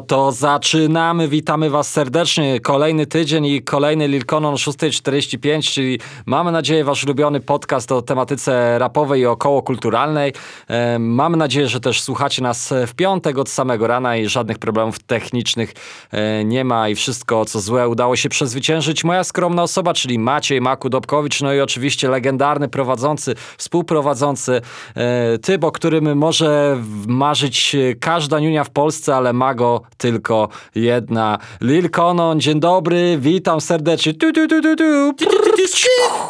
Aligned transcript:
To 0.00 0.32
zaczynamy. 0.32 1.28
Witamy 1.28 1.70
Was 1.70 1.92
serdecznie. 1.92 2.60
Kolejny 2.60 3.06
tydzień 3.06 3.46
i 3.46 3.62
kolejny 3.62 4.08
Lilkonon 4.08 4.54
6.45, 4.54 5.72
czyli 5.72 6.00
mamy 6.26 6.52
nadzieję 6.52 6.84
Wasz 6.84 7.04
ulubiony 7.04 7.40
podcast 7.40 7.92
o 7.92 8.02
tematyce 8.02 8.78
rapowej 8.78 9.20
i 9.20 9.26
około 9.26 9.62
kulturalnej. 9.62 10.32
E, 10.68 10.98
mamy 10.98 11.36
nadzieję, 11.36 11.68
że 11.68 11.80
też 11.80 12.00
słuchacie 12.00 12.42
nas 12.42 12.74
w 12.86 12.94
piątek 12.94 13.38
od 13.38 13.48
samego 13.48 13.86
rana 13.86 14.16
i 14.16 14.28
żadnych 14.28 14.58
problemów 14.58 14.98
technicznych 14.98 15.74
e, 16.10 16.44
nie 16.44 16.64
ma 16.64 16.88
i 16.88 16.94
wszystko 16.94 17.44
co 17.44 17.60
złe 17.60 17.88
udało 17.88 18.16
się 18.16 18.28
przezwyciężyć. 18.28 19.04
Moja 19.04 19.24
skromna 19.24 19.62
osoba, 19.62 19.94
czyli 19.94 20.18
Maciej 20.18 20.62
Maku-Dobkowicz, 20.62 21.42
no 21.42 21.54
i 21.54 21.60
oczywiście 21.60 22.08
legendarny 22.08 22.68
prowadzący, 22.68 23.34
współprowadzący 23.58 24.60
e, 24.94 25.38
typ, 25.38 25.64
o 25.64 25.72
którym 25.72 26.18
może 26.18 26.76
marzyć 27.06 27.76
każda 28.00 28.40
niunia 28.40 28.64
w 28.64 28.70
Polsce, 28.70 29.16
ale 29.16 29.32
ma 29.32 29.54
go 29.54 29.87
tylko 29.96 30.48
jedna. 30.74 31.38
Lil 31.60 31.90
Konon, 31.90 32.40
dzień 32.40 32.60
dobry, 32.60 33.18
witam 33.20 33.60
serdecznie. 33.60 34.14
Tu, 34.14 34.32
tu, 34.32 34.48
tu, 34.48 34.62
tu, 34.62 34.76
tu. 34.76 35.14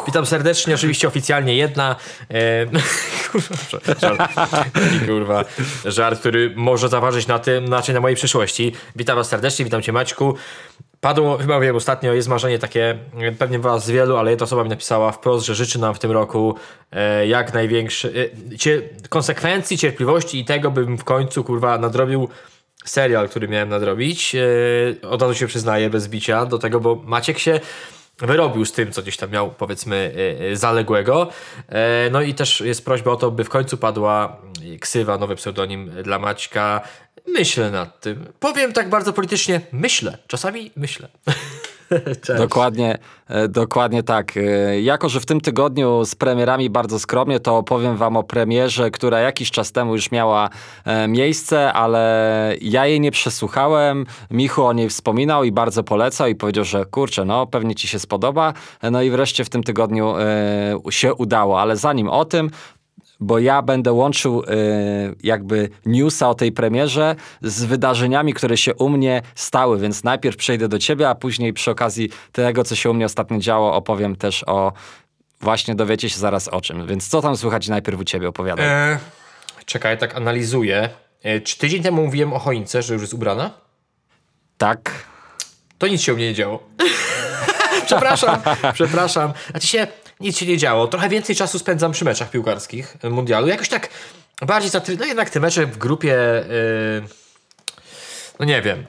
Witam 0.07 0.25
serdecznie, 0.25 0.75
oczywiście 0.75 1.07
oficjalnie 1.07 1.55
jedna. 1.55 1.95
E, 2.29 2.65
kurwa, 3.31 3.55
żart, 4.01 4.21
kurwa, 5.07 5.45
żart, 5.85 6.19
który 6.19 6.53
może 6.55 6.89
zaważyć 6.89 7.27
na 7.27 7.39
tym, 7.39 7.67
znaczy 7.67 7.93
na 7.93 7.99
mojej 7.99 8.15
przyszłości. 8.15 8.71
Witam 8.95 9.15
was 9.15 9.27
serdecznie, 9.27 9.65
witam 9.65 9.81
cię 9.81 9.91
Maćku. 9.91 10.35
Padło, 11.01 11.37
chyba 11.37 11.59
wiem, 11.59 11.75
ostatnio 11.75 12.13
jest 12.13 12.27
marzenie 12.27 12.59
takie, 12.59 12.97
pewnie 13.37 13.59
was 13.59 13.89
wielu, 13.89 14.17
ale 14.17 14.29
jedna 14.29 14.43
osoba 14.43 14.63
mi 14.63 14.69
napisała 14.69 15.11
wprost, 15.11 15.45
że 15.45 15.55
życzy 15.55 15.79
nam 15.79 15.93
w 15.93 15.99
tym 15.99 16.11
roku 16.11 16.55
e, 16.91 17.27
jak 17.27 17.53
największe 17.53 18.09
e, 18.09 19.07
konsekwencji, 19.09 19.77
cierpliwości 19.77 20.39
i 20.39 20.45
tego, 20.45 20.71
bym 20.71 20.97
w 20.97 21.03
końcu, 21.03 21.43
kurwa, 21.43 21.77
nadrobił 21.77 22.29
serial, 22.85 23.29
który 23.29 23.47
miałem 23.47 23.69
nadrobić. 23.69 24.35
E, 24.35 25.09
od 25.09 25.21
razu 25.21 25.35
się 25.35 25.47
przyznaję, 25.47 25.89
bez 25.89 26.07
bicia 26.07 26.45
do 26.45 26.59
tego, 26.59 26.79
bo 26.79 26.95
Maciek 26.95 27.39
się 27.39 27.59
wyrobił 28.17 28.65
z 28.65 28.71
tym, 28.71 28.91
co 28.91 29.01
gdzieś 29.01 29.17
tam 29.17 29.31
miał, 29.31 29.51
powiedzmy, 29.51 30.13
e, 30.39 30.51
e, 30.51 30.55
zaległego. 30.55 31.29
No 32.11 32.21
i 32.21 32.33
też 32.33 32.61
jest 32.61 32.85
prośba 32.85 33.11
o 33.11 33.15
to, 33.15 33.31
by 33.31 33.43
w 33.43 33.49
końcu 33.49 33.77
padła 33.77 34.41
ksywa, 34.79 35.17
nowy 35.17 35.35
pseudonim 35.35 35.91
dla 36.03 36.19
Maćka. 36.19 36.81
Myślę 37.27 37.71
nad 37.71 37.99
tym. 37.99 38.25
Powiem 38.39 38.73
tak 38.73 38.89
bardzo 38.89 39.13
politycznie, 39.13 39.61
myślę. 39.71 40.17
Czasami 40.27 40.71
myślę. 40.75 41.07
Dokładnie, 42.37 42.97
e, 43.27 43.47
dokładnie 43.47 44.03
tak. 44.03 44.37
E, 44.37 44.81
jako, 44.81 45.09
że 45.09 45.19
w 45.19 45.25
tym 45.25 45.41
tygodniu 45.41 46.05
z 46.05 46.15
premierami 46.15 46.69
bardzo 46.69 46.99
skromnie, 46.99 47.39
to 47.39 47.57
opowiem 47.57 47.97
wam 47.97 48.17
o 48.17 48.23
premierze, 48.23 48.91
która 48.91 49.19
jakiś 49.19 49.51
czas 49.51 49.71
temu 49.71 49.95
już 49.95 50.11
miała 50.11 50.49
e, 50.85 51.07
miejsce, 51.07 51.73
ale 51.73 52.55
ja 52.61 52.85
jej 52.85 52.99
nie 52.99 53.11
przesłuchałem. 53.11 54.05
Michu 54.31 54.63
o 54.63 54.73
niej 54.73 54.89
wspominał 54.89 55.43
i 55.43 55.51
bardzo 55.51 55.83
polecał 55.83 56.27
i 56.27 56.35
powiedział, 56.35 56.63
że 56.63 56.85
kurczę, 56.85 57.25
no 57.25 57.47
pewnie 57.47 57.75
ci 57.75 57.87
się 57.87 57.99
spodoba. 57.99 58.53
No 58.91 59.01
i 59.01 59.09
wreszcie 59.09 59.45
w 59.45 59.49
tym 59.49 59.63
tygodniu 59.63 60.13
się 60.89 61.13
udało, 61.13 61.61
ale 61.61 61.77
zanim 61.77 62.09
o 62.09 62.25
tym, 62.25 62.49
bo 63.19 63.39
ja 63.39 63.61
będę 63.61 63.93
łączył 63.93 64.41
y, 64.41 64.45
jakby 65.23 65.69
newsa 65.85 66.29
o 66.29 66.35
tej 66.35 66.51
premierze 66.51 67.15
z 67.41 67.63
wydarzeniami, 67.63 68.33
które 68.33 68.57
się 68.57 68.75
u 68.75 68.89
mnie 68.89 69.21
stały, 69.35 69.79
więc 69.79 70.03
najpierw 70.03 70.37
przejdę 70.37 70.67
do 70.67 70.79
ciebie, 70.79 71.09
a 71.09 71.15
później 71.15 71.53
przy 71.53 71.71
okazji 71.71 72.09
tego, 72.31 72.63
co 72.63 72.75
się 72.75 72.89
u 72.89 72.93
mnie 72.93 73.05
ostatnio 73.05 73.39
działo, 73.39 73.73
opowiem 73.73 74.15
też 74.15 74.43
o 74.47 74.73
właśnie 75.41 75.75
dowiecie 75.75 76.09
się 76.09 76.19
zaraz 76.19 76.47
o 76.47 76.61
czym. 76.61 76.87
Więc 76.87 77.07
co 77.07 77.21
tam 77.21 77.37
słychać 77.37 77.67
najpierw 77.67 77.99
u 77.99 78.03
ciebie 78.03 78.27
opowiadaj. 78.27 78.65
E, 78.65 78.99
czekaj, 79.65 79.97
tak 79.97 80.15
analizuję. 80.15 80.89
E, 81.23 81.41
czy 81.41 81.57
tydzień 81.57 81.83
temu 81.83 82.05
mówiłem 82.05 82.33
o 82.33 82.39
choince, 82.39 82.81
że 82.81 82.93
już 82.93 83.03
jest 83.03 83.13
ubrana? 83.13 83.51
Tak. 84.57 84.91
To 85.77 85.87
nic 85.87 86.01
się 86.01 86.13
u 86.13 86.15
mnie 86.15 86.25
nie 86.25 86.33
działo. 86.33 86.63
przepraszam, 87.85 88.41
przepraszam. 88.73 89.33
Znaczy 89.51 89.67
się, 89.67 89.87
nic 90.19 90.37
się 90.37 90.45
nie 90.45 90.57
działo. 90.57 90.87
Trochę 90.87 91.09
więcej 91.09 91.35
czasu 91.35 91.59
spędzam 91.59 91.91
przy 91.91 92.05
meczach 92.05 92.29
piłkarskich 92.29 92.97
e, 93.03 93.09
mundialu. 93.09 93.47
Jakoś 93.47 93.69
tak 93.69 93.89
bardziej 94.41 94.71
za 94.71 94.81
no 94.99 95.05
jednak 95.05 95.29
te 95.29 95.39
mecze 95.39 95.65
w 95.65 95.77
grupie. 95.77 96.15
Yy, 96.49 97.03
no 98.39 98.45
nie 98.45 98.61
wiem. 98.61 98.85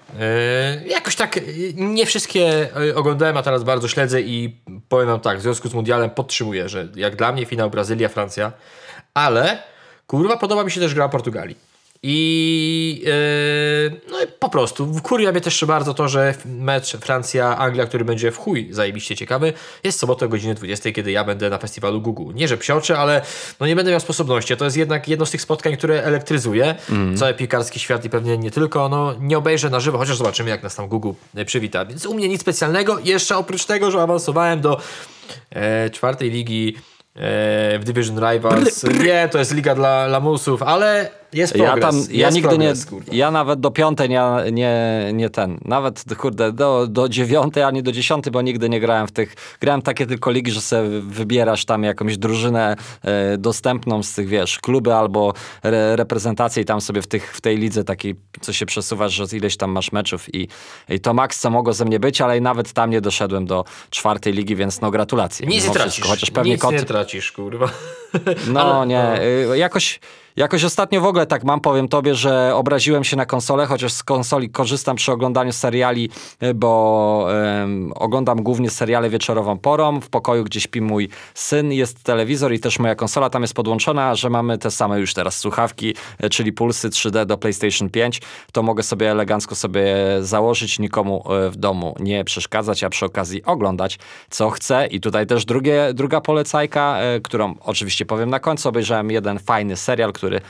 Yy, 0.80 0.88
jakoś 0.88 1.16
tak 1.16 1.41
nie 1.74 2.06
wszystkie 2.06 2.68
oglądałem, 2.94 3.36
a 3.36 3.42
teraz 3.42 3.64
bardzo 3.64 3.88
śledzę 3.88 4.20
i 4.20 4.60
powiem 4.88 5.08
wam 5.08 5.20
tak, 5.20 5.38
w 5.38 5.42
związku 5.42 5.68
z 5.68 5.74
mundialem 5.74 6.10
podtrzymuję, 6.10 6.68
że 6.68 6.88
jak 6.94 7.16
dla 7.16 7.32
mnie 7.32 7.47
finał 7.47 7.70
Brazylia, 7.70 8.08
Francja, 8.08 8.52
ale 9.14 9.62
kurwa 10.06 10.36
podoba 10.36 10.64
mi 10.64 10.70
się 10.70 10.80
też 10.80 10.94
gra 10.94 11.08
Portugalii. 11.08 11.69
I 12.03 13.03
yy, 13.91 14.00
no 14.11 14.19
po 14.38 14.49
prostu 14.49 14.94
wkurwia 14.94 15.33
mnie 15.33 15.41
też 15.41 15.65
bardzo 15.65 15.94
to, 15.94 16.09
że 16.09 16.34
mecz 16.44 16.97
Francja-Anglia, 16.97 17.87
który 17.87 18.05
będzie 18.05 18.33
w 18.33 18.37
chuj 18.37 18.69
zajebiście 18.71 19.16
ciekawy, 19.16 19.53
jest 19.84 19.99
sobotę 19.99 20.27
o 20.27 20.28
godzinie 20.28 20.55
20, 20.55 20.93
kiedy 20.93 21.10
ja 21.10 21.25
będę 21.25 21.50
na 21.50 21.59
festiwalu 21.59 22.00
Google. 22.00 22.34
Nie, 22.34 22.49
że 22.49 22.56
psioczę, 22.56 22.99
ale 22.99 23.22
no 23.60 23.66
nie 23.66 23.77
będę 23.77 23.91
miał 23.91 24.00
sposobności. 24.00 24.56
To 24.56 24.65
jest 24.65 24.77
jednak 24.77 25.09
jedno 25.09 25.27
z 25.27 25.31
tych 25.31 25.43
spotkań, 25.43 25.77
które 25.77 26.03
elektryzuje 26.03 26.75
mm. 26.91 27.16
cały 27.16 27.34
piłkarski 27.34 27.78
świat 27.81 28.05
i 28.05 28.10
pewnie 28.10 28.39
nie 28.39 28.50
tylko. 28.50 28.89
No 28.89 29.15
nie 29.21 29.39
obejrzę 29.39 29.71
na 29.71 29.81
żywo, 29.81 29.99
chociaż 29.99 30.16
zobaczymy, 30.16 30.50
jak 30.50 30.62
nas 30.62 30.75
tam 30.75 30.89
Google 30.89 31.12
przywita. 31.47 31.84
Więc 31.84 32.06
u 32.06 32.15
mnie 32.15 32.28
nic 32.28 32.41
specjalnego. 32.41 32.99
Jeszcze 33.05 33.37
oprócz 33.37 33.65
tego, 33.65 33.91
że 33.91 34.03
awansowałem 34.03 34.60
do 34.60 34.81
e, 35.50 35.91
czwartej 35.91 36.31
ligi 36.31 36.77
E, 37.16 37.78
w 37.78 37.84
Division 37.84 38.16
Rivals. 38.19 38.84
Brr, 38.84 38.93
brr. 38.93 39.05
Nie, 39.05 39.28
to 39.28 39.39
jest 39.39 39.55
liga 39.55 39.75
dla 39.75 40.06
lamusów, 40.06 40.62
ale 40.62 41.10
jest 41.32 41.52
progres. 41.52 41.76
Ja, 41.76 41.82
tam, 41.82 41.96
jest 41.96 42.12
ja 42.12 42.30
nigdy 42.30 42.48
progres, 42.48 42.92
nie, 42.92 43.18
ja 43.18 43.30
nawet 43.30 43.60
do 43.60 43.70
piątej 43.70 44.08
nie, 44.08 44.22
nie, 44.52 45.10
nie 45.12 45.30
ten, 45.30 45.58
nawet 45.64 46.04
kurde, 46.18 46.52
do, 46.52 46.86
do 46.86 47.08
dziewiątej, 47.08 47.62
ani 47.62 47.82
do 47.82 47.92
dziesiątej, 47.92 48.32
bo 48.32 48.42
nigdy 48.42 48.68
nie 48.68 48.80
grałem 48.80 49.06
w 49.06 49.12
tych, 49.12 49.34
grałem 49.60 49.82
takie 49.82 50.06
tylko 50.06 50.30
ligi, 50.30 50.50
że 50.50 50.60
sobie 50.60 51.00
wybierasz 51.00 51.64
tam 51.64 51.82
jakąś 51.82 52.18
drużynę 52.18 52.76
e, 53.02 53.38
dostępną 53.38 54.02
z 54.02 54.14
tych, 54.14 54.28
wiesz, 54.28 54.58
kluby 54.58 54.94
albo 54.94 55.34
re, 55.62 55.96
reprezentacje 55.96 56.62
i 56.62 56.66
tam 56.66 56.80
sobie 56.80 57.02
w, 57.02 57.06
tych, 57.06 57.36
w 57.36 57.41
tej 57.41 57.56
lidze 57.56 57.84
takiej, 57.84 58.16
co 58.41 58.52
się 58.52 58.66
przesuwasz, 58.66 59.12
że 59.12 59.24
ileś 59.32 59.56
tam 59.56 59.70
masz 59.70 59.92
meczów 59.92 60.34
i, 60.34 60.48
i 60.88 61.00
to 61.00 61.14
maks, 61.14 61.41
co 61.41 61.50
mogło 61.50 61.72
ze 61.72 61.84
mnie 61.84 62.00
być, 62.00 62.20
ale 62.20 62.41
nawet 62.41 62.72
tam 62.72 62.91
nie 62.91 63.00
doszedłem 63.00 63.47
do 63.47 63.64
czwartej 63.91 64.32
ligi, 64.32 64.56
więc 64.56 64.80
no 64.80 64.91
gratulacje. 64.91 65.47
Nic 65.47 65.68
nie 65.68 65.74
tracisz, 65.74 66.04
chociaż 66.04 66.30
pewnie 66.30 66.52
Nic 66.52 66.60
kot... 66.60 66.72
nie 66.72 66.82
tracisz, 66.82 67.32
kurwa. 67.32 67.68
No 68.48 68.60
ale, 68.76 68.86
nie, 68.86 69.04
no. 69.47 69.54
Y, 69.54 69.58
jakoś 69.58 70.00
Jakoś 70.36 70.64
ostatnio 70.64 71.00
w 71.00 71.04
ogóle 71.04 71.26
tak 71.26 71.44
mam, 71.44 71.60
powiem 71.60 71.88
tobie, 71.88 72.14
że 72.14 72.54
obraziłem 72.54 73.04
się 73.04 73.16
na 73.16 73.26
konsolę, 73.26 73.66
chociaż 73.66 73.92
z 73.92 74.02
konsoli 74.02 74.50
korzystam 74.50 74.96
przy 74.96 75.12
oglądaniu 75.12 75.52
seriali, 75.52 76.10
e, 76.41 76.54
bo 76.54 77.26
um, 77.60 77.92
oglądam 77.94 78.42
głównie 78.42 78.70
seriale 78.70 79.10
wieczorową 79.10 79.58
porą. 79.58 80.00
W 80.00 80.08
pokoju, 80.08 80.44
gdzie 80.44 80.60
śpi 80.60 80.80
mój 80.80 81.08
syn, 81.34 81.72
jest 81.72 82.02
telewizor 82.02 82.52
i 82.52 82.60
też 82.60 82.78
moja 82.78 82.94
konsola 82.94 83.30
tam 83.30 83.42
jest 83.42 83.54
podłączona, 83.54 84.14
że 84.14 84.30
mamy 84.30 84.58
te 84.58 84.70
same 84.70 85.00
już 85.00 85.14
teraz 85.14 85.38
słuchawki, 85.38 85.94
e, 86.18 86.28
czyli 86.28 86.52
pulsy 86.52 86.91
3D 86.91 87.26
do 87.26 87.38
PlayStation 87.38 87.91
5. 87.91 88.20
To 88.52 88.62
mogę 88.62 88.82
sobie 88.82 89.10
elegancko 89.10 89.54
sobie 89.54 89.94
założyć, 90.20 90.78
nikomu 90.78 91.24
e, 91.30 91.50
w 91.50 91.56
domu 91.56 91.94
nie 92.00 92.24
przeszkadzać, 92.24 92.84
a 92.84 92.91
przy 92.91 93.06
okazji 93.06 93.44
oglądać, 93.44 93.98
co 94.30 94.50
chcę. 94.50 94.86
I 94.86 95.00
tutaj 95.00 95.26
też 95.26 95.44
drugie, 95.44 95.91
druga 95.94 96.20
polecajka, 96.20 96.98
którą 97.22 97.54
oczywiście 97.60 98.06
powiem 98.06 98.30
na 98.30 98.41
końcu. 98.41 98.68
Obejrzałem 98.68 99.10
jeden 99.10 99.38
fajny 99.38 99.76
serial, 99.76 100.12
który 100.20 100.41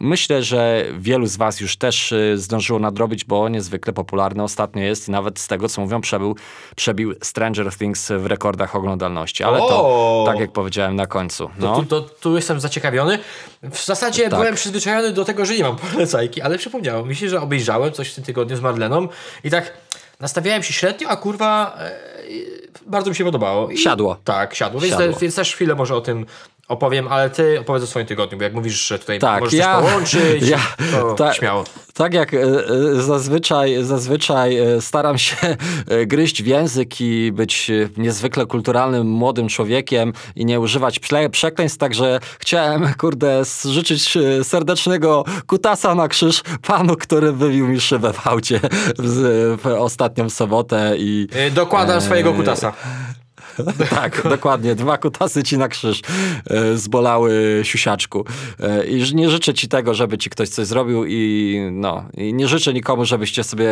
myślę, 0.00 0.42
że 0.42 0.84
wielu 0.98 1.26
z 1.26 1.36
Was 1.36 1.60
już 1.60 1.76
też 1.76 2.12
y, 2.12 2.38
zdążyło 2.38 2.78
nadrobić, 2.78 3.24
bo 3.24 3.48
niezwykle 3.48 3.92
popularny 3.92 4.42
ostatnio 4.42 4.82
jest 4.82 5.08
i 5.08 5.10
nawet 5.10 5.38
z 5.38 5.48
tego, 5.48 5.68
co 5.68 5.80
mówią, 5.80 6.00
przebył, 6.00 6.36
przebił 6.76 7.14
Stranger 7.22 7.76
Things 7.76 8.12
w 8.18 8.26
rekordach 8.26 8.76
oglądalności. 8.76 9.44
Ale 9.44 9.58
to, 9.58 10.24
tak 10.26 10.40
jak 10.40 10.52
powiedziałem 10.52 10.96
na 10.96 11.06
końcu. 11.06 11.50
No. 11.58 11.74
To, 11.74 11.82
tu, 11.82 11.86
to, 11.86 12.00
tu 12.00 12.36
jestem 12.36 12.60
zaciekawiony. 12.60 13.18
W 13.62 13.84
zasadzie 13.84 14.22
tak. 14.28 14.40
byłem 14.40 14.54
przyzwyczajony 14.54 15.12
do 15.12 15.24
tego, 15.24 15.46
że 15.46 15.54
nie 15.54 15.62
mam 15.62 15.76
polecajki, 15.76 16.42
ale 16.42 16.58
przypomniało 16.58 17.06
mi 17.06 17.16
się, 17.16 17.28
że 17.28 17.40
obejrzałem 17.40 17.92
coś 17.92 18.12
w 18.12 18.14
tym 18.14 18.24
tygodniu 18.24 18.56
z 18.56 18.60
Marleną 18.60 19.08
i 19.44 19.50
tak 19.50 19.72
nastawiałem 20.20 20.62
się 20.62 20.72
średnio, 20.72 21.08
a 21.08 21.16
kurwa 21.16 21.76
e, 21.78 21.90
bardzo 22.86 23.10
mi 23.10 23.16
się 23.16 23.24
podobało. 23.24 23.70
I, 23.70 23.78
siadło. 23.78 24.16
Tak, 24.24 24.54
siadło. 24.54 24.80
Więc, 24.80 24.94
siadło. 24.94 25.14
Te, 25.14 25.20
więc 25.20 25.34
też 25.34 25.54
chwilę 25.54 25.74
może 25.74 25.94
o 25.94 26.00
tym 26.00 26.26
opowiem, 26.68 27.08
ale 27.08 27.30
ty 27.30 27.60
opowiedz 27.60 27.84
o 27.84 27.86
swoim 27.86 28.06
tygodniu, 28.06 28.38
bo 28.38 28.44
jak 28.44 28.54
mówisz, 28.54 28.86
że 28.88 28.98
tutaj 28.98 29.18
tak, 29.18 29.40
możesz 29.40 29.58
ja, 29.58 29.80
połączyć, 29.80 30.48
ja, 30.48 30.60
to 30.92 31.14
ta, 31.14 31.34
śmiało. 31.34 31.64
Tak 31.94 32.14
jak 32.14 32.34
e, 32.34 32.38
e, 32.42 33.02
zazwyczaj, 33.02 33.84
zazwyczaj 33.84 34.58
e, 34.58 34.80
staram 34.80 35.18
się 35.18 35.36
gryźć 36.06 36.42
w 36.42 36.46
język 36.46 37.00
i 37.00 37.32
być 37.32 37.70
niezwykle 37.96 38.46
kulturalnym 38.46 39.06
młodym 39.06 39.48
człowiekiem 39.48 40.12
i 40.36 40.44
nie 40.44 40.60
używać 40.60 40.98
przekleństw, 41.30 41.78
także 41.78 42.20
chciałem, 42.38 42.94
kurde, 42.98 43.42
życzyć 43.64 44.18
serdecznego 44.42 45.24
kutasa 45.46 45.94
na 45.94 46.08
krzyż 46.08 46.42
panu, 46.66 46.96
który 46.96 47.32
wybił 47.32 47.68
mi 47.68 47.80
szybę 47.80 48.12
w 48.12 48.26
aucie 48.26 48.60
w, 48.98 49.56
w 49.62 49.66
ostatnią 49.66 50.30
sobotę 50.30 50.94
i... 50.98 51.28
Dokładam 51.52 51.98
e, 51.98 52.00
swojego 52.00 52.32
kutasa. 52.32 52.63
さ 52.64 52.74
tak, 54.00 54.22
dokładnie. 54.28 54.74
Dwa 54.74 54.98
kutasy 54.98 55.42
ci 55.42 55.58
na 55.58 55.68
krzyż 55.68 56.00
e, 56.50 56.76
zbolały 56.76 57.60
siusiaczku. 57.62 58.24
E, 58.60 58.86
I 58.86 59.14
nie 59.14 59.30
życzę 59.30 59.54
ci 59.54 59.68
tego, 59.68 59.94
żeby 59.94 60.18
ci 60.18 60.30
ktoś 60.30 60.48
coś 60.48 60.66
zrobił 60.66 61.04
i 61.06 61.60
no, 61.72 62.04
i 62.16 62.34
nie 62.34 62.48
życzę 62.48 62.74
nikomu, 62.74 63.04
żebyście 63.04 63.44
sobie 63.44 63.68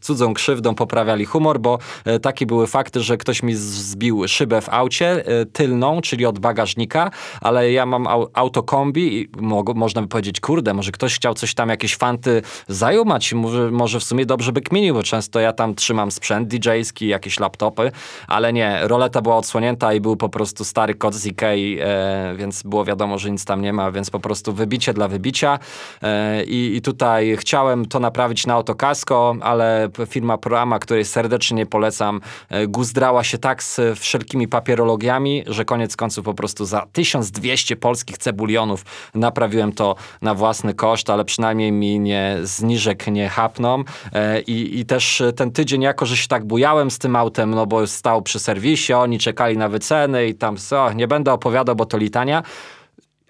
cudzą 0.00 0.34
krzywdą 0.34 0.74
poprawiali 0.74 1.24
humor, 1.24 1.60
bo 1.60 1.78
e, 2.04 2.20
takie 2.20 2.46
były 2.46 2.66
fakty, 2.66 3.00
że 3.00 3.16
ktoś 3.16 3.42
mi 3.42 3.54
zbił 3.54 4.28
szybę 4.28 4.60
w 4.60 4.68
aucie 4.68 5.24
tylną, 5.52 6.00
czyli 6.00 6.26
od 6.26 6.38
bagażnika, 6.38 7.10
ale 7.40 7.72
ja 7.72 7.86
mam 7.86 8.06
au, 8.06 8.28
autokombi 8.34 9.20
i 9.20 9.28
mo 9.40 9.64
można 9.74 10.02
by 10.02 10.08
powiedzieć, 10.08 10.40
kurde, 10.40 10.74
może 10.74 10.92
ktoś 10.92 11.16
chciał 11.16 11.34
coś 11.34 11.54
tam, 11.54 11.68
jakieś 11.68 11.96
fanty 11.96 12.42
zajumać, 12.68 13.32
może, 13.32 13.70
może 13.70 14.00
w 14.00 14.04
sumie 14.04 14.26
dobrze 14.26 14.52
by 14.52 14.60
kminił, 14.60 14.94
bo 14.94 15.02
często 15.02 15.40
ja 15.40 15.52
tam 15.52 15.74
trzymam 15.74 16.10
sprzęt 16.10 16.48
DJ-ski, 16.48 17.06
jakieś 17.06 17.40
laptopy, 17.40 17.92
ale 18.28 18.52
nie, 18.52 18.80
roleta 18.82 19.22
była 19.26 19.36
odsłonięta 19.36 19.92
i 19.92 20.00
był 20.00 20.16
po 20.16 20.28
prostu 20.28 20.64
stary 20.64 20.94
kod 20.94 21.14
z 21.14 21.26
e, 21.26 22.34
więc 22.36 22.62
było 22.62 22.84
wiadomo, 22.84 23.18
że 23.18 23.30
nic 23.30 23.44
tam 23.44 23.62
nie 23.62 23.72
ma, 23.72 23.92
więc 23.92 24.10
po 24.10 24.20
prostu 24.20 24.52
wybicie 24.52 24.94
dla 24.94 25.08
wybicia. 25.08 25.58
E, 26.02 26.44
i, 26.44 26.76
i 26.76 26.82
tutaj 26.82 27.36
chciałem 27.36 27.86
to 27.86 28.00
naprawić 28.00 28.46
na 28.46 28.54
autokasko, 28.54 29.36
ale 29.40 29.88
firma 30.06 30.38
Proama, 30.38 30.78
której 30.78 31.04
serdecznie 31.04 31.56
nie 31.56 31.66
polecam, 31.66 32.20
e, 32.48 32.66
guzdrała 32.66 33.24
się 33.24 33.38
tak 33.38 33.62
z 33.62 33.80
wszelkimi 33.98 34.48
papierologiami, 34.48 35.44
że 35.46 35.64
koniec 35.64 35.96
końców 35.96 36.24
po 36.24 36.34
prostu 36.34 36.64
za 36.64 36.86
1200 36.92 37.76
polskich 37.76 38.18
cebulionów 38.18 38.84
naprawiłem 39.14 39.72
to 39.72 39.96
na 40.22 40.34
własny 40.34 40.74
koszt, 40.74 41.10
ale 41.10 41.24
przynajmniej 41.24 41.72
mi 41.72 42.00
nie 42.00 42.36
zniżek 42.42 43.06
nie 43.06 43.28
hapną. 43.28 43.84
E, 44.12 44.40
i, 44.40 44.80
i 44.80 44.86
też 44.86 45.22
ten 45.36 45.50
tydzień 45.50 45.82
jako, 45.82 46.06
że 46.06 46.16
się 46.16 46.28
tak 46.28 46.44
bujałem 46.44 46.90
z 46.90 46.98
tym 46.98 47.16
autem, 47.16 47.50
no 47.50 47.66
bo 47.66 47.86
stał 47.86 48.22
przy 48.22 48.38
serwisie, 48.38 48.92
oni 48.92 49.15
czekali 49.18 49.56
na 49.56 49.68
wyceny 49.68 50.26
i 50.26 50.34
tam, 50.34 50.56
co, 50.56 50.92
nie 50.92 51.08
będę 51.08 51.32
opowiadał, 51.32 51.76
bo 51.76 51.86
to 51.86 51.98
litania, 51.98 52.42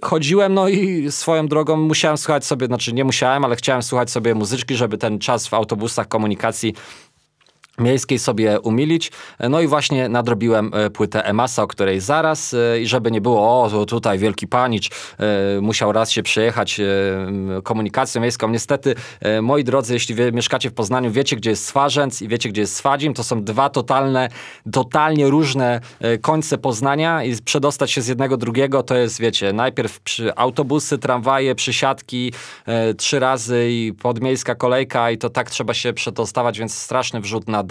chodziłem, 0.02 0.54
no 0.54 0.68
i 0.68 1.12
swoją 1.12 1.46
drogą 1.46 1.76
musiałem 1.76 2.16
słuchać 2.16 2.44
sobie, 2.44 2.66
znaczy 2.66 2.92
nie 2.92 3.04
musiałem, 3.04 3.44
ale 3.44 3.56
chciałem 3.56 3.82
słuchać 3.82 4.10
sobie 4.10 4.34
muzyczki, 4.34 4.76
żeby 4.76 4.98
ten 4.98 5.18
czas 5.18 5.46
w 5.46 5.54
autobusach 5.54 6.08
komunikacji 6.08 6.74
miejskiej 7.78 8.18
sobie 8.18 8.60
umilić. 8.60 9.12
No 9.50 9.60
i 9.60 9.66
właśnie 9.66 10.08
nadrobiłem 10.08 10.70
e, 10.74 10.90
płytę 10.90 11.24
Emasa, 11.24 11.62
o 11.62 11.66
której 11.66 12.00
zaraz 12.00 12.54
e, 12.54 12.80
i 12.80 12.86
żeby 12.86 13.10
nie 13.10 13.20
było, 13.20 13.62
o 13.62 13.86
tutaj 13.86 14.18
wielki 14.18 14.46
panicz, 14.46 14.90
e, 15.18 15.60
musiał 15.60 15.92
raz 15.92 16.10
się 16.10 16.22
przejechać 16.22 16.80
komunikacją 17.62 18.20
miejską. 18.20 18.48
Niestety, 18.48 18.94
moi 19.42 19.64
drodzy, 19.64 19.94
jeśli 19.94 20.14
mieszkacie 20.32 20.70
w 20.70 20.74
Poznaniu, 20.74 21.10
wiecie 21.10 21.36
gdzie 21.36 21.50
jest 21.50 21.66
Swarzędz 21.66 22.22
i 22.22 22.28
wiecie 22.28 22.48
gdzie 22.48 22.60
jest 22.60 22.76
Swadzim, 22.76 23.14
to 23.14 23.24
są 23.24 23.44
dwa 23.44 23.70
totalne, 23.70 24.28
totalnie 24.72 25.30
różne 25.30 25.80
końce 26.20 26.58
Poznania 26.58 27.24
i 27.24 27.36
przedostać 27.42 27.90
się 27.90 28.02
z 28.02 28.08
jednego 28.08 28.36
drugiego 28.36 28.82
to 28.82 28.96
jest, 28.96 29.20
wiecie, 29.20 29.52
najpierw 29.52 30.00
autobusy, 30.36 30.98
tramwaje, 30.98 31.54
przysiadki, 31.54 32.32
trzy 32.96 33.18
razy 33.18 33.66
i 33.70 33.92
podmiejska 34.02 34.54
kolejka 34.54 35.10
i 35.10 35.18
to 35.18 35.30
tak 35.30 35.50
trzeba 35.50 35.74
się 35.74 35.92
przedostawać, 35.92 36.58
więc 36.58 36.74
straszny 36.74 37.20
wrzut 37.20 37.48
na 37.48 37.62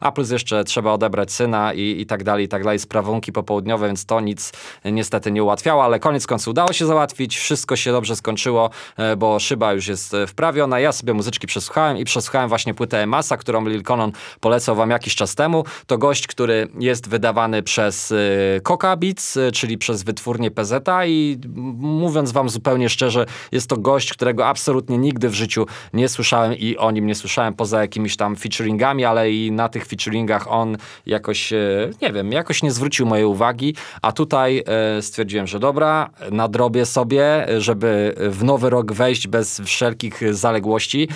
A 0.00 0.12
plus 0.12 0.30
jeszcze 0.30 0.64
trzeba 0.64 0.92
odebrać 0.92 1.32
syna 1.32 1.72
i, 1.74 2.00
i 2.00 2.06
tak 2.06 2.24
dalej, 2.24 2.44
i 2.44 2.48
tak 2.48 2.64
dalej, 2.64 2.78
sprawunki 2.78 3.32
popołudniowe, 3.32 3.86
więc 3.86 4.06
to 4.06 4.20
nic 4.20 4.52
niestety 4.84 5.32
nie 5.32 5.44
ułatwiało, 5.44 5.84
ale 5.84 6.00
koniec 6.00 6.26
końców 6.26 6.48
udało 6.48 6.72
się 6.72 6.86
załatwić, 6.86 7.38
wszystko 7.38 7.76
się 7.76 7.92
dobrze 7.92 8.16
skończyło, 8.16 8.70
e, 8.96 9.16
bo 9.16 9.38
szyba 9.38 9.72
już 9.72 9.86
jest 9.86 10.14
e, 10.14 10.26
wprawiona, 10.26 10.80
ja 10.80 10.92
sobie 10.92 11.14
muzyczki 11.14 11.46
przesłuchałem 11.46 11.96
i 11.96 12.04
przesłuchałem 12.04 12.48
właśnie 12.48 12.74
płytę 12.74 13.02
Emasa, 13.02 13.36
którą 13.36 13.66
Lil 13.66 13.82
Conon 13.82 14.12
polecał 14.40 14.76
wam 14.76 14.90
jakiś 14.90 15.14
czas 15.14 15.34
temu. 15.34 15.64
To 15.86 15.98
gość, 15.98 16.26
który 16.26 16.68
jest 16.78 17.08
wydawany 17.08 17.62
przez 17.62 18.14
Coca 18.62 18.92
e, 18.92 18.96
Beats, 18.96 19.38
czyli 19.52 19.78
przez 19.78 20.02
wytwórnię 20.02 20.50
PZ 20.50 20.88
i 21.06 21.38
mówiąc 21.78 22.32
wam 22.32 22.48
zupełnie 22.48 22.88
szczerze, 22.88 23.26
jest 23.52 23.68
to 23.68 23.76
gość, 23.76 24.12
którego 24.12 24.46
absolutnie 24.46 24.98
nigdy 24.98 25.28
w 25.28 25.34
życiu 25.34 25.66
nie 25.92 26.08
słyszałem 26.08 26.54
i 26.54 26.76
o 26.76 26.90
nim 26.90 27.06
nie 27.06 27.14
słyszałem 27.14 27.54
poza 27.54 27.80
jakimiś 27.80 28.16
tam 28.16 28.36
featuringami, 28.36 29.04
ale 29.04 29.30
i 29.30 29.39
na 29.52 29.68
tych 29.68 29.86
featuringach 29.86 30.52
on 30.52 30.76
jakoś, 31.06 31.52
e, 31.52 31.90
nie 32.02 32.12
wiem, 32.12 32.32
jakoś 32.32 32.62
nie 32.62 32.72
zwrócił 32.72 33.06
mojej 33.06 33.24
uwagi, 33.24 33.74
a 34.02 34.12
tutaj 34.12 34.62
e, 34.66 35.02
stwierdziłem, 35.02 35.46
że 35.46 35.58
dobra, 35.58 36.10
nadrobię 36.30 36.86
sobie, 36.86 37.46
żeby 37.58 38.14
w 38.18 38.44
nowy 38.44 38.70
rok 38.70 38.92
wejść 38.92 39.28
bez 39.28 39.60
wszelkich 39.60 40.34
zaległości, 40.34 41.08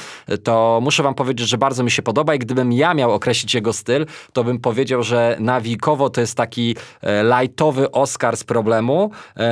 to 0.44 0.80
muszę 0.82 1.02
wam 1.02 1.14
powiedzieć, 1.14 1.48
że 1.48 1.58
bardzo 1.58 1.84
mi 1.84 1.90
się 1.90 2.02
podoba 2.02 2.34
i 2.34 2.38
gdybym 2.38 2.72
ja 2.72 2.94
miał 2.94 3.12
określić 3.12 3.54
jego 3.54 3.72
styl, 3.72 4.06
to 4.32 4.44
bym 4.44 4.58
powiedział, 4.58 5.02
że 5.02 5.36
nawikowo 5.40 6.10
to 6.10 6.20
jest 6.20 6.36
taki 6.36 6.76
e, 7.02 7.24
lightowy 7.24 7.90
Oscar 7.90 8.36
z 8.36 8.44
problemu, 8.44 9.10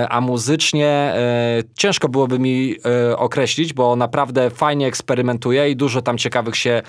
a 0.08 0.20
muzycznie 0.20 1.14
ciężko 1.78 2.08
byłoby 2.08 2.38
mi 2.38 2.76
określić, 3.16 3.72
bo 3.72 3.96
naprawdę 3.96 4.50
fajnie 4.50 4.86
eksperymentuje 4.86 5.70
i 5.70 5.76
dużo 5.76 6.02
tam 6.02 6.18
ciekawych 6.18 6.56
się 6.56 6.82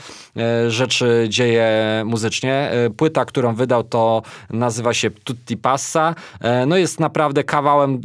rzeczy 0.67 1.25
dzieje 1.29 1.72
muzycznie. 2.05 2.53
E, 2.53 2.89
płyta, 2.89 3.25
którą 3.25 3.55
wydał, 3.55 3.83
to 3.83 4.21
nazywa 4.49 4.93
się 4.93 5.11
Tutti 5.11 5.57
Passa. 5.57 6.15
E, 6.39 6.65
no 6.65 6.77
jest 6.77 6.99
naprawdę 6.99 7.43
kawałem, 7.43 8.01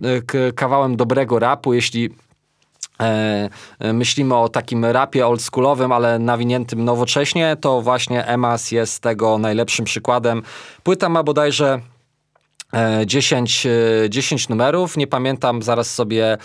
e, 0.48 0.52
kawałem 0.52 0.96
dobrego 0.96 1.38
rapu, 1.38 1.74
jeśli 1.74 2.10
myślimy 3.92 4.36
o 4.36 4.48
takim 4.48 4.84
rapie 4.84 5.26
oldschoolowym, 5.26 5.92
ale 5.92 6.18
nawiniętym 6.18 6.84
nowocześnie, 6.84 7.56
to 7.60 7.82
właśnie 7.82 8.26
Emas 8.26 8.72
jest 8.72 9.02
tego 9.02 9.38
najlepszym 9.38 9.84
przykładem. 9.84 10.42
Płyta 10.82 11.08
ma 11.08 11.22
bodajże 11.22 11.80
10, 13.06 13.66
10 14.08 14.48
numerów, 14.48 14.96
nie 14.96 15.06
pamiętam, 15.06 15.62
zaraz 15.62 15.94
sobie 15.94 16.38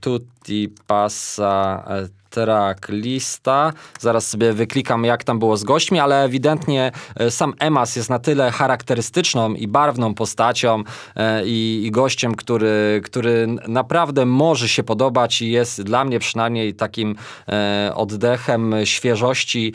Tutti 0.00 0.74
Passa 0.86 1.84
track 2.30 2.88
lista. 2.88 3.72
Zaraz 4.00 4.28
sobie 4.28 4.52
wyklikam, 4.52 5.04
jak 5.04 5.24
tam 5.24 5.38
było 5.38 5.56
z 5.56 5.64
gośćmi, 5.64 5.98
ale 5.98 6.24
ewidentnie 6.24 6.92
e, 7.16 7.30
sam 7.30 7.54
Emas 7.58 7.96
jest 7.96 8.10
na 8.10 8.18
tyle 8.18 8.50
charakterystyczną 8.50 9.54
i 9.54 9.68
barwną 9.68 10.14
postacią 10.14 10.82
e, 11.16 11.46
i, 11.46 11.82
i 11.86 11.90
gościem, 11.90 12.34
który, 12.34 13.00
który 13.04 13.46
naprawdę 13.68 14.26
może 14.26 14.68
się 14.68 14.82
podobać 14.82 15.42
i 15.42 15.50
jest 15.50 15.82
dla 15.82 16.04
mnie 16.04 16.18
przynajmniej 16.18 16.74
takim 16.74 17.16
e, 17.48 17.92
oddechem 17.94 18.74
świeżości. 18.84 19.74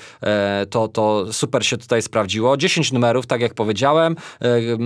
To, 0.69 0.87
to 0.87 1.33
super 1.33 1.65
się 1.65 1.77
tutaj 1.77 2.01
sprawdziło. 2.01 2.57
10 2.57 2.91
numerów, 2.91 3.27
tak 3.27 3.41
jak 3.41 3.53
powiedziałem. 3.53 4.15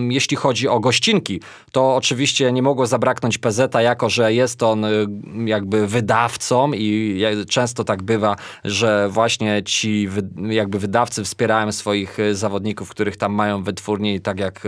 Jeśli 0.10 0.38
chodzi 0.38 0.68
o 0.68 0.80
gościnki, 0.80 1.42
to 1.72 1.96
oczywiście 1.96 2.52
nie 2.52 2.62
mogło 2.62 2.88
zabraknąć 2.88 3.38
PZ, 3.38 3.74
jako 3.80 4.10
że 4.10 4.34
jest 4.34 4.64
on 4.64 4.86
jakby 5.46 5.88
wydawcą 5.88 6.72
i 6.74 7.20
często 7.58 7.84
tak 7.84 8.04
bywa, 8.04 8.36
że 8.64 9.10
właśnie 9.10 9.64
ci 9.64 10.10
jakby 10.50 10.80
wydawcy 10.80 11.24
wspierają 11.24 11.72
swoich 11.72 12.20
e, 12.20 12.36
zawodników, 12.36 12.90
których 12.90 13.18
tam 13.18 13.34
mają 13.34 13.64
wytwórni 13.64 14.22
tak 14.22 14.40
jak 14.40 14.64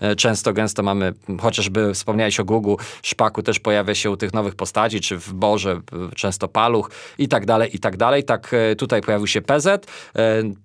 e, 0.00 0.16
często, 0.16 0.52
gęsto 0.52 0.82
mamy, 0.82 1.12
chociażby 1.40 1.94
wspomniałeś 1.94 2.40
o 2.40 2.44
Google, 2.44 2.74
Szpaku 3.02 3.42
też 3.42 3.60
pojawia 3.60 3.94
się 3.94 4.10
u 4.10 4.16
tych 4.16 4.32
nowych 4.32 4.54
postaci, 4.54 5.00
czy 5.00 5.18
w 5.18 5.32
Borze 5.32 5.80
często 6.16 6.48
Paluch 6.48 6.90
i 7.18 7.28
tak 7.28 7.46
dalej, 7.46 7.76
i 7.76 7.78
tak 7.78 7.96
dalej. 7.96 8.24
Tak 8.24 8.54
tutaj 8.78 9.00
pojawił 9.00 9.26
się 9.26 9.42
PZ. 9.42 9.86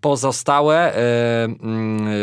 Pozostałe 0.01 0.93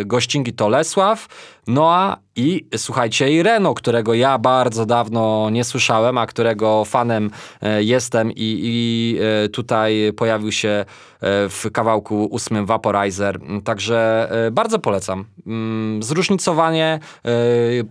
gościnki 0.05 0.53
to 0.53 0.69
Lesław, 0.69 1.29
Noa 1.67 2.25
i 2.37 2.67
słuchajcie, 2.77 3.33
i 3.33 3.43
Reno, 3.43 3.75
którego 3.75 4.15
ja 4.15 4.39
bardzo 4.39 4.87
dawno 4.87 5.51
nie 5.51 5.65
słyszałem, 5.65 6.19
a 6.19 6.27
którego 6.27 6.85
fanem 6.85 7.31
e, 7.63 7.83
jestem 7.83 8.33
i, 8.33 8.61
i 8.63 9.19
e, 9.45 9.49
tutaj 9.49 10.13
pojawił 10.17 10.53
się 10.53 10.69
e, 10.69 10.85
w 11.49 11.67
kawałku 11.73 12.25
ósmym 12.25 12.67
Vaporizer. 12.67 13.41
Także 13.65 14.29
bardzo 14.53 14.79
polecam. 14.79 15.25
Mm, 15.47 16.03
zróżnicowanie. 16.03 17.01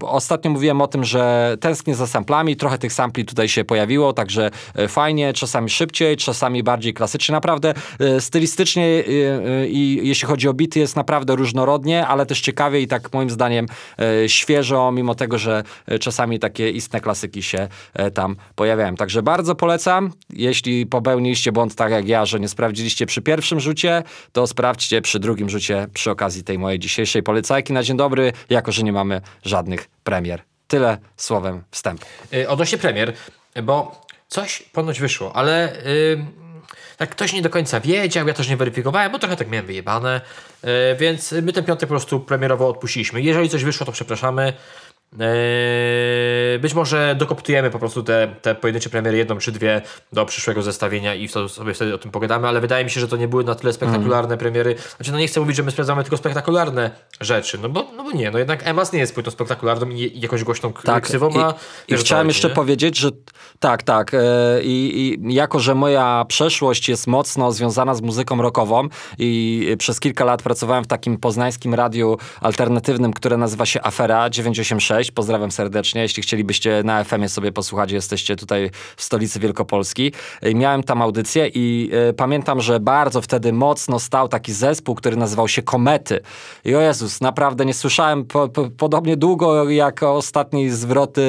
Ostatnio 0.02 0.52
mówiłem 0.52 0.82
o 0.82 0.88
tym, 0.88 1.04
że 1.04 1.56
tęsknię 1.60 1.96
za 1.96 2.08
samplami. 2.08 2.56
Trochę 2.56 2.78
tych 2.78 2.94
sampli 2.94 3.26
tutaj 3.26 3.48
się 3.48 3.64
pojawiło, 3.64 4.14
także 4.14 4.52
fajnie. 4.88 5.34
Czasami 5.34 5.70
szybciej, 5.70 6.18
czasami 6.18 6.64
bardziej 6.64 6.94
klasycznie. 6.94 7.34
Naprawdę 7.34 7.74
stylistycznie 8.20 9.04
i 9.68 10.00
jeśli 10.04 10.28
chodzi 10.28 10.50
o 10.50 10.54
bity 10.54 10.80
jest 10.80 10.96
naprawdę 10.96 11.36
różnorodnie, 11.36 12.08
ale 12.08 12.26
też 12.26 12.42
ciekawie 12.42 12.82
i 12.82 12.88
tak 12.88 13.14
moim 13.14 13.30
zdaniem 13.30 13.63
świeżo, 14.28 14.92
mimo 14.92 15.16
tego, 15.16 15.38
że 15.38 15.64
e, 15.88 16.00
czasami 16.00 16.40
takie 16.40 16.70
istne 16.70 17.02
klasyki 17.02 17.44
się 17.44 17.68
e, 17.94 18.12
tam 18.12 18.36
pojawiają. 18.56 18.96
Także 18.96 19.24
bardzo 19.24 19.56
polecam. 19.56 20.12
Jeśli 20.30 20.86
popełniliście 20.86 21.52
błąd 21.52 21.76
tak 21.76 21.92
jak 21.92 22.08
ja, 22.08 22.26
że 22.26 22.40
nie 22.40 22.50
sprawdziliście 22.50 23.06
przy 23.06 23.22
pierwszym 23.22 23.60
rzucie, 23.60 24.04
to 24.32 24.48
sprawdźcie 24.48 25.02
przy 25.02 25.20
drugim 25.20 25.50
rzucie 25.50 25.88
przy 25.94 26.12
okazji 26.12 26.44
tej 26.44 26.60
mojej 26.60 26.80
dzisiejszej 26.80 27.24
polecajki 27.24 27.74
na 27.74 27.84
dzień 27.84 27.98
dobry, 27.98 28.34
jako 28.50 28.72
że 28.72 28.84
nie 28.84 28.94
mamy 28.94 29.22
żadnych 29.44 29.90
premier. 30.04 30.42
Tyle 30.68 30.98
słowem 31.18 31.64
wstępu. 31.72 32.06
Odnośnie 32.48 32.78
premier, 32.78 33.14
bo 33.64 34.02
coś 34.28 34.64
ponoć 34.74 35.00
wyszło, 35.00 35.36
ale... 35.36 35.78
Yy 35.86 36.44
tak 36.98 37.10
ktoś 37.10 37.34
nie 37.34 37.42
do 37.42 37.50
końca 37.50 37.80
wiedział, 37.80 38.28
ja 38.28 38.34
też 38.34 38.50
nie 38.50 38.58
weryfikowałem, 38.58 39.12
bo 39.12 39.20
trochę 39.20 39.36
tak 39.36 39.50
miałem 39.50 39.66
wyjebane, 39.66 40.16
e, 40.16 40.22
więc 41.00 41.32
my 41.32 41.54
ten 41.54 41.64
piątek 41.64 41.90
po 41.90 41.94
prostu 41.94 42.20
premierowo 42.20 42.70
odpuściliśmy. 42.70 43.22
Jeżeli 43.22 43.50
coś 43.50 43.64
wyszło, 43.64 43.86
to 43.86 43.92
przepraszamy. 43.92 44.54
Eee, 45.20 46.60
być 46.60 46.74
może 46.74 47.16
dokoptujemy 47.18 47.70
po 47.70 47.80
prostu 47.80 48.04
te, 48.04 48.36
te 48.42 48.56
pojedyncze 48.56 48.90
premiery, 48.90 49.18
jedną 49.18 49.38
czy 49.38 49.52
dwie 49.52 49.82
do 50.14 50.26
przyszłego 50.26 50.62
zestawienia 50.62 51.16
i 51.16 51.30
to 51.30 51.50
sobie 51.50 51.74
wtedy 51.74 51.94
o 51.94 51.98
tym 51.98 52.12
pogadamy, 52.12 52.48
ale 52.48 52.62
wydaje 52.62 52.84
mi 52.84 52.92
się, 52.92 53.00
że 53.00 53.08
to 53.08 53.18
nie 53.18 53.28
były 53.28 53.44
na 53.44 53.56
tyle 53.56 53.74
spektakularne 53.74 54.38
premiery. 54.38 54.76
Znaczy, 54.98 55.12
no 55.12 55.18
nie 55.18 55.28
chcę 55.28 55.40
mówić, 55.40 55.56
że 55.56 55.64
my 55.64 55.72
sprawdzamy 55.72 56.04
tylko 56.04 56.18
spektakularne 56.18 56.92
rzeczy, 57.22 57.58
no 57.62 57.70
bo, 57.70 57.88
no 57.98 58.04
bo 58.04 58.12
nie, 58.12 58.32
no 58.32 58.40
jednak 58.40 58.68
Emas 58.68 58.94
nie 58.94 59.00
jest 59.00 59.14
płytą 59.14 59.32
spektakularną 59.32 59.90
i, 59.90 60.20
jakąś 60.20 60.44
głośną 60.44 60.74
Tak, 60.74 61.04
ksywą, 61.04 61.30
i, 61.30 61.34
i 61.34 61.92
wiesz, 61.92 62.02
chciałem 62.02 62.28
jeszcze 62.28 62.50
nie? 62.50 62.56
powiedzieć, 62.56 62.98
że 62.98 63.10
tak, 63.60 63.84
tak. 63.84 64.14
e, 64.14 64.20
I, 64.64 65.18
I 65.24 65.34
jako, 65.34 65.60
że 65.60 65.76
moja 65.76 66.26
przeszłość 66.28 66.90
jest 66.90 67.08
mocno 67.08 67.52
związana 67.52 67.96
z 67.96 68.02
muzyką 68.02 68.42
rockową 68.42 68.88
i 69.18 69.76
przez 69.80 70.00
kilka 70.00 70.26
lat 70.26 70.42
pracowałem 70.42 70.84
w 70.84 70.88
takim 70.88 71.18
poznańskim 71.18 71.74
radiu 71.74 72.18
alternatywnym, 72.42 73.14
które 73.14 73.38
nazywa 73.38 73.66
się 73.66 73.82
Afera 73.84 74.30
986. 74.30 75.03
Pozdrawiam 75.12 75.52
serdecznie. 75.52 76.02
Jeśli 76.02 76.24
chcielibyście 76.24 76.82
na 76.86 77.04
FM-ie 77.04 77.30
sobie 77.30 77.52
posłuchać, 77.52 77.92
jesteście 77.92 78.36
tutaj 78.36 78.70
w 78.98 79.04
stolicy 79.04 79.40
Wielkopolski. 79.40 80.12
I 80.42 80.56
miałem 80.56 80.84
tam 80.84 81.02
audycję 81.02 81.48
i 81.48 81.90
e, 82.10 82.14
pamiętam, 82.14 82.62
że 82.62 82.80
bardzo 82.80 83.22
wtedy 83.22 83.54
mocno 83.54 84.00
stał 84.00 84.28
taki 84.28 84.54
zespół, 84.54 84.96
który 84.96 85.18
nazywał 85.18 85.48
się 85.48 85.62
Komety. 85.62 86.20
I 86.66 86.76
o 86.76 86.82
Jezus, 86.82 87.22
naprawdę 87.22 87.66
nie 87.66 87.74
słyszałem 87.74 88.26
po, 88.26 88.50
po, 88.50 88.70
podobnie 88.70 89.18
długo 89.18 89.70
jak 89.70 90.04
ostatni 90.04 90.70
zwroty 90.70 91.22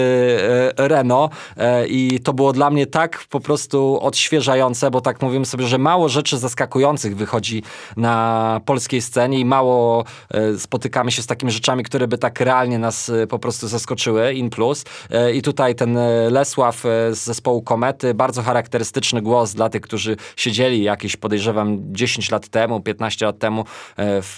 e, 0.79 0.89
Renault 0.89 1.33
e, 1.57 1.87
i 1.87 2.21
to 2.21 2.33
było 2.33 2.53
dla 2.53 2.71
mnie 2.71 2.87
tak 2.87 3.25
po 3.31 3.41
prostu 3.41 3.99
odświeżające, 4.01 4.91
bo 4.91 5.01
tak 5.01 5.23
mówimy 5.23 5.47
sobie, 5.47 5.67
że 5.67 5.79
mało 5.79 6.09
rzeczy 6.09 6.39
zaskakujących 6.39 7.17
wychodzi 7.17 7.63
na 7.97 8.61
polskiej 8.65 9.03
scenie 9.03 9.39
i 9.39 9.45
mało 9.45 10.05
e, 10.31 10.59
spotykamy 10.59 11.11
się 11.11 11.23
z 11.23 11.27
takimi 11.27 11.53
rzeczami, 11.53 11.85
które 11.85 12.09
by 12.09 12.19
tak 12.19 12.41
realnie 12.41 12.79
nas 12.79 13.09
e, 13.09 13.27
po 13.27 13.39
prostu 13.39 13.64
zaskoczyły, 13.69 14.33
in 14.33 14.51
plus. 14.51 14.85
E, 15.11 15.33
I 15.33 15.43
tutaj 15.43 15.75
ten 15.75 15.97
e, 15.97 16.31
Lesław 16.31 16.87
e, 16.87 17.15
z 17.15 17.25
zespołu 17.25 17.63
Komety, 17.63 18.15
bardzo 18.15 18.43
charakterystyczny 18.43 19.23
głos 19.23 19.55
dla 19.55 19.69
tych, 19.69 19.83
którzy 19.83 20.17
siedzieli 20.37 20.83
jakieś, 20.83 21.17
podejrzewam, 21.17 21.79
10 21.93 22.31
lat 22.31 22.49
temu, 22.49 22.81
15 22.81 23.27
lat 23.27 23.39
temu 23.39 23.65
w, 23.99 24.37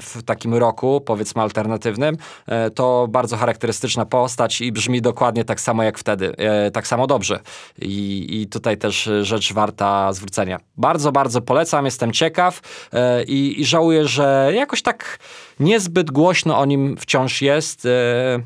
w 0.00 0.22
takim 0.22 0.54
roku, 0.54 1.00
powiedzmy 1.00 1.42
alternatywnym, 1.42 2.16
to 2.74 3.06
bardzo 3.10 3.36
charakterystyczna 3.36 4.06
postać 4.06 4.60
i 4.60 4.72
brzmi 4.72 5.02
dokładnie 5.02 5.44
tak 5.44 5.60
samo 5.60 5.82
jak 5.82 5.98
wtedy, 5.98 6.34
tak 6.72 6.86
samo 6.86 7.06
dobrze. 7.06 7.40
I, 7.78 8.26
I 8.40 8.46
tutaj 8.46 8.78
też 8.78 9.10
rzecz 9.22 9.52
warta 9.52 10.12
zwrócenia. 10.12 10.58
Bardzo, 10.76 11.12
bardzo 11.12 11.40
polecam, 11.40 11.84
jestem 11.84 12.12
ciekaw 12.12 12.60
i, 13.26 13.60
i 13.60 13.64
żałuję, 13.64 14.08
że 14.08 14.52
jakoś 14.54 14.82
tak 14.82 15.18
niezbyt 15.62 16.10
głośno 16.10 16.58
o 16.58 16.64
nim 16.64 16.96
wciąż 16.96 17.42
jest. 17.42 17.86
e, 17.86 18.42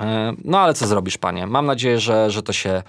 E, 0.00 0.32
No 0.44 0.58
ale 0.60 0.74
co 0.74 0.86
zrobisz, 0.86 1.18
panie? 1.18 1.46
Mam 1.46 1.66
nadzieję, 1.66 2.00
że, 2.00 2.30
że 2.30 2.42
to 2.42 2.52
się 2.52 2.82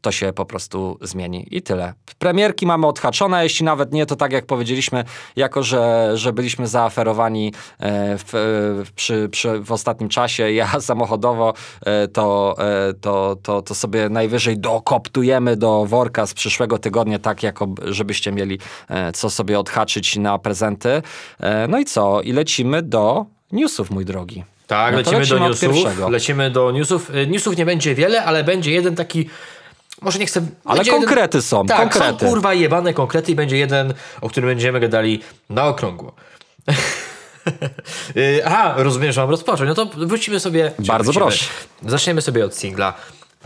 to 0.00 0.12
się 0.12 0.32
po 0.32 0.44
prostu 0.44 0.98
zmieni. 1.02 1.46
I 1.50 1.62
tyle. 1.62 1.92
Premierki 2.18 2.66
mamy 2.66 2.86
odhaczone, 2.86 3.42
jeśli 3.42 3.66
nawet 3.66 3.92
nie, 3.92 4.06
to 4.06 4.16
tak 4.16 4.32
jak 4.32 4.46
powiedzieliśmy, 4.46 5.04
jako 5.36 5.62
że, 5.62 6.10
że 6.14 6.32
byliśmy 6.32 6.66
zaaferowani 6.66 7.52
e, 7.78 8.18
w, 8.18 8.92
przy, 8.96 9.28
przy, 9.32 9.60
w 9.60 9.72
ostatnim 9.72 10.08
czasie, 10.08 10.52
ja 10.52 10.80
samochodowo, 10.80 11.54
e, 11.86 12.08
to, 12.08 12.56
e, 12.58 12.94
to, 12.94 13.36
to, 13.42 13.62
to 13.62 13.74
sobie 13.74 14.08
najwyżej 14.08 14.58
dokoptujemy 14.58 15.56
do 15.56 15.86
worka 15.86 16.26
z 16.26 16.34
przyszłego 16.34 16.78
tygodnia, 16.78 17.18
tak 17.18 17.42
jako 17.42 17.68
żebyście 17.84 18.32
mieli 18.32 18.58
co 19.14 19.30
sobie 19.30 19.58
odhaczyć 19.58 20.16
na 20.16 20.38
prezenty. 20.38 21.02
No 21.68 21.78
i 21.78 21.84
co? 21.84 22.22
I 22.22 22.32
lecimy 22.32 22.82
do 22.82 23.26
newsów, 23.52 23.90
mój 23.90 24.04
drogi. 24.04 24.44
Tak, 24.66 24.92
No 24.92 24.98
lecimy, 24.98 25.16
do 25.16 25.20
lecimy 25.20 25.44
od 25.44 25.62
newsów. 25.62 26.10
Lecimy 26.10 26.50
do 26.50 26.70
newsów. 26.70 27.10
Newsów 27.28 27.56
nie 27.56 27.66
będzie 27.66 27.94
wiele, 27.94 28.24
ale 28.24 28.44
będzie 28.44 28.72
jeden 28.72 28.94
taki. 28.94 29.28
Może 30.00 30.18
nie 30.18 30.26
chcę. 30.26 30.46
Ale 30.64 30.84
konkrety 30.84 31.42
są, 31.42 31.66
Tak, 31.66 31.78
konkrety. 31.78 32.24
są 32.24 32.30
kurwa 32.30 32.54
jebane 32.54 32.94
konkrety 32.94 33.32
i 33.32 33.34
będzie 33.34 33.56
jeden, 33.56 33.94
o 34.20 34.28
którym 34.28 34.50
będziemy 34.50 34.80
gadali 34.80 35.20
na 35.50 35.66
okrągło. 35.66 36.12
Y, 38.16 38.42
Aha, 38.44 38.74
rozumiem, 38.76 39.12
że 39.12 39.20
mam 39.20 39.30
rozpocząć. 39.30 39.68
No 39.68 39.74
to 39.74 39.86
wrócimy 40.06 40.40
sobie. 40.40 40.72
Bardzo 40.78 41.12
wrócimy? 41.12 41.26
proszę. 41.26 41.44
Zaczniemy 41.86 42.22
sobie 42.22 42.44
od 42.44 42.54
singla 42.56 42.94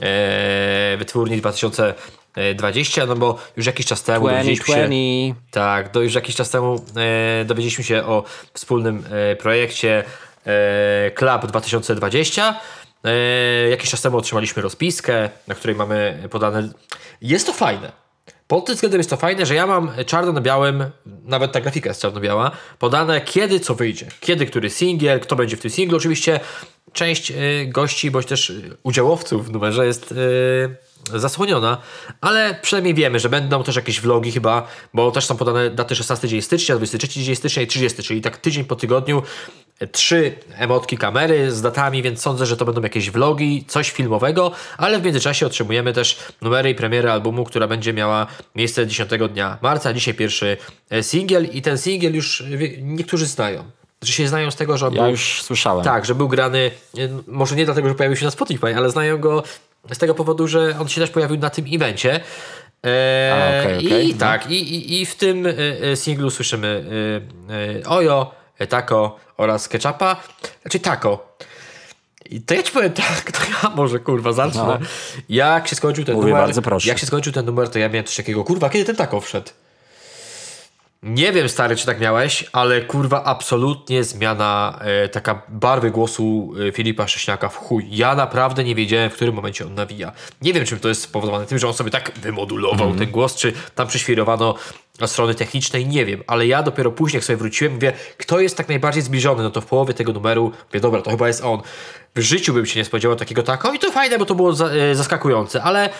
e, 0.00 0.96
wytwórni 0.98 1.36
2020, 1.36 3.06
no 3.06 3.16
bo 3.16 3.38
już 3.56 3.66
jakiś 3.66 3.86
czas 3.86 4.02
temu 4.02 4.26
dowiedzieliśmy 4.28 4.66
się, 4.66 4.72
2020. 4.72 5.40
tak, 5.50 5.92
do, 5.92 6.02
już 6.02 6.14
jakiś 6.14 6.36
czas 6.36 6.50
temu 6.50 6.84
e, 6.96 7.44
dowiedzieliśmy 7.44 7.84
się 7.84 8.04
o 8.06 8.24
wspólnym 8.54 9.04
e, 9.10 9.36
projekcie 9.36 10.04
e, 10.46 11.10
Club 11.10 11.46
2020. 11.46 12.60
E, 13.04 13.68
jakiś 13.68 13.90
czas 13.90 14.02
temu 14.02 14.18
otrzymaliśmy 14.18 14.62
rozpiskę, 14.62 15.30
na 15.48 15.54
której 15.54 15.76
mamy 15.76 16.28
podane. 16.30 16.68
Jest 17.20 17.46
to 17.46 17.52
fajne. 17.52 17.92
Pod 18.46 18.66
tym 18.66 18.74
względem 18.74 18.98
jest 18.98 19.10
to 19.10 19.16
fajne, 19.16 19.46
że 19.46 19.54
ja 19.54 19.66
mam 19.66 19.90
czarno 20.06 20.32
na 20.32 20.40
białym, 20.40 20.84
nawet 21.06 21.52
ta 21.52 21.60
grafika 21.60 21.88
jest 21.88 22.02
czarno-biała, 22.02 22.50
podane 22.78 23.20
kiedy 23.20 23.60
co 23.60 23.74
wyjdzie. 23.74 24.06
Kiedy 24.20 24.46
który 24.46 24.70
singiel, 24.70 25.20
kto 25.20 25.36
będzie 25.36 25.56
w 25.56 25.60
tym 25.60 25.70
singlu. 25.70 25.96
Oczywiście 25.96 26.40
część 26.92 27.30
y, 27.30 27.66
gości, 27.68 28.10
bądź 28.10 28.26
też 28.26 28.52
udziałowców 28.82 29.48
w 29.48 29.50
numerze 29.50 29.86
jest 29.86 30.12
y, 30.12 31.18
zasłoniona, 31.18 31.78
ale 32.20 32.58
przynajmniej 32.62 32.94
wiemy, 32.94 33.20
że 33.20 33.28
będą 33.28 33.62
też 33.62 33.76
jakieś 33.76 34.00
vlogi 34.00 34.32
chyba, 34.32 34.68
bo 34.94 35.10
też 35.10 35.26
są 35.26 35.36
podane 35.36 35.70
daty 35.70 35.96
16 35.96 36.28
dzień 36.28 36.42
stycznia, 36.42 36.76
23 36.76 37.20
dzień 37.20 37.36
stycznia 37.36 37.62
i 37.62 37.66
30, 37.66 38.02
czyli 38.02 38.20
tak 38.20 38.36
tydzień 38.36 38.64
po 38.64 38.76
tygodniu 38.76 39.18
e, 39.18 39.71
trzy 39.92 40.32
emotki 40.58 40.98
kamery 40.98 41.52
z 41.52 41.62
datami, 41.62 42.02
więc 42.02 42.20
sądzę, 42.20 42.46
że 42.46 42.56
to 42.56 42.64
będą 42.64 42.82
jakieś 42.82 43.10
vlogi, 43.10 43.64
coś 43.68 43.90
filmowego, 43.90 44.52
ale 44.78 44.98
w 45.00 45.04
międzyczasie 45.04 45.46
otrzymujemy 45.46 45.92
też 45.92 46.18
numery 46.42 46.70
i 46.70 46.74
premierę 46.74 47.12
albumu, 47.12 47.44
która 47.44 47.68
będzie 47.68 47.92
miała 47.92 48.26
miejsce 48.54 48.86
10 48.86 49.10
dnia 49.32 49.58
marca, 49.62 49.92
dzisiaj 49.92 50.14
pierwszy 50.14 50.56
e, 50.90 51.02
singiel 51.02 51.44
i 51.52 51.62
ten 51.62 51.78
singiel 51.78 52.14
już 52.14 52.40
e, 52.40 52.44
niektórzy 52.82 53.26
znają. 53.26 53.64
Znaczy 54.00 54.12
się 54.12 54.28
znają 54.28 54.50
z 54.50 54.56
tego, 54.56 54.78
że 54.78 54.86
on 54.86 54.94
Ja 54.94 55.02
był, 55.02 55.10
już 55.10 55.42
słyszałem. 55.42 55.84
tak, 55.84 56.04
że 56.04 56.14
był 56.14 56.28
grany, 56.28 56.70
e, 56.98 57.08
może 57.26 57.56
nie 57.56 57.64
dlatego, 57.64 57.88
że 57.88 57.94
pojawił 57.94 58.16
się 58.16 58.24
na 58.24 58.30
Spotify, 58.30 58.76
ale 58.76 58.90
znają 58.90 59.18
go 59.18 59.42
z 59.92 59.98
tego 59.98 60.14
powodu, 60.14 60.48
że 60.48 60.74
on 60.80 60.88
się 60.88 61.00
też 61.00 61.10
pojawił 61.10 61.38
na 61.38 61.50
tym 61.50 61.64
evencie. 61.72 62.20
E, 62.86 63.32
A, 63.34 63.60
okej, 63.60 63.86
okej. 63.86 64.08
I 64.08 64.14
tak, 64.14 64.50
i, 64.50 64.74
i, 64.74 65.00
i 65.00 65.06
w 65.06 65.16
tym 65.16 65.46
singlu 65.94 66.30
słyszymy 66.30 66.84
Ojo, 67.86 68.34
Taco 68.68 69.16
oraz 69.42 69.68
Ketchupa. 69.68 70.16
Znaczy 70.62 70.80
Taco. 70.80 71.36
I 72.30 72.40
to 72.40 72.54
ja 72.54 72.62
ci 72.62 72.72
powiem 72.72 72.92
tak, 72.92 73.32
to 73.32 73.38
ja 73.62 73.70
może 73.76 73.98
kurwa 73.98 74.32
zacznę. 74.32 74.62
No. 74.62 74.78
Jak 75.28 75.68
się 75.68 75.76
skończył 75.76 76.04
ten 76.04 76.14
Mówię, 76.14 76.32
numer, 76.32 76.50
jak 76.84 76.98
się 76.98 77.06
skończył 77.06 77.32
ten 77.32 77.46
numer, 77.46 77.68
to 77.68 77.78
ja 77.78 77.88
miałem 77.88 78.04
coś 78.04 78.16
takiego, 78.16 78.44
kurwa, 78.44 78.70
kiedy 78.70 78.84
ten 78.84 78.96
Taco 78.96 79.20
wszedł? 79.20 79.50
Nie 81.02 81.32
wiem, 81.32 81.48
stary, 81.48 81.76
czy 81.76 81.86
tak 81.86 82.00
miałeś, 82.00 82.44
ale 82.52 82.80
kurwa, 82.80 83.24
absolutnie 83.24 84.04
zmiana 84.04 84.78
e, 84.80 85.08
taka 85.08 85.42
barwy 85.48 85.90
głosu 85.90 86.52
e, 86.68 86.72
Filipa 86.72 87.08
Sześniaka 87.08 87.48
w 87.48 87.56
chuj. 87.56 87.86
Ja 87.90 88.14
naprawdę 88.14 88.64
nie 88.64 88.74
wiedziałem, 88.74 89.10
w 89.10 89.14
którym 89.14 89.34
momencie 89.34 89.66
on 89.66 89.74
nawija. 89.74 90.12
Nie 90.42 90.52
wiem, 90.52 90.64
czym 90.64 90.78
to 90.78 90.88
jest 90.88 91.02
spowodowane 91.02 91.46
tym, 91.46 91.58
że 91.58 91.68
on 91.68 91.74
sobie 91.74 91.90
tak 91.90 92.12
wymodulował 92.16 92.94
ten 92.94 93.10
głos, 93.10 93.34
czy 93.34 93.52
tam 93.74 93.86
przyświrowano 93.86 94.54
strony 95.06 95.34
technicznej, 95.34 95.86
nie 95.86 96.04
wiem, 96.04 96.22
ale 96.26 96.46
ja 96.46 96.62
dopiero 96.62 96.92
później, 96.92 97.18
jak 97.18 97.24
sobie 97.24 97.36
wróciłem, 97.36 97.74
mówię, 97.74 97.92
kto 98.18 98.40
jest 98.40 98.56
tak 98.56 98.68
najbardziej 98.68 99.02
zbliżony, 99.02 99.42
no 99.42 99.50
to 99.50 99.60
w 99.60 99.66
połowie 99.66 99.94
tego 99.94 100.12
numeru, 100.12 100.52
mówię, 100.68 100.80
dobra, 100.80 101.02
to 101.02 101.10
chyba 101.10 101.28
jest 101.28 101.44
on. 101.44 101.60
W 102.14 102.20
życiu 102.20 102.54
bym 102.54 102.66
się 102.66 102.80
nie 102.80 102.84
spodziewał 102.84 103.16
takiego 103.16 103.42
tako 103.42 103.72
i 103.72 103.78
to 103.78 103.92
fajne, 103.92 104.18
bo 104.18 104.26
to 104.26 104.34
było 104.34 104.52
e, 104.70 104.94
zaskakujące, 104.94 105.62
ale 105.62 105.90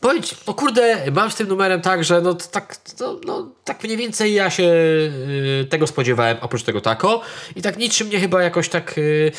Powiedz, 0.00 0.46
no 0.46 0.54
kurde, 0.54 1.10
mam 1.12 1.30
z 1.30 1.34
tym 1.34 1.48
numerem 1.48 1.80
tak, 1.80 2.04
że 2.04 2.20
no 2.20 2.34
tak, 2.34 2.76
no, 3.00 3.20
no, 3.26 3.48
tak 3.64 3.84
mniej 3.84 3.96
więcej 3.96 4.34
ja 4.34 4.50
się 4.50 4.62
y, 4.62 5.66
tego 5.70 5.86
spodziewałem, 5.86 6.36
oprócz 6.40 6.62
tego 6.62 6.80
tako. 6.80 7.20
I 7.56 7.62
tak 7.62 7.78
niczym 7.78 8.06
mnie 8.06 8.20
chyba 8.20 8.42
jakoś 8.42 8.68
tak... 8.68 8.98
Y, 8.98 9.32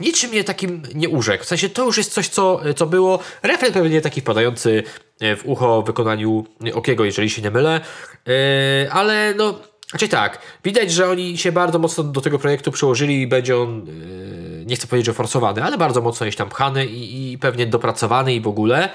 niczym 0.00 0.30
mnie 0.30 0.44
takim 0.44 0.82
nie 0.94 1.08
urzekł. 1.08 1.44
W 1.44 1.46
sensie 1.46 1.68
to 1.68 1.84
już 1.84 1.98
jest 1.98 2.12
coś, 2.12 2.28
co, 2.28 2.60
co 2.76 2.86
było. 2.86 3.18
Refren 3.42 3.72
pewnie 3.72 4.00
taki 4.00 4.20
wpadający 4.20 4.82
y, 5.22 5.36
w 5.36 5.46
ucho 5.46 5.82
w 5.82 5.86
wykonaniu 5.86 6.44
Okiego, 6.74 7.04
jeżeli 7.04 7.30
się 7.30 7.42
nie 7.42 7.50
mylę. 7.50 7.80
Y, 8.28 8.90
ale 8.90 9.34
no... 9.34 9.60
Znaczy 9.90 10.08
tak, 10.08 10.38
widać, 10.64 10.92
że 10.92 11.10
oni 11.10 11.38
się 11.38 11.52
bardzo 11.52 11.78
mocno 11.78 12.04
do 12.04 12.20
tego 12.20 12.38
projektu 12.38 12.72
przyłożyli 12.72 13.22
i 13.22 13.26
będzie 13.26 13.58
on, 13.58 13.88
y, 13.88 14.64
nie 14.66 14.76
chcę 14.76 14.86
powiedzieć, 14.86 15.06
że 15.06 15.12
forsowany, 15.12 15.64
ale 15.64 15.78
bardzo 15.78 16.00
mocno 16.00 16.26
jest 16.26 16.38
tam 16.38 16.48
pchany 16.48 16.86
i, 16.86 17.32
i 17.32 17.38
pewnie 17.38 17.66
dopracowany 17.66 18.34
i 18.34 18.40
w 18.40 18.48
ogóle. 18.48 18.88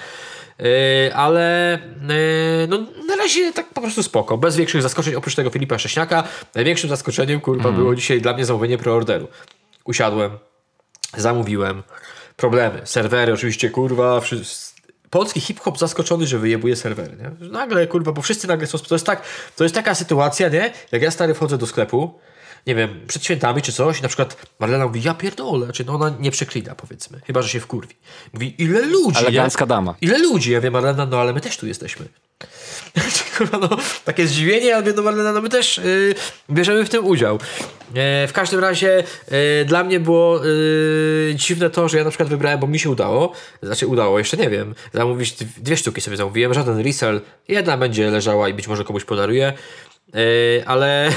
Yy, 0.60 1.16
ale 1.16 1.80
yy, 2.02 2.68
no, 2.68 2.78
na 3.08 3.16
razie 3.16 3.54
tak 3.54 3.74
po 3.74 3.82
prostu 3.82 4.04
spoko, 4.04 4.38
bez 4.38 4.56
większych 4.56 4.82
zaskoczeń, 4.82 5.16
oprócz 5.16 5.36
tego 5.36 5.50
Filipa 5.50 5.78
Sześniaka. 5.78 6.24
Największym 6.56 6.90
zaskoczeniem, 6.90 7.42
kurwa, 7.42 7.72
było 7.72 7.96
dzisiaj 7.96 8.22
dla 8.22 8.34
mnie 8.34 8.46
zamówienie 8.46 8.78
preorderu. 8.78 9.28
Usiadłem, 9.86 10.32
zamówiłem, 11.18 11.84
problemy, 12.36 12.82
serwery 12.84 13.34
oczywiście, 13.34 13.70
kurwa, 13.70 14.20
wszyscy, 14.20 14.74
polski 15.10 15.42
hip-hop 15.42 15.78
zaskoczony, 15.78 16.28
że 16.28 16.40
wyjebuje 16.40 16.76
serwery, 16.76 17.18
nie? 17.18 17.50
Nagle, 17.50 17.88
kurwa, 17.88 18.12
bo 18.12 18.22
wszyscy 18.22 18.48
nagle 18.48 18.68
są... 18.68 18.78
To 18.78 18.96
jest, 18.96 19.06
tak, 19.06 19.22
to 19.56 19.64
jest 19.64 19.76
taka 19.76 19.96
sytuacja, 19.96 20.50
nie? 20.50 20.74
Jak 20.92 21.02
ja 21.02 21.12
stary 21.12 21.34
wchodzę 21.34 21.58
do 21.58 21.68
sklepu, 21.68 22.20
nie 22.68 22.76
wiem, 22.76 23.00
przed 23.08 23.24
świętami 23.24 23.62
czy 23.62 23.74
coś, 23.74 24.00
i 24.00 24.02
na 24.02 24.08
przykład 24.08 24.48
Marlena 24.60 24.88
mówi, 24.88 25.02
ja 25.04 25.14
pierdolę, 25.14 25.66
znaczy 25.66 25.86
no 25.86 25.94
ona 25.94 26.16
nie 26.20 26.32
przeklina, 26.32 26.76
powiedzmy, 26.76 27.22
chyba, 27.28 27.42
że 27.42 27.50
się 27.50 27.60
wkurwi. 27.60 27.96
Mówi, 28.34 28.56
ile 28.58 28.82
ludzi, 28.82 29.20
Elegancka 29.20 29.66
nie? 29.66 29.70
dama. 29.70 29.96
Ile 30.02 30.20
ludzi? 30.20 30.52
Ja 30.52 30.62
wiem, 30.62 30.74
Marlena, 30.74 31.06
no 31.06 31.20
ale 31.22 31.34
my 31.34 31.42
też 31.42 31.58
tu 31.58 31.68
jesteśmy. 31.68 32.06
Kurwa, 33.38 33.58
no, 33.58 33.70
takie 34.06 34.28
zdziwienie, 34.28 34.66
ja 34.66 34.80
mówię, 34.80 34.94
no 34.96 35.02
Marlena, 35.02 35.34
no 35.34 35.42
my 35.42 35.50
też 35.50 35.78
yy, 35.78 36.16
bierzemy 36.50 36.86
w 36.86 36.90
tym 36.90 37.06
udział. 37.06 37.40
E, 37.96 38.28
w 38.28 38.34
każdym 38.34 38.60
razie 38.60 39.04
e, 39.28 39.66
dla 39.66 39.84
mnie 39.84 40.00
było 40.00 40.42
e, 40.42 40.46
dziwne 41.36 41.70
to, 41.70 41.90
że 41.90 41.98
ja 41.98 42.04
na 42.04 42.10
przykład 42.10 42.30
wybrałem, 42.30 42.60
bo 42.60 42.68
mi 42.68 42.80
się 42.80 42.90
udało, 42.90 43.34
znaczy 43.64 43.88
udało, 43.88 44.20
jeszcze 44.20 44.38
nie 44.38 44.50
wiem, 44.50 44.76
zamówić 44.94 45.34
dwie 45.58 45.78
sztuki 45.78 46.02
sobie 46.02 46.18
zamówiłem, 46.18 46.54
żaden 46.54 46.80
resell, 46.80 47.22
jedna 47.48 47.78
będzie 47.78 48.12
leżała 48.12 48.50
i 48.50 48.54
być 48.54 48.68
może 48.68 48.84
komuś 48.84 49.04
podaruję, 49.04 49.54
Yy, 50.14 50.64
ale 50.66 51.12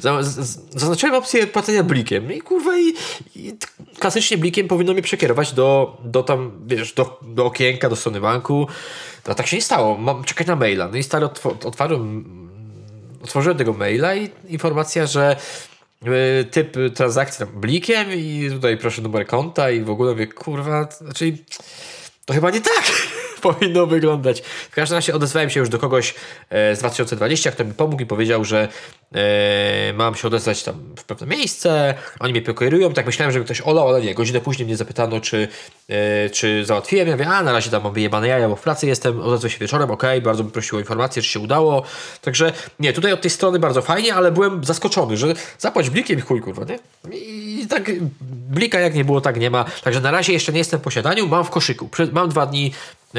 zaznaczyłem 0.70 1.14
opcję 1.14 1.46
płacenia 1.46 1.82
blikiem 1.82 2.32
i 2.32 2.40
kurwa 2.40 2.78
i, 2.78 2.94
i, 3.36 3.56
klasycznie 3.98 4.38
blikiem 4.38 4.68
powinno 4.68 4.92
mnie 4.92 5.02
przekierować 5.02 5.52
do, 5.52 5.96
do 6.04 6.22
tam, 6.22 6.52
wiesz, 6.66 6.92
do, 6.92 7.20
do 7.22 7.46
okienka, 7.46 7.88
do 7.88 7.96
strony 7.96 8.20
banku. 8.20 8.68
No 9.28 9.34
tak 9.34 9.46
się 9.46 9.56
nie 9.56 9.62
stało. 9.62 9.98
Mam 9.98 10.24
czekać 10.24 10.46
na 10.46 10.56
maila. 10.56 10.88
No 10.88 10.96
i 10.96 11.02
stary 11.02 11.26
otworzyłem, 11.64 12.24
otworzyłem 13.24 13.58
tego 13.58 13.72
maila 13.72 14.14
i 14.14 14.30
informacja, 14.48 15.06
że 15.06 15.36
yy, 16.02 16.44
typ 16.50 16.76
transakcji 16.94 17.46
tam 17.46 17.60
blikiem 17.60 18.12
i 18.12 18.48
tutaj 18.52 18.76
proszę 18.76 19.02
numer 19.02 19.26
konta 19.26 19.70
i 19.70 19.80
w 19.80 19.90
ogóle 19.90 20.12
mówię, 20.12 20.26
kurwa, 20.26 20.88
znaczy 20.90 21.36
to 22.26 22.34
chyba 22.34 22.50
nie 22.50 22.60
tak 22.60 23.11
powinno 23.52 23.86
wyglądać. 23.86 24.42
W 24.70 24.74
każdym 24.74 24.96
razie 24.96 25.14
odezwałem 25.14 25.50
się 25.50 25.60
już 25.60 25.68
do 25.68 25.78
kogoś 25.78 26.14
e, 26.50 26.76
z 26.76 26.78
2020, 26.78 27.50
kto 27.50 27.64
mi 27.64 27.74
pomógł 27.74 28.02
i 28.02 28.06
powiedział, 28.06 28.44
że 28.44 28.68
e, 29.14 29.92
mam 29.92 30.14
się 30.14 30.28
odezwać 30.28 30.62
tam 30.62 30.74
w 30.96 31.04
pewne 31.04 31.26
miejsce, 31.26 31.94
oni 32.20 32.32
mnie 32.32 32.42
pokierują, 32.42 32.92
tak 32.92 33.06
myślałem, 33.06 33.32
że 33.32 33.40
ktoś 33.40 33.60
olał, 33.60 33.88
ale 33.88 34.02
nie, 34.02 34.14
godzinę 34.14 34.40
później 34.40 34.66
mnie 34.66 34.76
zapytano, 34.76 35.20
czy, 35.20 35.48
e, 35.88 36.30
czy 36.30 36.64
załatwiłem, 36.64 37.08
ja 37.08 37.14
mówię, 37.14 37.28
a 37.28 37.42
na 37.42 37.52
razie 37.52 37.70
tam 37.70 37.82
mam 37.82 37.92
wyjebane 37.92 38.28
jaja, 38.28 38.48
bo 38.48 38.56
w 38.56 38.60
pracy 38.60 38.86
jestem, 38.86 39.20
odezwę 39.20 39.50
się 39.50 39.58
wieczorem, 39.58 39.90
ok, 39.90 40.02
bardzo 40.22 40.42
bym 40.42 40.52
prosił 40.52 40.76
o 40.76 40.80
informację, 40.80 41.22
czy 41.22 41.28
się 41.28 41.40
udało, 41.40 41.82
także 42.20 42.52
nie, 42.80 42.92
tutaj 42.92 43.12
od 43.12 43.20
tej 43.20 43.30
strony 43.30 43.58
bardzo 43.58 43.82
fajnie, 43.82 44.14
ale 44.14 44.32
byłem 44.32 44.64
zaskoczony, 44.64 45.16
że 45.16 45.34
zapłać 45.58 45.90
blikiem 45.90 46.20
chuj, 46.20 46.40
kurwa, 46.40 46.64
nie? 46.64 46.78
I 47.18 47.66
tak 47.68 47.90
blika 48.50 48.80
jak 48.80 48.94
nie 48.94 49.04
było, 49.04 49.20
tak 49.20 49.40
nie 49.40 49.50
ma, 49.50 49.64
także 49.84 50.00
na 50.00 50.10
razie 50.10 50.32
jeszcze 50.32 50.52
nie 50.52 50.58
jestem 50.58 50.80
w 50.80 50.82
posiadaniu, 50.82 51.28
mam 51.28 51.44
w 51.44 51.50
koszyku, 51.50 51.88
mam 52.12 52.28
dwa 52.28 52.46
dni 52.46 52.72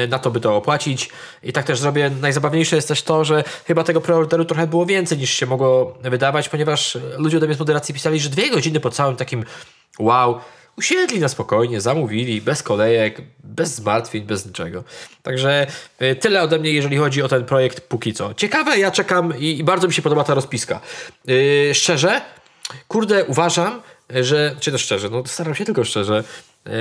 na 0.08 0.18
to 0.18 0.30
by 0.30 0.40
to 0.40 0.56
opłacić. 0.56 1.10
I 1.42 1.52
tak 1.52 1.64
też 1.64 1.78
zrobię. 1.78 2.10
Najzabawniejsze 2.20 2.76
jest 2.76 2.88
też 2.88 3.02
to, 3.02 3.24
że 3.24 3.44
chyba 3.66 3.84
tego 3.84 4.00
preorderu 4.00 4.44
trochę 4.44 4.66
było 4.66 4.86
więcej 4.86 5.18
niż 5.18 5.30
się 5.30 5.46
mogło 5.46 5.98
wydawać, 6.02 6.48
ponieważ 6.48 6.98
ludzie 7.18 7.36
ode 7.36 7.46
mnie 7.46 7.56
z 7.56 7.58
moderacji 7.58 7.94
pisali, 7.94 8.20
że 8.20 8.28
dwie 8.28 8.50
godziny 8.50 8.80
po 8.80 8.90
całym 8.90 9.16
takim 9.16 9.44
wow, 9.98 10.40
usiedli 10.78 11.20
na 11.20 11.28
spokojnie, 11.28 11.80
zamówili, 11.80 12.40
bez 12.40 12.62
kolejek, 12.62 13.22
bez 13.44 13.74
zmartwień, 13.74 14.22
bez 14.22 14.46
niczego. 14.46 14.84
Także 15.22 15.66
y, 16.02 16.16
tyle 16.16 16.42
ode 16.42 16.58
mnie, 16.58 16.70
jeżeli 16.70 16.96
chodzi 16.96 17.22
o 17.22 17.28
ten 17.28 17.44
projekt 17.44 17.80
póki 17.80 18.12
co. 18.12 18.34
Ciekawe, 18.34 18.78
ja 18.78 18.90
czekam 18.90 19.38
i, 19.38 19.58
i 19.58 19.64
bardzo 19.64 19.88
mi 19.88 19.94
się 19.94 20.02
podoba 20.02 20.24
ta 20.24 20.34
rozpiska. 20.34 20.80
Yy, 21.24 21.74
szczerze, 21.74 22.20
kurde, 22.88 23.24
uważam, 23.24 23.82
że, 24.10 24.56
czy 24.60 24.72
to 24.72 24.78
szczerze, 24.78 25.10
no 25.10 25.22
staram 25.26 25.54
się 25.54 25.64
tylko 25.64 25.84
szczerze, 25.84 26.24
yy, 26.66 26.72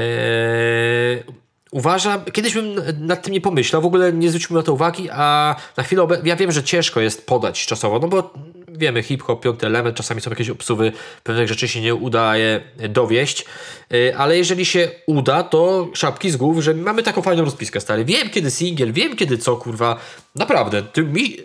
uważam, 1.73 2.25
kiedyś 2.33 2.53
bym 2.53 2.75
nad 2.99 3.23
tym 3.23 3.33
nie 3.33 3.41
pomyślał, 3.41 3.81
w 3.81 3.85
ogóle 3.85 4.13
nie 4.13 4.29
zwróciłbym 4.29 4.57
na 4.57 4.63
to 4.63 4.73
uwagi, 4.73 5.09
a 5.11 5.55
na 5.77 5.83
chwilę, 5.83 6.07
ja 6.23 6.35
wiem, 6.35 6.51
że 6.51 6.63
ciężko 6.63 7.01
jest 7.01 7.25
podać 7.25 7.65
czasowo, 7.65 7.99
no 7.99 8.07
bo 8.07 8.33
wiemy, 8.67 9.03
hip-hop, 9.03 9.41
piąty 9.41 9.65
element, 9.65 9.97
czasami 9.97 10.21
są 10.21 10.29
jakieś 10.29 10.49
obsuwy, 10.49 10.91
pewnych 11.23 11.47
rzeczy 11.47 11.67
się 11.67 11.81
nie 11.81 11.95
udaje 11.95 12.61
dowieść, 12.89 13.45
y, 13.93 14.17
ale 14.17 14.37
jeżeli 14.37 14.65
się 14.65 14.91
uda, 15.07 15.43
to 15.43 15.87
szapki 15.93 16.31
z 16.31 16.37
głów, 16.37 16.63
że 16.63 16.73
mamy 16.73 17.03
taką 17.03 17.21
fajną 17.21 17.45
rozpiskę, 17.45 17.81
stary. 17.81 18.05
Wiem, 18.05 18.29
kiedy 18.29 18.51
singiel, 18.51 18.93
wiem, 18.93 19.15
kiedy 19.15 19.37
co, 19.37 19.55
kurwa, 19.55 19.99
naprawdę, 20.35 20.83
mi, 20.97 21.37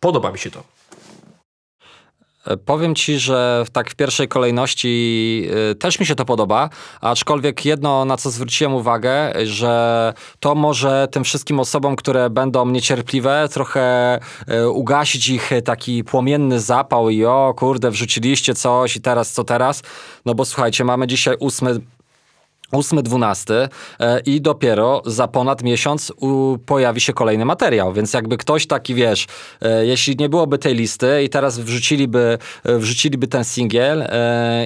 podoba 0.00 0.32
mi 0.32 0.38
się 0.38 0.50
to. 0.50 0.81
E, 2.46 2.56
powiem 2.56 2.94
ci, 2.94 3.18
że 3.18 3.64
tak 3.72 3.90
w 3.90 3.94
pierwszej 3.94 4.28
kolejności 4.28 5.48
e, 5.70 5.74
też 5.74 6.00
mi 6.00 6.06
się 6.06 6.14
to 6.14 6.24
podoba, 6.24 6.70
aczkolwiek 7.00 7.64
jedno, 7.64 8.04
na 8.04 8.16
co 8.16 8.30
zwróciłem 8.30 8.74
uwagę, 8.74 9.32
że 9.44 10.14
to 10.40 10.54
może 10.54 11.08
tym 11.10 11.24
wszystkim 11.24 11.60
osobom, 11.60 11.96
które 11.96 12.30
będą 12.30 12.66
niecierpliwe, 12.66 13.48
trochę 13.52 14.18
e, 14.48 14.68
ugasić 14.68 15.28
ich 15.28 15.50
taki 15.64 16.04
płomienny 16.04 16.60
zapał 16.60 17.10
i 17.10 17.24
o 17.24 17.54
kurde, 17.56 17.90
wrzuciliście 17.90 18.54
coś 18.54 18.96
i 18.96 19.00
teraz 19.00 19.32
co 19.32 19.44
teraz? 19.44 19.82
No 20.26 20.34
bo 20.34 20.44
słuchajcie, 20.44 20.84
mamy 20.84 21.06
dzisiaj 21.06 21.36
8 21.40 21.80
8-12 22.72 23.68
e, 24.00 24.20
i 24.20 24.40
dopiero 24.40 25.02
za 25.06 25.28
ponad 25.28 25.62
miesiąc 25.62 26.12
pojawi 26.66 27.00
się 27.00 27.12
kolejny 27.12 27.44
materiał, 27.44 27.92
więc 27.92 28.12
jakby 28.12 28.36
ktoś 28.36 28.66
taki, 28.66 28.94
wiesz, 28.94 29.26
e, 29.62 29.86
jeśli 29.86 30.16
nie 30.16 30.28
byłoby 30.28 30.58
tej 30.58 30.74
listy 30.74 31.22
i 31.24 31.28
teraz 31.28 31.58
wrzuciliby, 31.58 32.38
e, 32.64 32.78
wrzuciliby 32.78 33.28
ten 33.28 33.44
singiel 33.44 34.08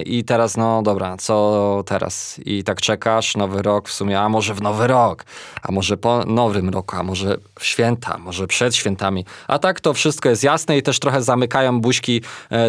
i 0.05 0.23
teraz, 0.23 0.57
no 0.57 0.81
dobra, 0.81 1.17
co 1.17 1.83
teraz? 1.85 2.39
I 2.45 2.63
tak 2.63 2.81
czekasz, 2.81 3.35
nowy 3.35 3.61
rok 3.61 3.89
w 3.89 3.93
sumie, 3.93 4.19
a 4.19 4.29
może 4.29 4.53
w 4.53 4.61
nowy 4.61 4.87
rok, 4.87 5.25
a 5.61 5.71
może 5.71 5.97
po 5.97 6.25
nowym 6.25 6.69
roku, 6.69 6.95
a 6.95 7.03
może 7.03 7.37
w 7.59 7.65
święta, 7.65 8.17
może 8.17 8.47
przed 8.47 8.75
świętami. 8.75 9.25
A 9.47 9.59
tak 9.59 9.79
to 9.79 9.93
wszystko 9.93 10.29
jest 10.29 10.43
jasne 10.43 10.77
i 10.77 10.83
też 10.83 10.99
trochę 10.99 11.21
zamykają 11.21 11.81
buźki 11.81 12.21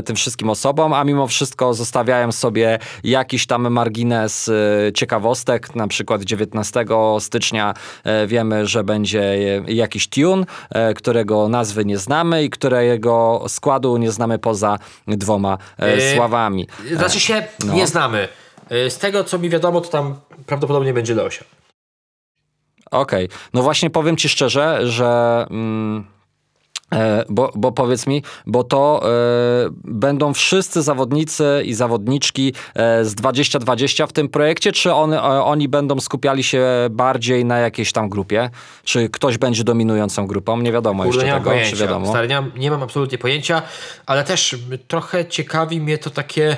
tym 0.04 0.16
wszystkim 0.16 0.50
osobom, 0.50 0.92
a 0.92 1.04
mimo 1.04 1.26
wszystko 1.26 1.74
zostawiają 1.74 2.32
sobie 2.32 2.78
jakiś 3.04 3.46
tam 3.46 3.70
margines 3.70 4.50
ciekawości 4.94 5.27
ciekawostek. 5.28 5.74
Na 5.74 5.88
przykład 5.88 6.22
19 6.22 6.84
stycznia 7.18 7.74
e, 8.04 8.26
wiemy, 8.26 8.66
że 8.66 8.84
będzie 8.84 9.36
jakiś 9.66 10.08
tune, 10.08 10.44
e, 10.70 10.94
którego 10.94 11.48
nazwy 11.48 11.84
nie 11.84 11.98
znamy 11.98 12.44
i 12.44 12.50
którego 12.50 13.44
składu 13.48 13.96
nie 13.96 14.10
znamy 14.10 14.38
poza 14.38 14.78
dwoma 15.06 15.58
yy, 15.78 16.14
sławami. 16.14 16.66
Znaczy 16.92 17.20
się 17.20 17.46
no. 17.64 17.74
nie 17.74 17.86
znamy. 17.86 18.28
Z 18.70 18.98
tego, 18.98 19.24
co 19.24 19.38
mi 19.38 19.48
wiadomo, 19.48 19.80
to 19.80 19.88
tam 19.88 20.20
prawdopodobnie 20.46 20.92
będzie 20.92 21.14
Leosia. 21.14 21.44
Okej. 22.90 23.24
Okay. 23.24 23.38
No 23.54 23.62
właśnie 23.62 23.90
powiem 23.90 24.16
ci 24.16 24.28
szczerze, 24.28 24.86
że... 24.86 25.46
Mm, 25.50 26.04
E, 26.04 26.17
bo, 27.28 27.52
bo 27.54 27.72
powiedz 27.72 28.06
mi, 28.06 28.22
bo 28.46 28.64
to 28.64 29.02
e, 29.02 29.08
będą 29.84 30.34
wszyscy 30.34 30.82
zawodnicy 30.82 31.62
i 31.64 31.74
zawodniczki 31.74 32.54
e, 32.74 33.04
z 33.04 33.14
2020 33.14 34.06
w 34.06 34.12
tym 34.12 34.28
projekcie, 34.28 34.72
czy 34.72 34.92
on, 34.92 35.12
e, 35.12 35.22
oni 35.22 35.68
będą 35.68 36.00
skupiali 36.00 36.42
się 36.42 36.66
bardziej 36.90 37.44
na 37.44 37.58
jakiejś 37.58 37.92
tam 37.92 38.08
grupie? 38.08 38.50
Czy 38.84 39.08
ktoś 39.08 39.38
będzie 39.38 39.64
dominującą 39.64 40.26
grupą? 40.26 40.60
Nie 40.60 40.72
wiadomo 40.72 41.04
Kurde, 41.04 41.20
jeszcze 41.20 41.38
tego, 41.38 41.50
pojęcia. 41.50 41.70
czy 41.70 41.76
wiadomo? 41.76 42.08
Stary, 42.08 42.28
nie, 42.28 42.40
mam, 42.40 42.52
nie 42.56 42.70
mam 42.70 42.82
absolutnie 42.82 43.18
pojęcia, 43.18 43.62
ale 44.06 44.24
też 44.24 44.56
trochę 44.88 45.26
ciekawi 45.26 45.80
mnie 45.80 45.98
to 45.98 46.10
takie 46.10 46.56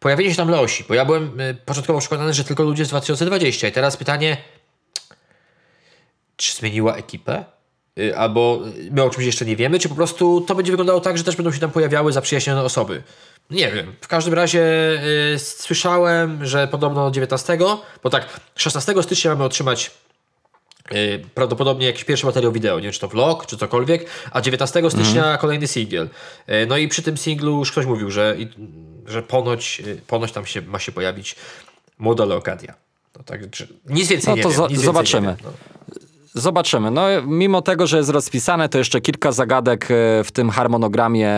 pojawienie 0.00 0.30
się 0.30 0.36
tam 0.36 0.48
Leosi, 0.48 0.84
bo 0.88 0.94
ja 0.94 1.04
byłem 1.04 1.40
e, 1.40 1.54
początkowo 1.54 1.98
przekonany, 1.98 2.34
że 2.34 2.44
tylko 2.44 2.62
ludzie 2.62 2.84
z 2.84 2.88
2020 2.88 3.68
i 3.68 3.72
teraz 3.72 3.96
pytanie, 3.96 4.36
czy 6.36 6.52
zmieniła 6.52 6.96
ekipę? 6.96 7.57
Y, 7.98 8.16
albo 8.16 8.60
my 8.90 9.02
o 9.02 9.10
czymś 9.10 9.26
jeszcze 9.26 9.44
nie 9.44 9.56
wiemy, 9.56 9.78
czy 9.78 9.88
po 9.88 9.94
prostu 9.94 10.40
to 10.40 10.54
będzie 10.54 10.72
wyglądało 10.72 11.00
tak, 11.00 11.18
że 11.18 11.24
też 11.24 11.36
będą 11.36 11.52
się 11.52 11.60
tam 11.60 11.70
pojawiały 11.70 12.12
zaprzyjaźnione 12.12 12.62
osoby. 12.62 13.02
Nie 13.50 13.72
wiem. 13.72 13.94
W 14.00 14.08
każdym 14.08 14.34
razie 14.34 14.60
yy, 15.32 15.38
słyszałem, 15.38 16.46
że 16.46 16.68
podobno 16.68 17.10
19, 17.10 17.58
bo 18.02 18.10
tak, 18.10 18.40
16 18.56 19.02
stycznia 19.02 19.30
mamy 19.30 19.44
otrzymać 19.44 19.90
Yy, 20.90 21.22
prawdopodobnie 21.34 21.86
jakiś 21.86 22.04
pierwszy 22.04 22.26
materiał 22.26 22.52
wideo, 22.52 22.76
nie 22.76 22.82
wiem 22.82 22.92
czy 22.92 23.00
to 23.00 23.08
vlog, 23.08 23.46
czy 23.46 23.56
cokolwiek, 23.56 24.06
a 24.30 24.40
19 24.40 24.90
stycznia 24.90 25.24
mm. 25.24 25.38
kolejny 25.38 25.66
singiel. 25.66 26.08
Yy, 26.48 26.66
no 26.66 26.76
i 26.76 26.88
przy 26.88 27.02
tym 27.02 27.16
singlu 27.16 27.58
już 27.58 27.72
ktoś 27.72 27.86
mówił, 27.86 28.10
że, 28.10 28.36
że 29.06 29.22
ponoć, 29.22 29.82
ponoć 30.06 30.32
tam 30.32 30.46
się, 30.46 30.62
ma 30.62 30.78
się 30.78 30.92
pojawić 30.92 31.36
młoda 31.98 32.24
Leokadia. 32.24 32.74
No 33.16 33.24
tak, 33.24 33.40
nic 33.88 34.08
więcej 34.08 34.30
no 34.30 34.36
nie 34.36 34.42
to 34.42 34.50
wiem. 34.50 34.60
Nic 34.70 34.80
zobaczymy. 34.80 35.28
Nie 35.28 35.36
wiem, 35.36 35.52
no 35.72 35.77
Zobaczymy. 36.38 36.90
No, 36.90 37.02
mimo 37.26 37.62
tego, 37.62 37.86
że 37.86 37.96
jest 37.96 38.10
rozpisane, 38.10 38.68
to 38.68 38.78
jeszcze 38.78 39.00
kilka 39.00 39.32
zagadek 39.32 39.84
e, 39.84 40.24
w 40.24 40.32
tym 40.32 40.50
harmonogramie 40.50 41.30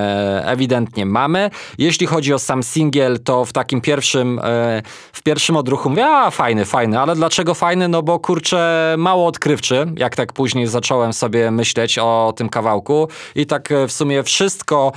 ewidentnie 0.44 1.06
mamy. 1.06 1.50
Jeśli 1.78 2.06
chodzi 2.06 2.34
o 2.34 2.38
sam 2.38 2.62
singiel, 2.62 3.18
to 3.24 3.44
w 3.44 3.52
takim 3.52 3.80
pierwszym, 3.80 4.38
e, 4.38 4.82
w 5.12 5.22
pierwszym 5.22 5.56
odruchu 5.56 5.90
mówię, 5.90 6.06
a 6.06 6.30
fajny, 6.30 6.64
fajny, 6.64 7.00
ale 7.00 7.14
dlaczego 7.14 7.54
fajny? 7.54 7.88
No 7.88 8.02
bo 8.02 8.18
kurczę, 8.18 8.94
mało 8.98 9.26
odkrywczy, 9.26 9.86
jak 9.96 10.16
tak 10.16 10.32
później 10.32 10.66
zacząłem 10.66 11.12
sobie 11.12 11.50
myśleć 11.50 11.98
o 11.98 12.32
tym 12.36 12.48
kawałku 12.48 13.08
i 13.34 13.46
tak 13.46 13.72
e, 13.72 13.88
w 13.88 13.92
sumie 13.92 14.22
wszystko, 14.22 14.92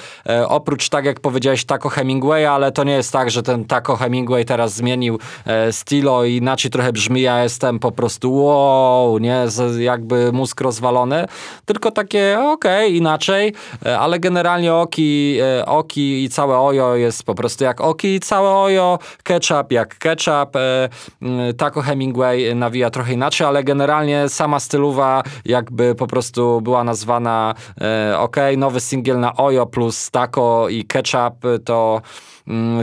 oprócz 0.47 0.89
tak 0.89 1.05
jak 1.05 1.19
powiedziałeś, 1.19 1.65
Taco 1.65 1.89
Hemingway, 1.89 2.45
ale 2.45 2.71
to 2.71 2.83
nie 2.83 2.93
jest 2.93 3.11
tak, 3.11 3.31
że 3.31 3.43
ten 3.43 3.65
Taco 3.65 3.95
Hemingway 3.95 4.45
teraz 4.45 4.73
zmienił 4.73 5.19
stylo 5.71 6.25
i 6.25 6.35
inaczej 6.35 6.71
trochę 6.71 6.93
brzmi, 6.93 7.21
ja 7.21 7.43
jestem 7.43 7.79
po 7.79 7.91
prostu 7.91 8.35
wow, 8.35 9.17
nie, 9.17 9.45
jakby 9.93 10.31
mózg 10.31 10.61
rozwalony, 10.61 11.25
tylko 11.65 11.91
takie 11.91 12.39
okej, 12.39 12.87
okay, 12.87 12.89
inaczej, 12.89 13.53
e, 13.85 13.99
ale 13.99 14.19
generalnie 14.19 14.73
oki, 14.73 15.37
e, 15.41 15.65
oki 15.65 16.23
i 16.23 16.29
całe 16.29 16.59
ojo 16.59 16.95
jest 16.95 17.23
po 17.23 17.35
prostu 17.35 17.63
jak 17.63 17.81
oki 17.81 18.15
i 18.15 18.19
całe 18.19 18.49
ojo, 18.49 18.99
ketchup 19.23 19.71
jak 19.71 19.97
ketchup, 19.97 20.55
e, 20.55 20.89
Taco 21.57 21.81
Hemingway 21.81 22.55
nawija 22.55 22.89
trochę 22.89 23.13
inaczej, 23.13 23.47
ale 23.47 23.63
generalnie 23.63 24.29
sama 24.29 24.59
stylowa 24.59 25.23
jakby 25.45 25.95
po 25.95 26.07
prostu 26.07 26.61
była 26.61 26.83
nazwana 26.83 27.53
ok, 28.17 28.37
nowy 28.57 28.79
singiel 28.79 29.19
na 29.19 29.35
ojo 29.35 29.65
plus 29.65 30.11
taco 30.11 30.69
i 30.69 30.85
ketchup 30.85 31.43
to 31.65 31.83
Mm, 31.93 32.32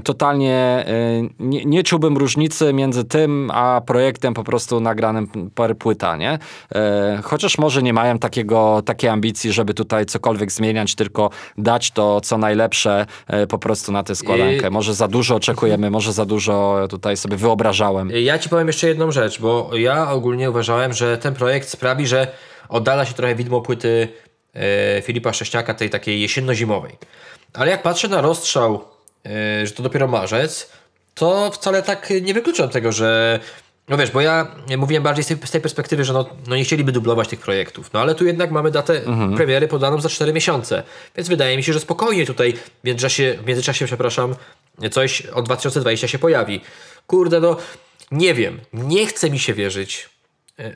totalnie 0.05 0.85
y, 0.89 1.29
nie, 1.39 1.65
nie 1.65 1.83
czułbym 1.83 2.17
różnicy 2.17 2.73
między 2.73 3.05
tym, 3.05 3.51
a 3.55 3.81
projektem 3.87 4.35
po 4.35 4.45
prostu 4.45 4.81
nagranym 4.81 5.51
per 5.55 5.79
płyta, 5.79 6.17
nie? 6.17 6.39
E, 6.75 7.21
chociaż 7.25 7.59
może 7.59 7.83
nie 7.83 7.93
mają 7.93 8.19
takiego, 8.19 8.83
takiej 8.85 9.11
ambicji, 9.11 9.53
żeby 9.53 9.75
tutaj 9.75 10.07
cokolwiek 10.07 10.53
zmieniać, 10.53 10.95
tylko 10.95 11.31
dać 11.59 11.91
to, 11.91 12.21
co 12.21 12.39
najlepsze 12.39 13.07
e, 13.27 13.47
po 13.47 13.59
prostu 13.59 13.93
na 13.93 14.03
tę 14.03 14.15
składankę. 14.15 14.71
Może 14.71 14.95
za 14.95 15.09
dużo 15.09 15.35
oczekujemy, 15.35 15.91
może 15.91 16.13
za 16.13 16.27
dużo 16.27 16.87
tutaj 16.91 17.17
sobie 17.17 17.37
wyobrażałem. 17.37 18.11
Ja 18.15 18.39
ci 18.39 18.49
powiem 18.49 18.67
jeszcze 18.67 18.89
jedną 18.89 19.11
rzecz, 19.11 19.41
bo 19.41 19.71
ja 19.75 20.11
ogólnie 20.11 20.51
uważałem, 20.51 20.93
że 20.93 21.19
ten 21.19 21.35
projekt 21.35 21.69
sprawi, 21.69 22.07
że 22.07 22.27
oddala 22.69 23.05
się 23.05 23.15
trochę 23.15 23.35
widmo 23.35 23.61
płyty 23.61 24.09
e, 24.55 25.03
Filipa 25.03 25.33
Sześciaka, 25.33 25.75
tej 25.75 25.91
takiej 25.91 26.21
jesienno-zimowej. 26.21 26.93
Ale 27.55 27.71
jak 27.71 27.83
patrzę 27.83 28.09
na 28.09 28.21
rozstrzał 28.21 28.81
E, 28.81 29.00
że 29.65 29.71
to 29.71 29.83
dopiero 29.83 30.09
marzec, 30.09 30.71
to 31.15 31.51
wcale 31.51 31.83
tak 31.83 32.13
nie 32.23 32.35
wykluczam 32.35 32.69
tego, 32.69 32.93
że 32.93 33.41
no 33.89 33.97
wiesz, 33.97 34.11
bo 34.11 34.21
ja 34.21 34.57
mówiłem 34.79 35.03
bardziej 35.03 35.25
z 35.25 35.27
tej, 35.27 35.37
z 35.45 35.51
tej 35.51 35.61
perspektywy, 35.61 36.05
że 36.05 36.13
no, 36.13 36.29
no, 36.47 36.57
nie 36.57 36.65
chcieliby 36.65 36.93
dublować 36.93 37.29
tych 37.29 37.41
projektów. 37.41 37.93
No 37.93 38.01
ale 38.01 38.15
tu 38.15 38.27
jednak 38.27 38.51
mamy 38.51 38.71
datę 38.71 39.05
mhm. 39.05 39.37
premiery 39.37 39.69
podaną 39.69 40.01
za 40.01 40.09
4 40.09 40.33
miesiące. 40.33 40.83
Więc 41.17 41.29
wydaje 41.29 41.57
mi 41.57 41.63
się, 41.63 41.73
że 41.73 41.81
spokojnie 41.81 42.27
tutaj 42.27 42.53
w 42.53 42.85
międzyczasie, 42.85 43.39
w 43.43 43.47
międzyczasie 43.47 43.87
przepraszam, 43.87 44.35
coś 44.91 45.27
od 45.27 45.45
2020 45.45 46.09
się 46.09 46.19
pojawi. 46.19 46.61
Kurde, 47.07 47.41
no 47.41 47.57
nie 48.11 48.35
wiem. 48.35 48.61
Nie 48.73 49.07
chce 49.07 49.31
mi 49.31 49.39
się 49.39 49.55
wierzyć, 49.55 50.09
E, 50.20 50.20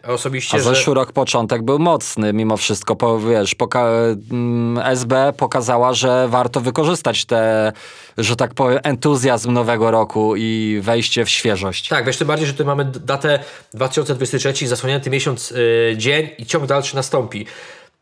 osobiście. 0.07 0.57
A 0.57 0.61
zeszły 0.61 0.91
że... 0.91 0.95
rok 0.95 1.13
początek 1.13 1.63
był 1.63 1.79
mocny, 1.79 2.33
mimo 2.33 2.57
wszystko. 2.57 2.97
Po, 2.97 3.19
wiesz, 3.19 3.55
poka 3.55 3.89
mm, 4.31 4.79
SB 4.87 5.33
pokazała, 5.37 5.95
że 5.95 6.29
warto 6.29 6.61
wykorzystać 6.61 7.25
te, 7.25 7.73
że 8.19 8.37
tak 8.37 8.55
powiem, 8.55 8.79
entuzjazm 8.83 9.53
nowego 9.53 9.91
roku 9.91 10.37
i 10.37 10.81
wejście 10.83 11.25
w 11.25 11.31
świeżość. 11.31 11.89
Tak, 11.89 12.07
wiesz, 12.07 12.17
tym 12.17 12.29
bardziej, 12.29 12.47
że 12.47 12.55
tu 12.55 12.65
mamy 12.65 12.85
datę 12.85 13.39
2023, 13.75 14.69
zasłonięty 14.69 15.11
miesiąc, 15.11 15.51
yy, 15.51 15.95
dzień 15.97 16.29
i 16.39 16.47
ciąg 16.47 16.67
dalszy 16.67 16.97
nastąpi. 16.97 17.47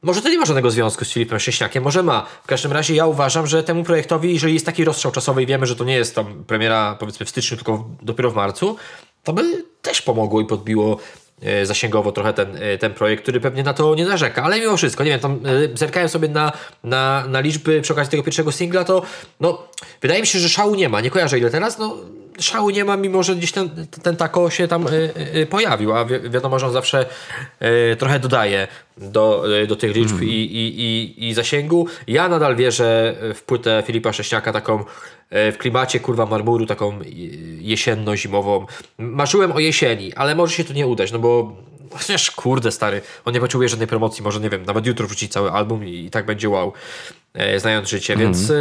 Może 0.02 0.22
to 0.22 0.28
nie 0.28 0.38
ma 0.38 0.46
żadnego 0.46 0.70
związku 0.70 1.04
z 1.04 1.12
Filipem 1.12 1.40
Sześniakiem, 1.40 1.84
może 1.84 2.02
ma. 2.02 2.26
W 2.44 2.46
każdym 2.46 2.72
razie 2.72 2.94
ja 2.94 3.06
uważam, 3.06 3.46
że 3.46 3.62
temu 3.62 3.84
projektowi, 3.84 4.32
jeżeli 4.32 4.54
jest 4.54 4.66
taki 4.66 4.84
rozstrzał 4.84 5.12
czasowy 5.12 5.42
i 5.42 5.46
wiemy, 5.46 5.66
że 5.66 5.76
to 5.76 5.84
nie 5.84 5.94
jest 5.94 6.14
tam 6.14 6.44
premiera 6.44 6.96
powiedzmy 7.00 7.26
w 7.26 7.30
styczniu, 7.30 7.56
tylko 7.56 7.84
dopiero 8.02 8.30
w 8.30 8.34
marcu, 8.34 8.76
to 9.24 9.32
by 9.32 9.64
też 9.82 10.02
pomogło 10.02 10.40
i 10.40 10.46
podbiło 10.46 10.98
E, 10.98 11.21
zasięgowo 11.62 12.12
trochę 12.12 12.32
ten, 12.32 12.56
e, 12.56 12.78
ten 12.78 12.94
projekt, 12.94 13.22
który 13.22 13.40
pewnie 13.40 13.62
na 13.62 13.74
to 13.74 13.94
nie 13.94 14.04
narzeka, 14.04 14.42
ale 14.42 14.60
mimo 14.60 14.76
wszystko, 14.76 15.04
nie 15.04 15.10
wiem, 15.10 15.20
tam 15.20 15.32
e, 15.32 15.76
zerkałem 15.76 16.08
sobie 16.08 16.28
na, 16.28 16.52
na, 16.84 17.24
na 17.28 17.40
liczby 17.40 17.80
przy 17.80 17.92
okazji 17.92 18.10
tego 18.10 18.22
pierwszego 18.22 18.52
singla, 18.52 18.84
to 18.84 19.02
no, 19.40 19.68
wydaje 20.02 20.20
mi 20.20 20.26
się, 20.26 20.38
że 20.38 20.48
szału 20.48 20.74
nie 20.74 20.88
ma, 20.88 21.00
nie 21.00 21.10
kojarzę 21.10 21.38
ile 21.38 21.50
teraz, 21.50 21.78
no 21.78 21.96
szału 22.40 22.70
nie 22.70 22.84
ma, 22.84 22.96
mimo 22.96 23.22
że 23.22 23.36
gdzieś 23.36 23.52
ten, 23.52 23.86
ten 24.02 24.16
tako 24.16 24.50
się 24.50 24.68
tam 24.68 24.86
y, 24.86 25.10
y, 25.36 25.46
pojawił, 25.46 25.92
a 25.92 26.04
wi 26.04 26.30
wiadomo, 26.30 26.58
że 26.58 26.66
on 26.66 26.72
zawsze 26.72 27.06
y, 27.92 27.96
trochę 27.96 28.18
dodaje 28.18 28.68
do, 28.96 29.44
do 29.68 29.76
tych 29.76 29.94
liczb 29.94 30.14
mm. 30.14 30.24
i, 30.24 30.32
i, 30.32 30.80
i, 30.80 31.28
i 31.28 31.34
zasięgu. 31.34 31.86
Ja 32.06 32.28
nadal 32.28 32.56
wierzę 32.56 33.14
w 33.34 33.42
płytę 33.42 33.82
Filipa 33.86 34.12
Sześniaka 34.12 34.52
taką 34.52 34.84
w 35.32 35.56
klimacie 35.58 36.00
kurwa 36.00 36.26
marmuru, 36.26 36.66
taką 36.66 36.98
jesienno-zimową. 37.60 38.66
Marzyłem 38.98 39.52
o 39.52 39.58
jesieni, 39.58 40.14
ale 40.14 40.34
może 40.34 40.54
się 40.54 40.64
to 40.64 40.72
nie 40.72 40.86
udać, 40.86 41.12
no 41.12 41.18
bo 41.18 41.56
chociaż 41.90 42.30
kurde 42.30 42.72
stary, 42.72 43.00
on 43.24 43.34
nie 43.34 43.40
potrzebuje 43.40 43.68
żadnej 43.68 43.88
promocji, 43.88 44.22
może 44.22 44.40
nie 44.40 44.50
wiem, 44.50 44.64
nawet 44.64 44.86
jutro 44.86 45.06
wrzuci 45.06 45.28
cały 45.28 45.50
album 45.50 45.84
i, 45.86 46.04
i 46.04 46.10
tak 46.10 46.26
będzie 46.26 46.48
wow, 46.48 46.72
e, 47.34 47.60
znając 47.60 47.88
życie, 47.88 48.14
mm. 48.14 48.26
więc... 48.26 48.50
E, 48.50 48.54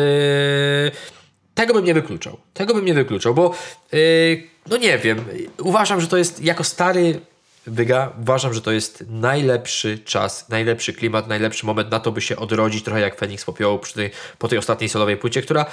tego 1.55 1.73
bym 1.73 1.85
nie 1.85 1.93
wykluczał. 1.93 2.37
Tego 2.53 2.73
bym 2.73 2.85
nie 2.85 2.93
wykluczał, 2.93 3.33
bo 3.33 3.55
yy, 3.91 4.43
no 4.67 4.77
nie 4.77 4.97
wiem. 4.97 5.25
Uważam, 5.59 6.01
że 6.01 6.07
to 6.07 6.17
jest 6.17 6.43
jako 6.43 6.63
stary 6.63 7.19
Wyga, 7.67 8.13
uważam, 8.21 8.53
że 8.53 8.61
to 8.61 8.71
jest 8.71 9.03
najlepszy 9.09 9.99
czas, 9.99 10.49
najlepszy 10.49 10.93
klimat, 10.93 11.27
najlepszy 11.27 11.65
moment 11.65 11.91
na 11.91 11.99
to, 11.99 12.11
by 12.11 12.21
się 12.21 12.35
odrodzić 12.35 12.83
trochę 12.83 13.01
jak 13.01 13.19
Feniks 13.19 13.45
popiołu 13.45 13.79
przy 13.79 13.93
tej, 13.93 14.11
po 14.39 14.47
tej 14.47 14.57
ostatniej 14.57 14.89
solowej 14.89 15.17
płycie, 15.17 15.41
która 15.41 15.65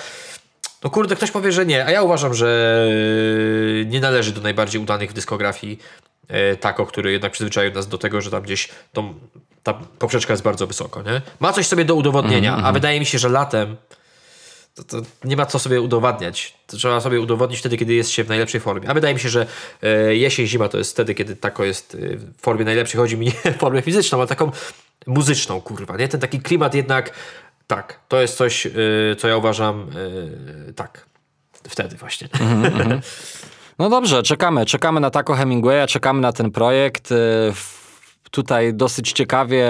no 0.85 0.91
kurde, 0.91 1.17
ktoś 1.17 1.31
powie, 1.31 1.53
że 1.53 1.67
nie, 1.67 1.87
a 1.87 1.91
ja 1.91 2.03
uważam, 2.03 2.35
że 2.35 2.89
nie 3.87 4.01
należy 4.01 4.33
do 4.33 4.41
najbardziej 4.41 4.81
udanych 4.81 5.11
w 5.11 5.13
dyskografii 5.13 5.79
e, 6.29 6.57
Tako, 6.57 6.87
który 6.87 7.13
jednak 7.13 7.33
przyzwyczaił 7.33 7.75
nas 7.75 7.89
do 7.89 7.99
tego, 7.99 8.21
że 8.21 8.31
tam 8.31 8.43
gdzieś 8.43 8.69
tą, 8.93 9.15
ta 9.63 9.75
poprzeczka 9.75 10.33
jest 10.33 10.43
bardzo 10.43 10.67
wysoko, 10.67 11.03
nie? 11.03 11.23
Ma 11.41 11.53
coś 11.53 11.67
sobie 11.67 11.85
do 11.85 11.95
udowodnienia, 11.95 12.53
mm 12.53 12.65
-hmm. 12.65 12.69
a 12.69 12.73
wydaje 12.73 13.01
mi 13.01 13.07
się, 13.07 13.19
że 13.19 13.29
latem 13.29 13.77
to, 14.79 14.85
to, 14.85 15.07
nie 15.25 15.37
ma 15.37 15.47
co 15.47 15.59
sobie 15.59 15.81
udowadniać. 15.81 16.55
To 16.67 16.77
trzeba 16.77 17.01
sobie 17.01 17.21
udowodnić 17.21 17.61
wtedy, 17.61 17.77
kiedy 17.77 17.95
jest 17.95 18.11
się 18.11 18.25
w 18.25 18.29
najlepszej 18.29 18.61
formie. 18.61 18.91
A 18.91 18.95
wydaje 18.95 19.15
mi 19.15 19.21
się, 19.21 19.29
że 19.29 19.47
e, 19.83 20.17
jesień, 20.17 20.47
zima 20.47 20.69
to 20.69 20.79
jest 20.79 20.93
wtedy, 20.93 21.15
kiedy 21.15 21.37
tako 21.37 21.65
jest 21.65 21.95
e, 21.95 22.17
w 22.17 22.41
formie 22.41 22.65
najlepszej. 22.65 22.99
Chodzi 23.01 23.17
mi 23.17 23.27
nie 23.27 23.33
o 23.57 23.59
formę 23.59 23.83
fizyczną, 23.83 24.19
ale 24.19 24.27
taką 24.27 24.51
muzyczną, 25.07 25.61
kurwa. 25.61 25.97
Nie? 25.97 26.09
Ten 26.09 26.21
taki 26.21 26.41
klimat 26.41 26.75
jednak, 26.75 27.13
tak, 27.69 28.01
to 28.09 28.21
jest 28.21 28.37
coś, 28.37 28.67
e, 28.67 28.71
co 29.19 29.29
ja 29.29 29.37
uważam, 29.37 29.91
e, 30.69 30.73
tak, 30.73 31.07
wtedy 31.69 31.97
właśnie. 31.97 32.29
Mm 32.41 32.63
-hmm. 32.63 33.01
No 33.79 33.91
dobrze, 33.91 34.23
czekamy. 34.23 34.67
Czekamy 34.67 35.01
na 35.01 35.11
Taco 35.11 35.35
Hemingwaya, 35.35 35.87
czekamy 35.87 36.21
na 36.21 36.33
ten 36.33 36.51
projekt. 36.51 37.11
E, 38.29 38.39
tutaj 38.39 38.75
dosyć 38.75 39.13
ciekawie, 39.13 39.69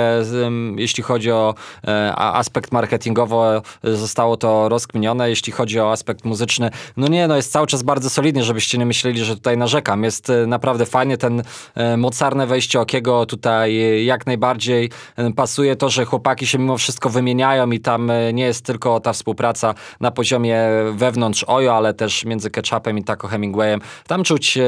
jeśli 0.77 1.03
chodzi 1.03 1.31
o 1.33 1.55
e, 1.89 2.15
aspekt 2.17 2.73
marketingowy, 2.73 3.61
zostało 3.85 4.37
to 4.37 4.69
rozkminione. 4.69 5.31
Jeśli 5.31 5.53
chodzi 5.53 5.81
o 5.81 5.93
aspekt 5.93 6.25
muzyczny, 6.25 6.71
no 6.97 7.09
nie, 7.09 7.29
no 7.29 7.37
jest 7.37 7.53
cały 7.53 7.67
czas 7.67 7.83
bardzo 7.83 8.11
solidnie, 8.11 8.45
żebyście 8.45 8.79
nie 8.79 8.87
myśleli, 8.87 9.25
że 9.25 9.37
tutaj 9.37 9.57
narzekam. 9.57 10.05
Jest 10.05 10.31
e, 10.31 10.47
naprawdę 10.47 10.87
fajnie, 10.87 11.17
ten 11.17 11.43
e, 11.75 11.97
mocarne 11.97 12.47
wejście 12.47 12.81
Okiego 12.81 13.27
tutaj 13.27 14.05
jak 14.05 14.27
najbardziej 14.27 14.91
pasuje 15.37 15.77
to, 15.77 15.89
że 15.89 16.05
chłopaki 16.05 16.47
się 16.47 16.59
mimo 16.59 16.79
wszystko 16.79 17.11
wymieniają 17.11 17.71
i 17.71 17.81
tam 17.81 18.13
nie 18.33 18.45
jest 18.45 18.65
tylko 18.65 19.01
ta 19.01 19.13
współpraca 19.13 19.75
na 20.01 20.11
poziomie 20.11 20.61
wewnątrz 20.93 21.45
Ojo, 21.47 21.77
ale 21.77 21.95
też 21.95 22.25
między 22.25 22.51
Ketchupem 22.51 22.99
i 22.99 23.05
Taco 23.05 23.29
Hemingwayem. 23.29 23.81
Tam 24.07 24.25
czuć 24.25 24.59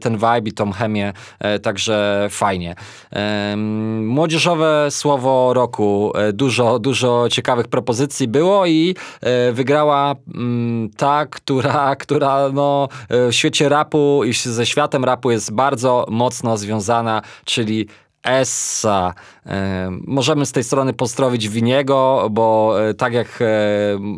ten 0.00 0.14
vibe 0.14 0.48
i 0.48 0.52
tą 0.52 0.72
chemię, 0.72 1.12
także 1.62 2.26
fajnie. 2.30 2.74
Młodzieżowe 4.02 4.86
słowo 4.90 5.54
roku. 5.54 6.12
E, 6.14 6.32
dużo, 6.32 6.78
dużo 6.78 7.28
ciekawych 7.28 7.68
propozycji 7.68 8.28
było 8.28 8.66
i 8.66 8.94
e, 9.20 9.52
wygrała 9.52 10.14
mm, 10.34 10.90
ta, 10.96 11.26
która, 11.26 11.96
która 12.02 12.48
no, 12.52 12.88
e, 13.08 13.28
w 13.28 13.34
świecie 13.34 13.68
rapu 13.68 14.22
i 14.24 14.32
ze 14.32 14.66
światem 14.66 15.04
rapu 15.04 15.30
jest 15.30 15.52
bardzo 15.52 16.06
mocno 16.10 16.56
związana, 16.56 17.22
czyli 17.44 17.88
Essa. 18.26 19.14
E, 19.46 19.88
możemy 20.06 20.46
z 20.46 20.52
tej 20.52 20.64
strony 20.64 20.92
pozdrowić 20.92 21.48
Winiego, 21.48 22.28
bo 22.30 22.76
e, 22.88 22.94
tak 22.94 23.12
jak 23.12 23.28
e, 23.40 23.46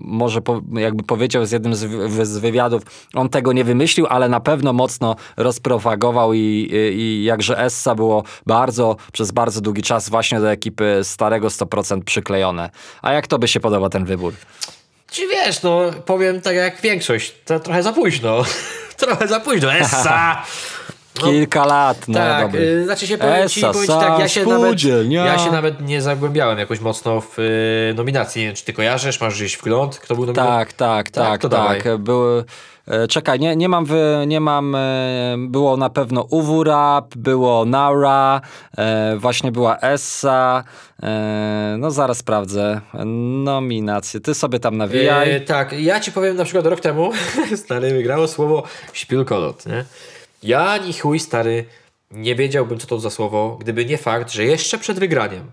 może 0.03 0.41
jakby 0.73 1.03
powiedział 1.03 1.47
z 1.47 1.51
jednym 1.51 1.75
z 1.75 2.39
wywiadów, 2.39 2.83
on 3.15 3.29
tego 3.29 3.53
nie 3.53 3.65
wymyślił, 3.65 4.07
ale 4.07 4.29
na 4.29 4.41
pewno 4.41 4.73
mocno 4.73 5.17
rozpropagował 5.37 6.33
i, 6.35 6.71
i 6.93 7.25
jakże 7.25 7.59
Essa 7.59 7.95
było 7.95 8.23
bardzo, 8.47 8.97
przez 9.13 9.31
bardzo 9.31 9.61
długi 9.61 9.83
czas 9.83 10.09
właśnie 10.09 10.41
do 10.41 10.51
ekipy 10.51 11.01
starego 11.03 11.49
100% 11.49 12.05
przyklejone. 12.05 12.71
A 13.03 13.13
jak 13.13 13.27
to 13.27 13.39
by 13.39 13.49
się 13.49 13.61
podoba 13.61 13.89
ten 13.89 14.05
wybór? 14.05 14.35
Czy 15.11 15.29
wiesz, 15.29 15.63
no 15.63 15.81
powiem 16.07 16.41
tak 16.41 16.57
jak 16.57 16.81
większość, 16.81 17.35
to 17.45 17.61
trochę 17.61 17.83
za 17.83 17.93
późno. 17.93 18.43
trochę 18.97 19.29
za 19.29 19.41
późno. 19.41 19.73
Essa! 19.73 20.43
Kilka 21.25 21.67
lat, 21.67 22.09
no 22.09 22.19
tak, 22.19 22.43
dobry. 22.47 22.61
y, 22.61 22.85
znaczy 22.85 23.07
się 23.07 23.19
powiem 23.19 23.49
ci, 23.49 23.61
powiem 23.61 23.81
ci 23.83 23.87
tak, 23.89 24.19
ja 24.21 24.29
się, 24.29 24.47
nawet, 24.47 24.83
ja 25.11 25.39
się 25.39 25.53
nawet 25.53 25.81
nie 25.81 26.03
zagłębiałem 26.03 26.59
jakoś 26.59 26.81
mocno 26.81 27.21
w 27.21 27.39
y, 27.39 27.95
nominacji. 27.97 28.41
Nie 28.41 28.47
wiem, 28.47 28.57
czy 28.57 28.65
ty 28.65 28.73
kojarzysz, 28.73 29.21
masz 29.21 29.35
gdzieś 29.35 29.57
wgląd, 29.57 29.99
kto 29.99 30.15
był 30.15 30.27
nominowany? 30.27 30.57
Tak, 30.59 30.73
tak, 30.73 31.11
Tak, 31.11 31.43
tak, 31.43 31.51
tak. 31.83 31.99
Były. 31.99 32.45
e, 32.87 33.09
Czekaj, 33.09 33.41
nie, 33.41 33.57
nie 33.57 33.69
mam, 33.69 33.85
wy, 33.85 34.25
nie 34.27 34.41
mam, 34.41 34.75
e, 34.75 35.35
było 35.39 35.77
na 35.77 35.91
pewno 35.91 36.23
UW 36.31 36.65
Rap, 36.65 37.15
było 37.17 37.65
Naura, 37.65 38.41
e, 38.79 39.17
właśnie 39.17 39.53
była 39.53 39.79
Essa, 39.79 40.65
e, 41.03 41.77
no 41.79 41.91
zaraz 41.91 42.19
sprawdzę, 42.19 42.81
nominacje, 43.45 44.21
ty 44.21 44.35
sobie 44.35 44.61
tam 44.61 44.77
nawijaj. 44.77 45.31
E, 45.33 45.41
tak, 45.41 45.73
ja 45.73 46.01
ci 46.01 46.13
powiem 46.13 46.37
na 46.37 46.45
przykład 46.45 46.67
rok 46.67 46.81
temu, 46.81 47.11
stary, 47.65 47.91
wygrało 47.91 48.29
słowo 48.29 48.63
śpilkolot, 48.93 49.67
nie? 49.67 49.85
Ja 50.43 50.77
ni 50.77 50.93
chuj, 50.93 51.21
stary, 51.21 51.65
nie 52.11 52.35
wiedziałbym, 52.35 52.79
co 52.79 52.87
to 52.87 53.01
za 53.01 53.11
słowo, 53.11 53.57
gdyby 53.61 53.85
nie 53.85 53.99
fakt, 53.99 54.33
że 54.33 54.45
jeszcze 54.45 54.79
przed 54.79 54.99
wygraniem, 54.99 55.51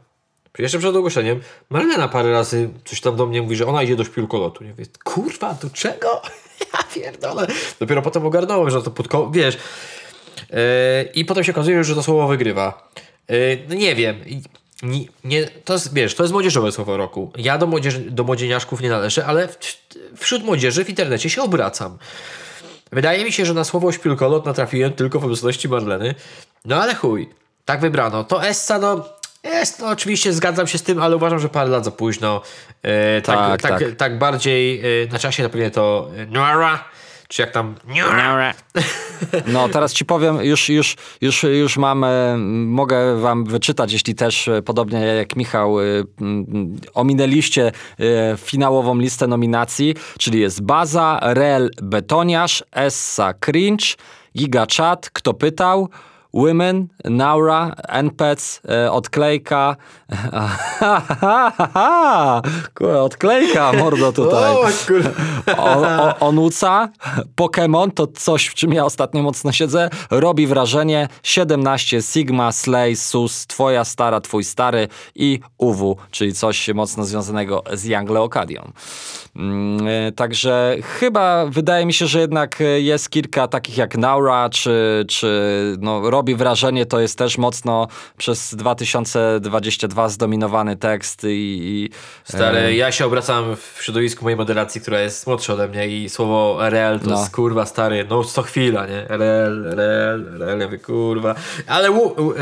jeszcze 0.60 0.80
przed 0.80 0.96
ogłoszeniem, 0.96 1.42
Marlena 1.70 2.08
parę 2.08 2.32
razy 2.32 2.70
coś 2.86 3.02
tam 3.02 3.16
do 3.16 3.26
mnie 3.26 3.42
mówi, 3.42 3.56
że 3.56 3.68
ona 3.68 3.84
idzie 3.84 3.96
do 3.96 4.04
śpilkolotu. 4.04 4.64
Nie 4.64 4.74
wiem, 4.74 4.88
kurwa, 5.04 5.54
do 5.54 5.70
czego? 5.70 6.22
Ja 6.74 6.84
pierdolę. 6.94 7.48
Dopiero 7.80 8.02
potem 8.02 8.26
ogarnąłem, 8.26 8.70
że 8.70 8.82
to 8.82 8.92
podko... 8.92 9.32
wiesz. 9.32 9.58
Yy, 10.50 10.58
I 11.14 11.26
potem 11.26 11.44
się 11.44 11.52
okazuje, 11.52 11.84
że 11.84 11.96
to 11.96 12.04
słowo 12.04 12.28
wygrywa. 12.28 12.92
Yy, 13.30 13.58
no 13.70 13.76
nie 13.76 13.96
wiem. 13.96 14.16
Nie, 14.84 15.06
nie, 15.24 15.46
to 15.46 15.74
jest, 15.74 15.94
wiesz, 15.94 16.16
to 16.16 16.24
jest 16.24 16.34
młodzieżowe 16.34 16.72
słowo 16.72 16.98
roku. 16.98 17.32
Ja 17.38 17.58
do, 17.58 17.68
młodzieży, 17.68 18.00
do 18.00 18.24
młodzieniaszków 18.24 18.82
nie 18.82 18.90
należę, 18.90 19.26
ale 19.26 19.48
w, 19.48 19.58
wśród 20.18 20.44
młodzieży 20.44 20.86
w 20.86 20.90
internecie 20.90 21.30
się 21.30 21.42
obracam. 21.42 21.98
Wydaje 22.92 23.26
mi 23.26 23.32
się, 23.32 23.46
że 23.46 23.54
na 23.54 23.64
słowo 23.64 23.92
śpilkolot 23.92 24.46
natrafiłem 24.46 24.94
tylko 24.94 25.20
w 25.20 25.26
obecności 25.26 25.70
Marleny. 25.70 26.16
No 26.66 26.82
ale 26.82 26.96
chuj, 26.96 27.30
tak 27.66 27.80
wybrano. 27.82 28.24
To 28.24 28.46
Essa, 28.46 28.80
no 28.80 29.06
jest, 29.44 29.80
no 29.80 29.88
oczywiście 29.88 30.34
zgadzam 30.34 30.68
się 30.68 30.78
z 30.78 30.84
tym, 30.84 31.02
ale 31.02 31.16
uważam, 31.16 31.40
że 31.40 31.50
parę 31.50 31.70
lat 31.70 31.86
za 31.86 31.92
późno. 31.92 32.42
E, 32.84 33.22
tak, 33.22 33.38
Tak, 33.38 33.62
tak, 33.62 33.80
tak, 33.80 33.96
tak. 33.96 34.18
bardziej 34.18 34.82
e, 35.04 35.08
na 35.12 35.20
czasie 35.20 35.44
napewnie 35.44 35.72
to 35.72 36.10
e, 36.18 36.26
Noara, 36.26 36.84
czy 37.28 37.42
jak 37.42 37.52
tam. 37.52 37.76
No 39.48 39.70
teraz 39.70 39.94
ci 39.94 40.06
powiem, 40.06 40.44
już, 40.44 40.70
już, 40.70 40.96
już, 41.22 41.44
już 41.44 41.78
mam, 41.78 42.04
e, 42.04 42.38
mogę 42.68 43.20
wam 43.20 43.46
wyczytać, 43.46 43.94
jeśli 43.94 44.16
też 44.16 44.48
e, 44.48 44.62
podobnie 44.62 45.00
jak 45.00 45.36
Michał 45.36 45.80
e, 45.80 45.84
m, 46.22 46.46
ominęliście 46.94 47.72
finałową 48.38 48.98
listę 48.98 49.28
nominacji, 49.28 49.96
czyli 50.20 50.40
jest 50.40 50.62
Baza, 50.62 51.20
Rel, 51.22 51.70
Betoniarz, 51.82 52.64
Essa, 52.72 53.34
Cringe, 53.34 53.86
Giga 54.38 54.66
Chat, 54.78 55.10
Kto 55.14 55.34
Pytał, 55.34 55.90
Women, 56.36 56.88
Naura, 57.06 57.76
NPEC, 57.88 58.62
e, 58.70 58.92
Odklejka, 58.92 59.76
Kurwa, 62.74 63.02
Odklejka, 63.02 63.74
mordo 63.74 64.12
tutaj. 64.12 64.56
O, 65.58 66.20
Onuca, 66.20 66.90
Pokémon 67.36 67.92
to 67.92 68.08
coś, 68.08 68.48
w 68.48 68.54
czym 68.54 68.74
ja 68.74 68.86
ostatnio 68.86 69.24
mocno 69.24 69.52
siedzę. 69.52 69.90
Robi 70.12 70.48
wrażenie 70.48 71.08
17 71.24 72.02
Sigma, 72.02 72.52
Slay, 72.52 72.96
Sus, 72.96 73.48
Twoja 73.48 73.86
stara, 73.86 74.22
Twój 74.22 74.44
stary 74.44 74.88
i 75.16 75.40
UW, 75.58 75.98
czyli 76.12 76.34
coś 76.34 76.70
mocno 76.70 77.06
związanego 77.06 77.64
z 77.74 77.86
Young 77.86 78.10
Leocadią. 78.10 78.72
Mm, 79.36 79.88
e, 79.88 80.12
Także 80.12 80.76
chyba 80.82 81.46
wydaje 81.46 81.86
mi 81.86 81.94
się, 81.94 82.08
że 82.08 82.20
jednak 82.20 82.62
e, 82.62 82.64
jest 82.82 83.10
kilka 83.10 83.48
takich 83.48 83.78
jak 83.78 83.98
Naura, 83.98 84.50
czy, 84.50 85.06
czy 85.08 85.78
no, 85.80 86.10
robi 86.10 86.25
wrażenie, 86.34 86.86
to 86.86 87.00
jest 87.00 87.18
też 87.18 87.38
mocno 87.38 87.88
przez 88.18 88.56
2022 88.56 90.10
zdominowany 90.10 90.78
tekst 90.78 91.24
i, 91.24 91.28
i 91.62 91.90
Stary, 92.24 92.76
ja 92.76 92.92
się 92.92 93.06
obracam 93.06 93.56
w 93.56 93.84
środowisku 93.84 94.24
mojej 94.24 94.38
moderacji, 94.38 94.82
która 94.82 95.00
jest 95.02 95.28
młodsza 95.28 95.54
ode 95.54 95.68
mnie 95.68 95.88
i 95.88 96.10
słowo 96.10 96.58
RL 96.68 97.00
to 97.00 97.10
No. 97.10 97.20
jest 97.20 97.32
kurwa 97.36 97.66
stary, 97.66 98.06
no 98.10 98.24
co 98.24 98.42
chwila, 98.42 98.86
nie? 98.88 99.10
RL, 99.10 99.68
RL, 99.68 100.28
RL, 100.40 100.60
ja 100.60 100.66
mówię, 100.66 100.78
kurwa. 100.78 101.36
Ale 101.68 101.90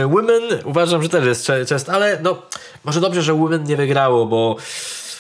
women 0.08 0.42
uważam, 0.66 1.04
że 1.04 1.10
też 1.10 1.26
jest 1.26 1.46
często, 1.68 1.92
ale 1.94 2.20
no 2.24 2.42
może 2.84 3.02
dobrze, 3.02 3.22
że 3.22 3.34
women 3.34 3.64
nie 3.64 3.76
wygrało, 3.78 4.26
bo 4.26 4.56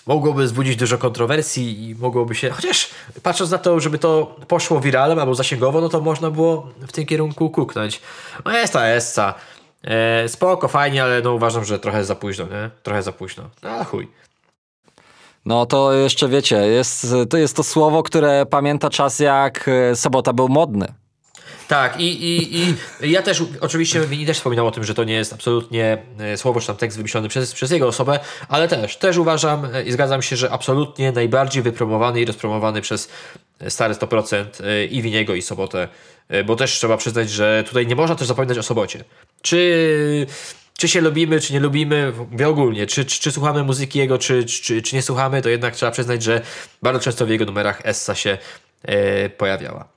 mogłoby 0.08 0.44
wzbudzić 0.44 0.76
dużo 0.76 0.98
kontrowersji 0.98 1.89
i 1.89 1.96
mogłoby 1.96 2.36
się, 2.36 2.50
chociaż 2.50 2.89
patrząc 3.24 3.52
na 3.52 3.58
to, 3.58 3.80
żeby 3.80 4.00
to 4.00 4.36
poszło 4.48 4.80
wiralem 4.80 5.20
albo 5.20 5.36
zasięgowo, 5.36 5.82
no 5.82 5.89
to 5.89 6.02
można 6.02 6.32
było 6.32 6.70
w 6.88 6.92
tym 6.92 7.06
kierunku 7.06 7.50
kuknąć. 7.50 8.02
No 8.46 8.52
jest 8.52 8.74
ta 8.74 8.86
Essa. 8.88 9.34
E, 9.84 10.30
spoko, 10.30 10.68
fajnie, 10.68 11.04
ale 11.04 11.22
no 11.22 11.34
uważam, 11.34 11.66
że 11.66 11.80
trochę 11.80 12.06
za 12.06 12.16
późno, 12.16 12.46
nie? 12.46 12.70
Trochę 12.84 13.04
za 13.04 13.12
późno. 13.12 13.44
No, 13.63 13.84
chuj. 13.84 14.08
No 15.46 15.66
to 15.66 15.94
jeszcze 15.94 16.28
wiecie, 16.30 16.56
jest, 16.56 17.08
to 17.30 17.38
jest 17.38 17.56
to 17.56 17.63
słowo, 17.63 18.04
które 18.04 18.46
pamięta 18.46 18.89
czas 18.89 19.20
jak 19.20 19.68
e, 19.68 19.96
sobota 19.96 20.34
był 20.34 20.50
modny. 20.50 20.94
Tak, 21.67 21.99
i, 21.99 22.26
i, 22.26 22.76
i 23.02 23.12
ja 23.12 23.21
też 23.21 23.43
oczywiście 23.62 24.02
Wini 24.02 24.26
też 24.26 24.38
wspominał 24.38 24.67
o 24.67 24.71
tym, 24.71 24.84
że 24.84 24.93
to 24.93 25.04
nie 25.04 25.13
jest 25.13 25.34
absolutnie 25.34 25.97
e, 26.19 26.38
słowo 26.38 26.60
czy 26.60 26.67
tam 26.67 26.76
tekst 26.76 26.97
wymyślony 26.97 27.30
przez, 27.30 27.54
przez 27.54 27.71
jego 27.71 27.88
osobę, 27.88 28.19
ale 28.49 28.67
też, 28.67 28.97
też 28.97 29.17
uważam 29.17 29.65
e, 29.73 29.84
i 29.84 29.91
zgadzam 29.91 30.21
się, 30.21 30.36
że 30.36 30.52
absolutnie 30.52 31.12
najbardziej 31.12 31.63
wypromowany 31.63 32.21
i 32.21 32.26
rozpromowany 32.26 32.82
przez 32.82 33.10
e, 33.60 33.69
stare 33.71 33.93
100% 33.93 34.45
e, 34.63 34.86
i 34.86 35.02
Winiego 35.02 35.36
i 35.36 35.41
Sobotę, 35.41 35.88
bo 36.45 36.56
też 36.56 36.71
trzeba 36.71 36.97
przyznać, 36.97 37.30
że 37.30 37.63
tutaj 37.67 37.88
nie 37.88 37.95
można 37.95 38.15
też 38.15 38.28
zapominać 38.28 38.58
o 38.58 38.63
Sobocie. 38.63 39.04
Czy, 39.41 40.28
czy 40.78 40.88
się 40.88 41.02
lubimy, 41.02 41.39
czy 41.39 41.54
nie 41.54 41.60
lubimy, 41.60 42.13
mówię 42.32 42.47
ogólnie, 42.47 42.88
czy, 42.88 43.06
czy, 43.06 43.19
czy 43.19 43.32
słuchamy 43.32 43.63
muzyki 43.63 43.99
jego, 43.99 44.17
czy, 44.17 44.45
czy, 44.45 44.82
czy 44.82 44.95
nie 44.95 45.02
słuchamy, 45.02 45.41
to 45.41 45.49
jednak 45.49 45.76
trzeba 45.76 45.91
przyznać, 45.91 46.23
że 46.23 46.41
bardzo 46.82 46.99
często 46.99 47.26
w 47.26 47.30
jego 47.30 47.45
numerach 47.45 47.82
Essa 47.84 48.15
się 48.15 48.38
pojawiała. 49.38 49.93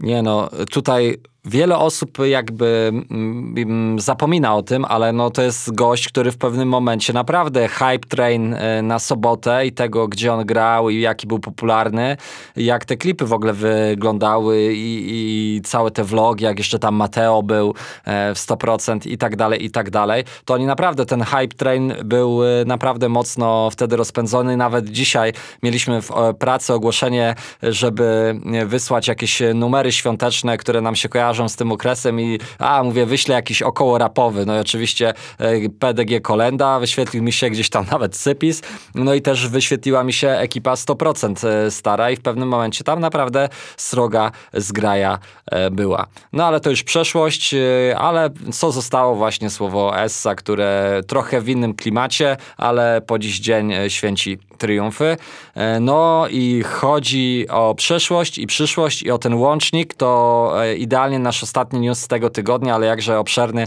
Nie 0.00 0.22
no, 0.22 0.50
tutaj 0.70 1.18
wiele 1.44 1.78
osób 1.78 2.18
jakby 2.26 2.92
mm, 3.10 4.00
zapomina 4.00 4.56
o 4.56 4.62
tym, 4.62 4.84
ale 4.84 5.12
no 5.12 5.30
to 5.30 5.42
jest 5.42 5.74
gość, 5.74 6.08
który 6.08 6.32
w 6.32 6.36
pewnym 6.36 6.68
momencie 6.68 7.12
naprawdę 7.12 7.68
hype 7.68 8.08
train 8.08 8.54
e, 8.54 8.82
na 8.82 8.98
sobotę 8.98 9.66
i 9.66 9.72
tego, 9.72 10.08
gdzie 10.08 10.32
on 10.32 10.46
grał 10.46 10.90
i 10.90 11.00
jaki 11.00 11.26
był 11.26 11.38
popularny, 11.38 12.16
jak 12.56 12.84
te 12.84 12.96
klipy 12.96 13.26
w 13.26 13.32
ogóle 13.32 13.52
wyglądały 13.52 14.74
i, 14.74 15.06
i 15.06 15.60
całe 15.62 15.90
te 15.90 16.04
vlogi, 16.04 16.44
jak 16.44 16.58
jeszcze 16.58 16.78
tam 16.78 16.94
Mateo 16.94 17.42
był 17.42 17.74
e, 18.04 18.34
w 18.34 18.38
100% 18.38 19.10
i 19.10 19.18
tak 19.18 19.36
dalej, 19.36 19.64
i 19.64 19.70
tak 19.70 19.90
dalej, 19.90 20.24
to 20.44 20.54
oni 20.54 20.66
naprawdę, 20.66 21.06
ten 21.06 21.22
hype 21.22 21.54
train 21.56 21.94
był 22.04 22.44
e, 22.44 22.64
naprawdę 22.66 23.08
mocno 23.08 23.70
wtedy 23.70 23.96
rozpędzony. 23.96 24.56
Nawet 24.56 24.88
dzisiaj 24.88 25.32
mieliśmy 25.62 26.02
w 26.02 26.10
pracy 26.38 26.72
ogłoszenie, 26.72 27.34
żeby 27.62 28.40
wysłać 28.66 29.08
jakieś 29.08 29.42
numery 29.54 29.92
świąteczne, 29.92 30.56
które 30.56 30.80
nam 30.80 30.96
się 30.96 31.08
kojarzą 31.08 31.33
z 31.48 31.56
tym 31.56 31.72
okresem 31.72 32.20
i 32.20 32.38
a, 32.58 32.82
mówię, 32.82 33.06
wyślę 33.06 33.34
jakiś 33.34 33.62
około 33.62 33.98
rapowy. 33.98 34.46
No 34.46 34.56
i 34.56 34.58
oczywiście 34.58 35.14
e, 35.38 35.68
PDG 35.68 36.20
Kolenda, 36.20 36.78
wyświetlił 36.78 37.22
mi 37.22 37.32
się 37.32 37.50
gdzieś 37.50 37.70
tam 37.70 37.86
nawet 37.92 38.16
Sypis, 38.16 38.62
no 38.94 39.14
i 39.14 39.22
też 39.22 39.48
wyświetliła 39.48 40.04
mi 40.04 40.12
się 40.12 40.28
ekipa 40.28 40.74
100% 40.74 41.48
e, 41.48 41.70
stara 41.70 42.10
i 42.10 42.16
w 42.16 42.20
pewnym 42.20 42.48
momencie 42.48 42.84
tam 42.84 43.00
naprawdę 43.00 43.48
sroga 43.76 44.32
zgraja 44.52 45.18
e, 45.46 45.70
była. 45.70 46.06
No 46.32 46.44
ale 46.44 46.60
to 46.60 46.70
już 46.70 46.82
przeszłość, 46.82 47.54
ale 47.96 48.30
co 48.52 48.72
zostało 48.72 49.14
właśnie 49.14 49.50
słowo 49.50 49.98
Essa, 49.98 50.34
które 50.34 51.00
trochę 51.06 51.40
w 51.40 51.48
innym 51.48 51.74
klimacie, 51.74 52.36
ale 52.56 53.02
po 53.06 53.18
dziś 53.18 53.40
dzień 53.40 53.72
święci 53.88 54.38
triumfy. 54.58 55.16
E, 55.54 55.80
No 55.80 56.26
i 56.30 56.62
chodzi 56.62 57.46
o 57.50 57.74
przeszłość 57.74 58.38
i 58.38 58.46
przyszłość 58.46 59.02
i 59.02 59.10
o 59.10 59.18
ten 59.18 59.34
łącznik, 59.34 59.94
to 59.94 60.52
e, 60.64 60.76
idealnie 60.76 61.18
nasz 61.18 61.42
ostatni 61.42 61.80
news 61.80 61.98
z 61.98 62.08
tego 62.08 62.30
tygodnia, 62.30 62.74
ale 62.74 62.86
jakże 62.86 63.18
obszerny, 63.18 63.66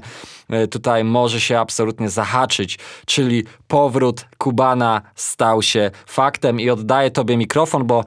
e, 0.50 0.68
tutaj 0.68 1.04
może 1.04 1.42
się 1.42 1.60
absolutnie 1.60 2.10
zahaczyć, 2.10 2.80
czyli 3.06 3.44
powrót 3.68 4.26
Kubana 4.38 5.02
stał 5.16 5.62
się 5.62 5.92
faktem 6.06 6.60
i 6.60 6.70
oddaję 6.70 7.12
tobie 7.12 7.38
mikrofon, 7.38 7.88
bo 7.88 8.04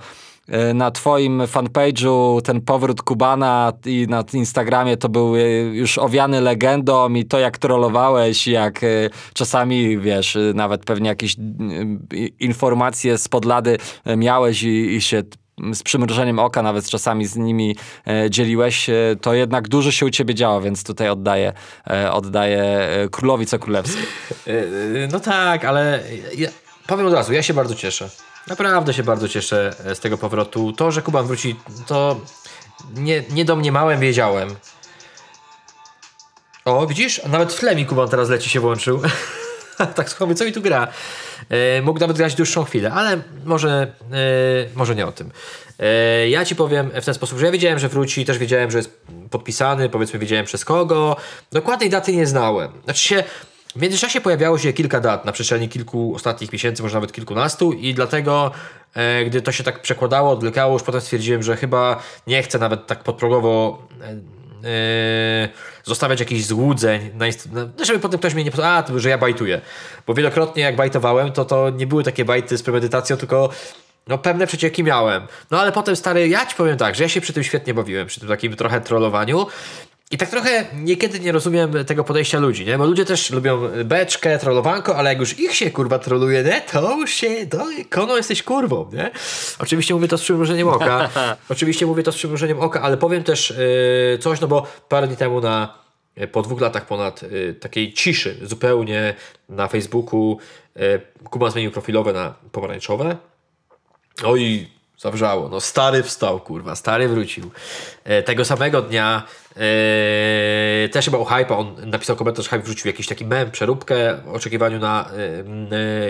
na 0.75 0.91
twoim 0.91 1.43
fanpage'u 1.47 2.43
ten 2.43 2.61
powrót 2.61 3.03
Kubana 3.03 3.73
i 3.87 4.07
na 4.09 4.25
Instagramie 4.33 4.97
to 4.97 5.09
był 5.09 5.37
e, 5.37 5.41
już 5.61 5.99
owiany 5.99 6.41
legendą 6.41 7.15
i 7.15 7.25
to 7.25 7.39
jak 7.39 7.59
trollowałeś, 7.59 8.47
jak 8.47 8.85
e, 8.85 8.87
czasami, 9.35 9.99
wiesz, 9.99 10.37
e, 10.37 10.41
nawet 10.55 10.85
pewnie 10.85 11.09
jakieś 11.09 11.37
e, 11.39 11.39
informacje 12.41 13.19
z 13.19 13.29
podlady 13.29 13.79
e, 14.05 14.17
miałeś 14.17 14.63
i, 14.63 14.95
i 14.97 15.01
się 15.01 15.23
z 15.75 15.83
przymrużeniem 15.83 16.39
oka 16.39 16.63
nawet 16.63 16.89
czasami 16.89 17.27
z 17.27 17.37
nimi 17.37 17.77
e, 18.07 18.31
dzieliłeś, 18.31 18.91
e, 18.91 19.17
to 19.21 19.35
jednak 19.35 19.69
dużo 19.69 19.91
się 19.91 20.07
u 20.07 20.11
ciebie 20.11 20.35
działo, 20.35 20.61
więc 20.61 20.85
tutaj 20.85 21.09
oddaję, 21.09 21.53
e, 21.91 22.13
oddaję 22.13 22.63
e, 22.63 23.09
królowi 23.09 23.47
co 23.47 23.59
królewskie. 23.59 24.03
No 25.13 25.21
tak, 25.21 25.65
ale 25.65 26.03
ja, 26.37 26.49
powiem 26.87 27.07
od 27.07 27.13
razu, 27.13 27.33
ja 27.33 27.43
się 27.43 27.55
bardzo 27.55 27.75
cieszę. 27.75 28.11
Naprawdę 28.47 28.95
się 28.95 29.03
bardzo 29.03 29.29
cieszę 29.29 29.75
e, 29.85 29.95
z 29.95 30.01
tego 30.01 30.19
powrotu. 30.19 30.73
To, 30.73 30.93
że 30.93 31.03
Kuban 31.03 31.27
wróci, 31.27 31.57
to 31.87 32.21
nie, 32.95 33.23
nie 33.31 33.45
domniemałem, 33.45 34.01
wiedziałem. 34.01 34.57
O, 36.65 36.87
widzisz? 36.87 37.21
Nawet 37.25 37.53
w 37.53 37.63
mi 37.77 37.87
Kuban 37.87 38.09
teraz 38.09 38.29
leci 38.29 38.51
się 38.51 38.61
włączył. 38.61 39.03
tak 39.97 40.09
słuchamy, 40.11 40.35
co 40.35 40.45
mi 40.45 40.53
tu 40.53 40.63
gra? 40.63 40.89
E, 41.49 41.83
mógł 41.83 42.01
nawet 42.01 42.17
grać 42.17 42.35
dłuższą 42.35 42.65
chwilę, 42.65 42.93
ale 42.93 43.23
może, 43.45 43.93
e, 44.13 44.67
może 44.75 44.95
nie 44.95 45.07
o 45.07 45.13
tym. 45.13 45.31
Ja 46.29 46.45
ci 46.45 46.57
powiem 46.57 46.91
w 47.01 47.05
ten 47.05 47.15
sposób, 47.15 47.39
że 47.39 47.47
ja 47.47 47.53
wiedziałem, 47.53 47.79
że 47.79 47.89
wróci, 47.89 48.25
też 48.25 48.39
wiedziałem, 48.39 48.71
że 48.71 48.79
jest 48.79 49.01
podpisany, 49.31 49.89
powiedzmy 49.89 50.19
wiedziałem 50.19 50.45
przez 50.45 50.65
kogo. 50.65 51.17
Dokładnej 51.53 51.91
daty 51.91 52.13
nie 52.13 52.27
znałem. 52.27 52.73
Znaczy 52.85 53.03
się, 53.03 53.25
w 53.77 53.83
międzyczasie 53.83 54.21
pojawiało 54.21 54.59
się 54.59 54.73
kilka 54.73 55.01
dat 55.01 55.25
na 55.25 55.33
przestrzeni 55.33 55.69
kilku 55.69 56.15
ostatnich 56.15 56.53
miesięcy, 56.53 56.83
może 56.83 56.95
nawet 56.95 57.13
kilkunastu 57.13 57.73
i 57.73 57.95
dlatego, 57.95 58.51
e, 58.95 59.25
gdy 59.25 59.43
to 59.43 59.53
się 59.53 59.65
tak 59.65 59.83
przekładało, 59.83 60.31
odwlekało, 60.31 60.73
już 60.73 60.83
potem 60.83 61.01
stwierdziłem, 61.01 61.43
że 61.43 61.57
chyba 61.57 62.03
nie 62.27 62.43
chcę 62.43 62.59
nawet 62.59 62.87
tak 62.87 63.03
podprogowo 63.03 63.83
e, 64.03 64.41
Yy, 64.63 65.49
zostawiać 65.85 66.21
jakichś 66.21 66.45
złudzeń, 66.45 67.11
na 67.15 67.29
inst- 67.29 67.49
no, 67.53 67.85
żeby 67.85 67.99
potem 67.99 68.19
ktoś 68.19 68.35
mnie 68.35 68.45
nie 68.45 68.65
a, 68.65 68.83
to, 68.83 68.99
że 68.99 69.09
ja 69.09 69.19
bajtuję. 69.19 69.61
Bo 70.07 70.15
wielokrotnie 70.15 70.63
jak 70.63 70.77
bajtowałem, 70.77 71.33
to 71.33 71.45
to 71.45 71.71
nie 71.71 71.87
były 71.87 72.05
takie 72.05 72.25
bajty 72.25 72.59
z 72.59 72.63
premedytacją, 72.63 73.17
tylko 73.17 73.51
no 74.09 74.19
pewne 74.19 74.47
przecieki 74.47 74.85
miałem. 74.85 75.27
No 75.51 75.61
ale 75.61 75.73
potem 75.73 75.97
stary, 75.97 76.29
ja 76.29 76.47
ci 76.47 76.57
powiem 76.57 76.77
tak, 76.77 76.95
że 76.95 77.03
ja 77.03 77.09
się 77.09 77.21
przy 77.21 77.33
tym 77.33 77.45
świetnie 77.45 77.75
bawiłem, 77.75 78.07
przy 78.07 78.21
tym 78.21 78.29
takim 78.29 78.57
trochę 78.57 78.81
trollowaniu. 78.81 79.47
I 80.13 80.19
tak 80.19 80.31
trochę 80.31 80.67
niekiedy 80.75 81.21
nie 81.21 81.33
rozumiem 81.33 81.85
tego 81.85 82.05
podejścia 82.05 82.39
ludzi, 82.39 82.67
nie? 82.67 82.79
Bo 82.79 82.87
ludzie 82.87 83.05
też 83.05 83.31
lubią 83.31 83.61
beczkę, 83.85 84.39
trollowanko, 84.39 84.97
ale 84.97 85.11
jak 85.11 85.19
już 85.19 85.39
ich 85.39 85.55
się 85.55 85.71
kurwa 85.71 85.99
troluje, 85.99 86.43
nie? 86.43 86.61
To 86.61 86.97
już 86.97 87.11
się, 87.11 87.47
to 87.47 87.67
kono 87.91 88.17
jesteś 88.17 88.43
kurwą, 88.43 88.91
nie? 88.93 89.11
Oczywiście 89.59 89.95
mówię 89.95 90.09
to 90.09 90.19
z 90.19 90.23
przymrużeniem 90.23 90.69
oka. 90.69 91.11
Oczywiście 91.49 91.87
mówię 91.87 92.03
to 92.03 92.13
z 92.13 92.17
przymrużeniem 92.17 92.61
oka, 92.61 92.83
ale 92.83 92.97
powiem 92.97 93.25
też 93.25 93.55
yy, 94.13 94.19
coś, 94.19 94.41
no 94.41 94.49
bo 94.49 94.67
parę 94.89 95.07
dni 95.07 95.17
temu 95.17 95.41
na 95.41 95.81
po 96.33 96.43
dwóch 96.43 96.61
latach 96.61 96.87
ponad 96.87 97.23
y, 97.23 97.55
takiej 97.61 97.93
ciszy 97.93 98.37
zupełnie 98.43 99.15
na 99.49 99.69
Facebooku 99.69 100.39
y, 100.77 101.01
Kuba 101.25 101.51
zmienił 101.51 101.71
profilowe 101.71 102.13
na 102.13 102.35
pomarańczowe. 102.53 103.17
Oj, 104.25 104.69
zawrzało. 105.01 105.49
No 105.49 105.61
stary 105.61 106.03
wstał, 106.03 106.41
kurwa, 106.41 106.77
stary 106.77 107.09
wrócił. 107.09 107.51
E, 108.05 108.23
tego 108.23 108.45
samego 108.45 108.83
dnia 108.83 109.23
e, 109.57 110.89
też 110.89 111.05
chyba 111.05 111.19
o 111.19 111.25
hype, 111.25 111.57
on 111.57 111.77
napisał 111.91 112.17
komentarz, 112.17 112.49
hype 112.49 112.63
wrzucił 112.63 112.87
jakiś 112.87 113.07
taki 113.07 113.27
mem, 113.27 113.51
przeróbkę 113.51 114.17
w 114.25 114.29
oczekiwaniu 114.29 114.79
na 114.79 115.11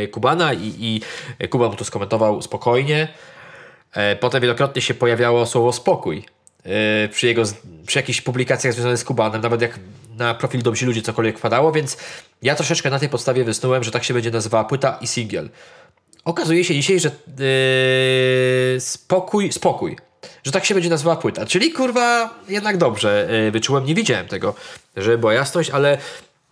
e, 0.02 0.06
Kubana 0.08 0.52
i, 0.52 0.74
i 0.78 1.48
Kuba 1.48 1.68
mu 1.68 1.76
to 1.76 1.84
skomentował 1.84 2.42
spokojnie. 2.42 3.08
E, 3.92 4.16
potem 4.16 4.42
wielokrotnie 4.42 4.82
się 4.82 4.94
pojawiało 4.94 5.46
słowo 5.46 5.72
spokój 5.72 6.24
e, 6.64 7.08
przy 7.08 7.26
jego, 7.26 7.42
przy 7.86 7.98
jakichś 7.98 8.20
publikacjach 8.20 8.72
związanych 8.72 8.98
z 8.98 9.04
Kubanem, 9.04 9.42
nawet 9.42 9.62
jak 9.62 9.78
na 10.16 10.34
profil 10.34 10.62
Dobrzy 10.62 10.86
Ludzie 10.86 11.02
cokolwiek 11.02 11.38
wpadało, 11.38 11.72
więc 11.72 11.96
ja 12.42 12.54
troszeczkę 12.54 12.90
na 12.90 12.98
tej 12.98 13.08
podstawie 13.08 13.44
wysnułem, 13.44 13.84
że 13.84 13.90
tak 13.90 14.04
się 14.04 14.14
będzie 14.14 14.30
nazywała 14.30 14.64
płyta 14.64 14.98
i 15.00 15.06
singiel. 15.06 15.48
Okazuje 16.24 16.64
się 16.64 16.74
dzisiaj, 16.74 17.00
że 17.00 17.10
yy, 18.74 18.80
spokój, 18.80 19.52
spokój. 19.52 19.96
Że 20.44 20.52
tak 20.52 20.64
się 20.64 20.74
będzie 20.74 20.90
nazywała 20.90 21.16
płyta. 21.16 21.46
Czyli 21.46 21.72
kurwa, 21.72 22.34
jednak 22.48 22.76
dobrze 22.76 23.28
yy, 23.30 23.50
wyczułem. 23.50 23.84
Nie 23.84 23.94
widziałem 23.94 24.28
tego, 24.28 24.54
żeby 24.96 25.18
była 25.18 25.34
jasność, 25.34 25.70
ale 25.70 25.98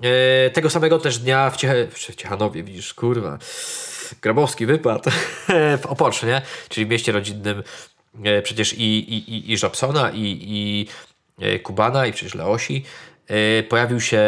yy, 0.00 0.08
tego 0.52 0.70
samego 0.70 0.98
też 0.98 1.18
dnia 1.18 1.50
w, 1.50 1.56
Ciech 1.56 1.94
w 1.94 2.14
Ciechanowie, 2.16 2.62
widzisz, 2.62 2.94
kurwa. 2.94 3.38
Grabowski 4.22 4.66
wypad 4.66 5.04
w 5.82 5.86
Opocznie, 5.86 6.28
nie? 6.28 6.42
czyli 6.68 6.86
w 6.86 6.88
mieście 6.88 7.12
rodzinnym 7.12 7.62
przecież 8.42 8.74
i, 8.74 9.14
i, 9.14 9.34
i, 9.34 9.52
i 9.52 9.58
Żabsona, 9.58 10.10
i, 10.10 10.38
i 11.38 11.58
Kubana, 11.62 12.06
i 12.06 12.12
przecież 12.12 12.34
Leosi. 12.34 12.84
Yy, 13.30 13.62
pojawił 13.62 14.00
się 14.00 14.22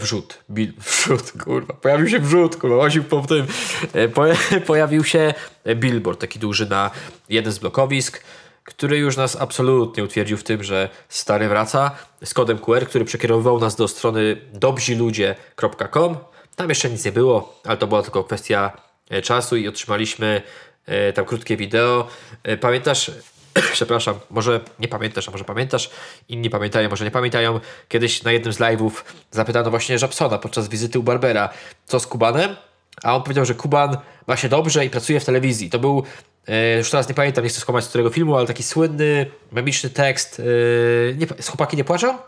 wrzut. 0.00 0.38
Bil, 0.50 0.72
wrzut, 0.86 1.32
kurwa. 1.44 1.74
Pojawił 1.74 2.08
się 2.08 2.18
wrzut, 2.20 2.56
kurwa. 2.56 2.76
Łaził 2.76 3.04
po 3.04 3.20
tym. 3.20 3.46
Yy, 3.94 4.08
po, 4.08 4.24
pojawił 4.66 5.04
się 5.04 5.34
billboard, 5.74 6.20
taki 6.20 6.38
duży 6.38 6.66
na 6.66 6.90
jeden 7.28 7.52
z 7.52 7.58
blokowisk, 7.58 8.24
który 8.64 8.98
już 8.98 9.16
nas 9.16 9.36
absolutnie 9.36 10.04
utwierdził 10.04 10.36
w 10.36 10.44
tym, 10.44 10.64
że 10.64 10.88
stary 11.08 11.48
wraca 11.48 11.90
z 12.24 12.34
kodem 12.34 12.58
QR, 12.58 12.86
który 12.86 13.04
przekierowywał 13.04 13.60
nas 13.60 13.76
do 13.76 13.88
strony 13.88 14.36
dobziludzie.com. 14.52 16.16
Tam 16.56 16.68
jeszcze 16.68 16.90
nic 16.90 17.04
nie 17.04 17.12
było, 17.12 17.60
ale 17.64 17.76
to 17.76 17.86
była 17.86 18.02
tylko 18.02 18.24
kwestia 18.24 18.72
yy, 19.10 19.22
czasu 19.22 19.56
i 19.56 19.68
otrzymaliśmy 19.68 20.42
yy, 20.88 21.12
tam 21.12 21.24
krótkie 21.24 21.56
wideo. 21.56 22.08
Yy, 22.44 22.56
pamiętasz, 22.56 23.10
przepraszam, 23.72 24.14
może 24.30 24.60
nie 24.78 24.88
pamiętasz, 24.88 25.28
a 25.28 25.30
może 25.30 25.44
pamiętasz, 25.44 25.90
inni 26.28 26.50
pamiętają, 26.50 26.88
może 26.88 27.04
nie 27.04 27.10
pamiętają. 27.10 27.60
Kiedyś 27.88 28.22
na 28.22 28.32
jednym 28.32 28.52
z 28.52 28.58
live'ów 28.58 28.90
zapytano 29.30 29.70
właśnie 29.70 29.98
Żabsona 29.98 30.38
podczas 30.38 30.68
wizyty 30.68 30.98
u 30.98 31.02
Barbera, 31.02 31.48
co 31.86 32.00
z 32.00 32.06
Kubanem, 32.06 32.56
a 33.02 33.16
on 33.16 33.22
powiedział, 33.22 33.44
że 33.44 33.54
Kuban 33.54 33.96
ma 34.26 34.36
się 34.36 34.48
dobrze 34.48 34.86
i 34.86 34.90
pracuje 34.90 35.20
w 35.20 35.24
telewizji. 35.24 35.70
To 35.70 35.78
był, 35.78 36.02
e, 36.48 36.76
już 36.76 36.90
teraz 36.90 37.08
nie 37.08 37.14
pamiętam, 37.14 37.44
nie 37.44 37.50
chcę 37.50 37.60
skłamać 37.60 37.84
z 37.84 37.88
którego 37.88 38.10
filmu, 38.10 38.36
ale 38.36 38.46
taki 38.46 38.62
słynny, 38.62 39.30
memiczny 39.52 39.90
tekst, 39.90 40.40
e, 40.40 41.14
nie, 41.14 41.26
chłopaki 41.46 41.76
nie 41.76 41.84
płaczą? 41.84 42.18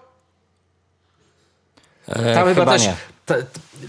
E, 2.09 2.35
Tam 2.35 2.49
chyba, 2.55 2.73
też. 2.73 2.89
Ta, 3.27 3.35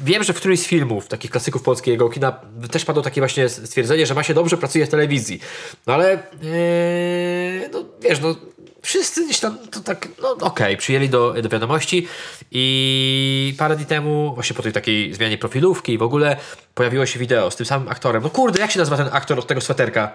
wiem, 0.04 0.23
że 0.23 0.34
w 0.34 0.38
którymś 0.38 0.60
z 0.60 0.65
filmów, 0.65 1.08
takich 1.08 1.32
klasyków 1.32 1.63
polskiego 1.63 2.10
kina, 2.10 2.39
też 2.71 2.86
padło 2.86 3.04
takie 3.04 3.21
właśnie 3.21 3.49
stwierdzenie, 3.49 4.06
że 4.06 4.13
ma 4.13 4.23
się 4.23 4.34
dobrze, 4.34 4.58
pracuje 4.58 4.86
w 4.86 4.89
telewizji. 4.89 5.39
No 5.88 5.93
ale, 5.93 6.10
yy, 6.41 7.69
no 7.73 7.86
wiesz, 8.02 8.19
no 8.21 8.36
wszyscy 8.82 9.26
gdzieś 9.26 9.39
tam 9.39 9.58
to 9.71 9.80
tak, 9.80 10.08
no 10.21 10.32
okej, 10.32 10.47
okay, 10.47 10.78
przyjęli 10.78 11.10
do, 11.10 11.34
do 11.41 11.49
wiadomości 11.49 12.08
i 12.52 13.56
parę 13.58 13.76
dni 13.76 13.86
temu, 13.86 14.32
właśnie 14.36 14.56
po 14.56 14.63
tej 14.63 14.71
takiej 14.71 15.13
zmianie 15.13 15.38
profilówki 15.38 15.93
i 15.93 15.97
w 15.97 16.04
ogóle 16.04 16.38
pojawiło 16.73 17.06
się 17.06 17.19
wideo 17.19 17.52
z 17.52 17.56
tym 17.56 17.65
samym 17.65 17.88
aktorem. 17.88 18.23
No 18.23 18.30
kurde, 18.30 18.60
jak 18.60 18.71
się 18.71 18.80
nazywa 18.80 18.97
ten 18.97 19.10
aktor 19.12 19.39
od 19.39 19.47
tego 19.47 19.62
sweterka? 19.62 20.12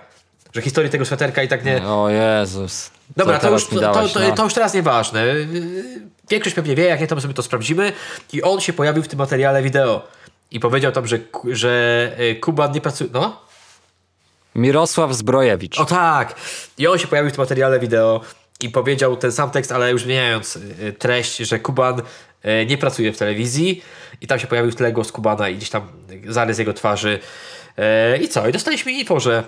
Że 0.52 0.62
historii 0.62 0.90
tego 0.90 1.04
sweterka 1.04 1.42
i 1.42 1.48
tak 1.48 1.64
nie... 1.64 1.86
O 1.86 2.08
Jezus. 2.10 2.90
Dobra, 3.16 3.38
to 3.38 3.50
już, 3.50 3.62
teraz 3.62 3.72
mi 3.72 3.78
to, 3.78 3.94
dałeś, 3.94 4.12
to, 4.12 4.20
no. 4.20 4.34
to 4.34 4.44
już 4.44 4.54
teraz 4.54 4.74
nieważne. 4.74 5.24
Większość 6.30 6.56
pewnie 6.56 6.74
wie, 6.74 6.84
jak 6.84 7.00
nie, 7.00 7.06
to 7.06 7.14
my 7.14 7.20
sobie 7.20 7.34
to 7.34 7.42
sprawdzimy. 7.42 7.92
I 8.32 8.42
on 8.42 8.60
się 8.60 8.72
pojawił 8.72 9.02
w 9.02 9.08
tym 9.08 9.18
materiale 9.18 9.62
wideo. 9.62 10.08
I 10.50 10.60
powiedział 10.60 10.92
tam, 10.92 11.06
że, 11.06 11.18
że 11.50 12.12
y, 12.20 12.36
Kuban 12.36 12.72
nie 12.72 12.80
pracuje. 12.80 13.10
No? 13.12 13.40
Mirosław 14.54 15.14
Zbrojewicz. 15.14 15.80
O 15.80 15.84
tak! 15.84 16.34
I 16.78 16.86
on 16.86 16.98
się 16.98 17.06
pojawił 17.08 17.30
w 17.30 17.34
tym 17.34 17.42
materiale 17.42 17.80
wideo 17.80 18.20
i 18.60 18.68
powiedział 18.68 19.16
ten 19.16 19.32
sam 19.32 19.50
tekst, 19.50 19.72
ale 19.72 19.90
już 19.90 20.02
zmieniając 20.02 20.56
y, 20.56 20.94
treść, 20.98 21.36
że 21.36 21.58
Kuban 21.58 22.00
y, 22.00 22.66
nie 22.66 22.78
pracuje 22.78 23.12
w 23.12 23.18
telewizji. 23.18 23.82
I 24.20 24.26
tam 24.26 24.38
się 24.38 24.46
pojawił 24.46 24.72
w 24.72 24.74
tle 24.74 24.92
głos 24.92 25.12
Kubana 25.12 25.48
i 25.48 25.56
gdzieś 25.56 25.70
tam 25.70 25.88
zarys 26.26 26.58
jego 26.58 26.74
twarzy. 26.74 27.18
I 28.20 28.28
co? 28.28 28.48
I 28.48 28.52
dostaliśmy 28.52 28.92
info, 28.92 29.20
że 29.20 29.44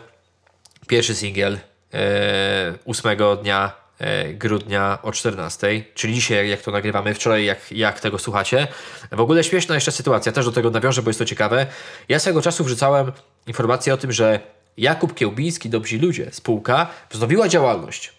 pierwszy 0.91 1.15
singiel 1.15 1.59
e, 1.95 2.79
8 2.87 3.19
dnia 3.43 3.73
e, 3.99 4.35
grudnia 4.35 4.99
o 5.03 5.13
14, 5.13 5.85
czyli 5.95 6.15
dzisiaj, 6.15 6.49
jak 6.49 6.63
to 6.63 6.71
nagrywamy, 6.71 7.15
wczoraj, 7.15 7.45
jak, 7.45 7.73
jak 7.73 8.01
tego 8.01 8.19
słuchacie. 8.19 8.69
W 9.13 9.21
ogóle 9.21 9.45
śmieszna 9.45 9.75
jeszcze 9.75 9.93
sytuacja, 9.93 10.33
też 10.33 10.45
do 10.45 10.53
tego 10.53 10.71
nawiążę, 10.71 11.03
bo 11.03 11.11
jest 11.11 11.19
to 11.19 11.25
ciekawe. 11.25 11.67
Ja 12.09 12.19
swego 12.19 12.43
czasu 12.43 12.65
wrzucałem 12.65 13.13
informację 13.47 13.95
o 13.95 13.97
tym, 13.97 14.13
że 14.13 14.41
Jakub 14.77 15.15
Kiełbiński, 15.15 15.71
Dobrzy 15.71 15.99
Ludzie, 15.99 16.29
spółka, 16.33 16.87
wznowiła 17.11 17.49
działalność. 17.49 18.13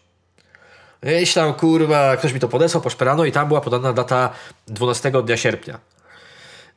Jeśli 1.04 1.36
tam, 1.42 1.54
kurwa, 1.54 2.18
ktoś 2.18 2.34
mi 2.34 2.40
to 2.40 2.48
podesłał, 2.48 2.84
poszperano 2.84 3.26
i 3.26 3.32
tam 3.32 3.48
była 3.48 3.62
podana 3.62 3.94
data 3.94 4.34
12 4.68 5.12
dnia 5.12 5.38
sierpnia. 5.38 5.80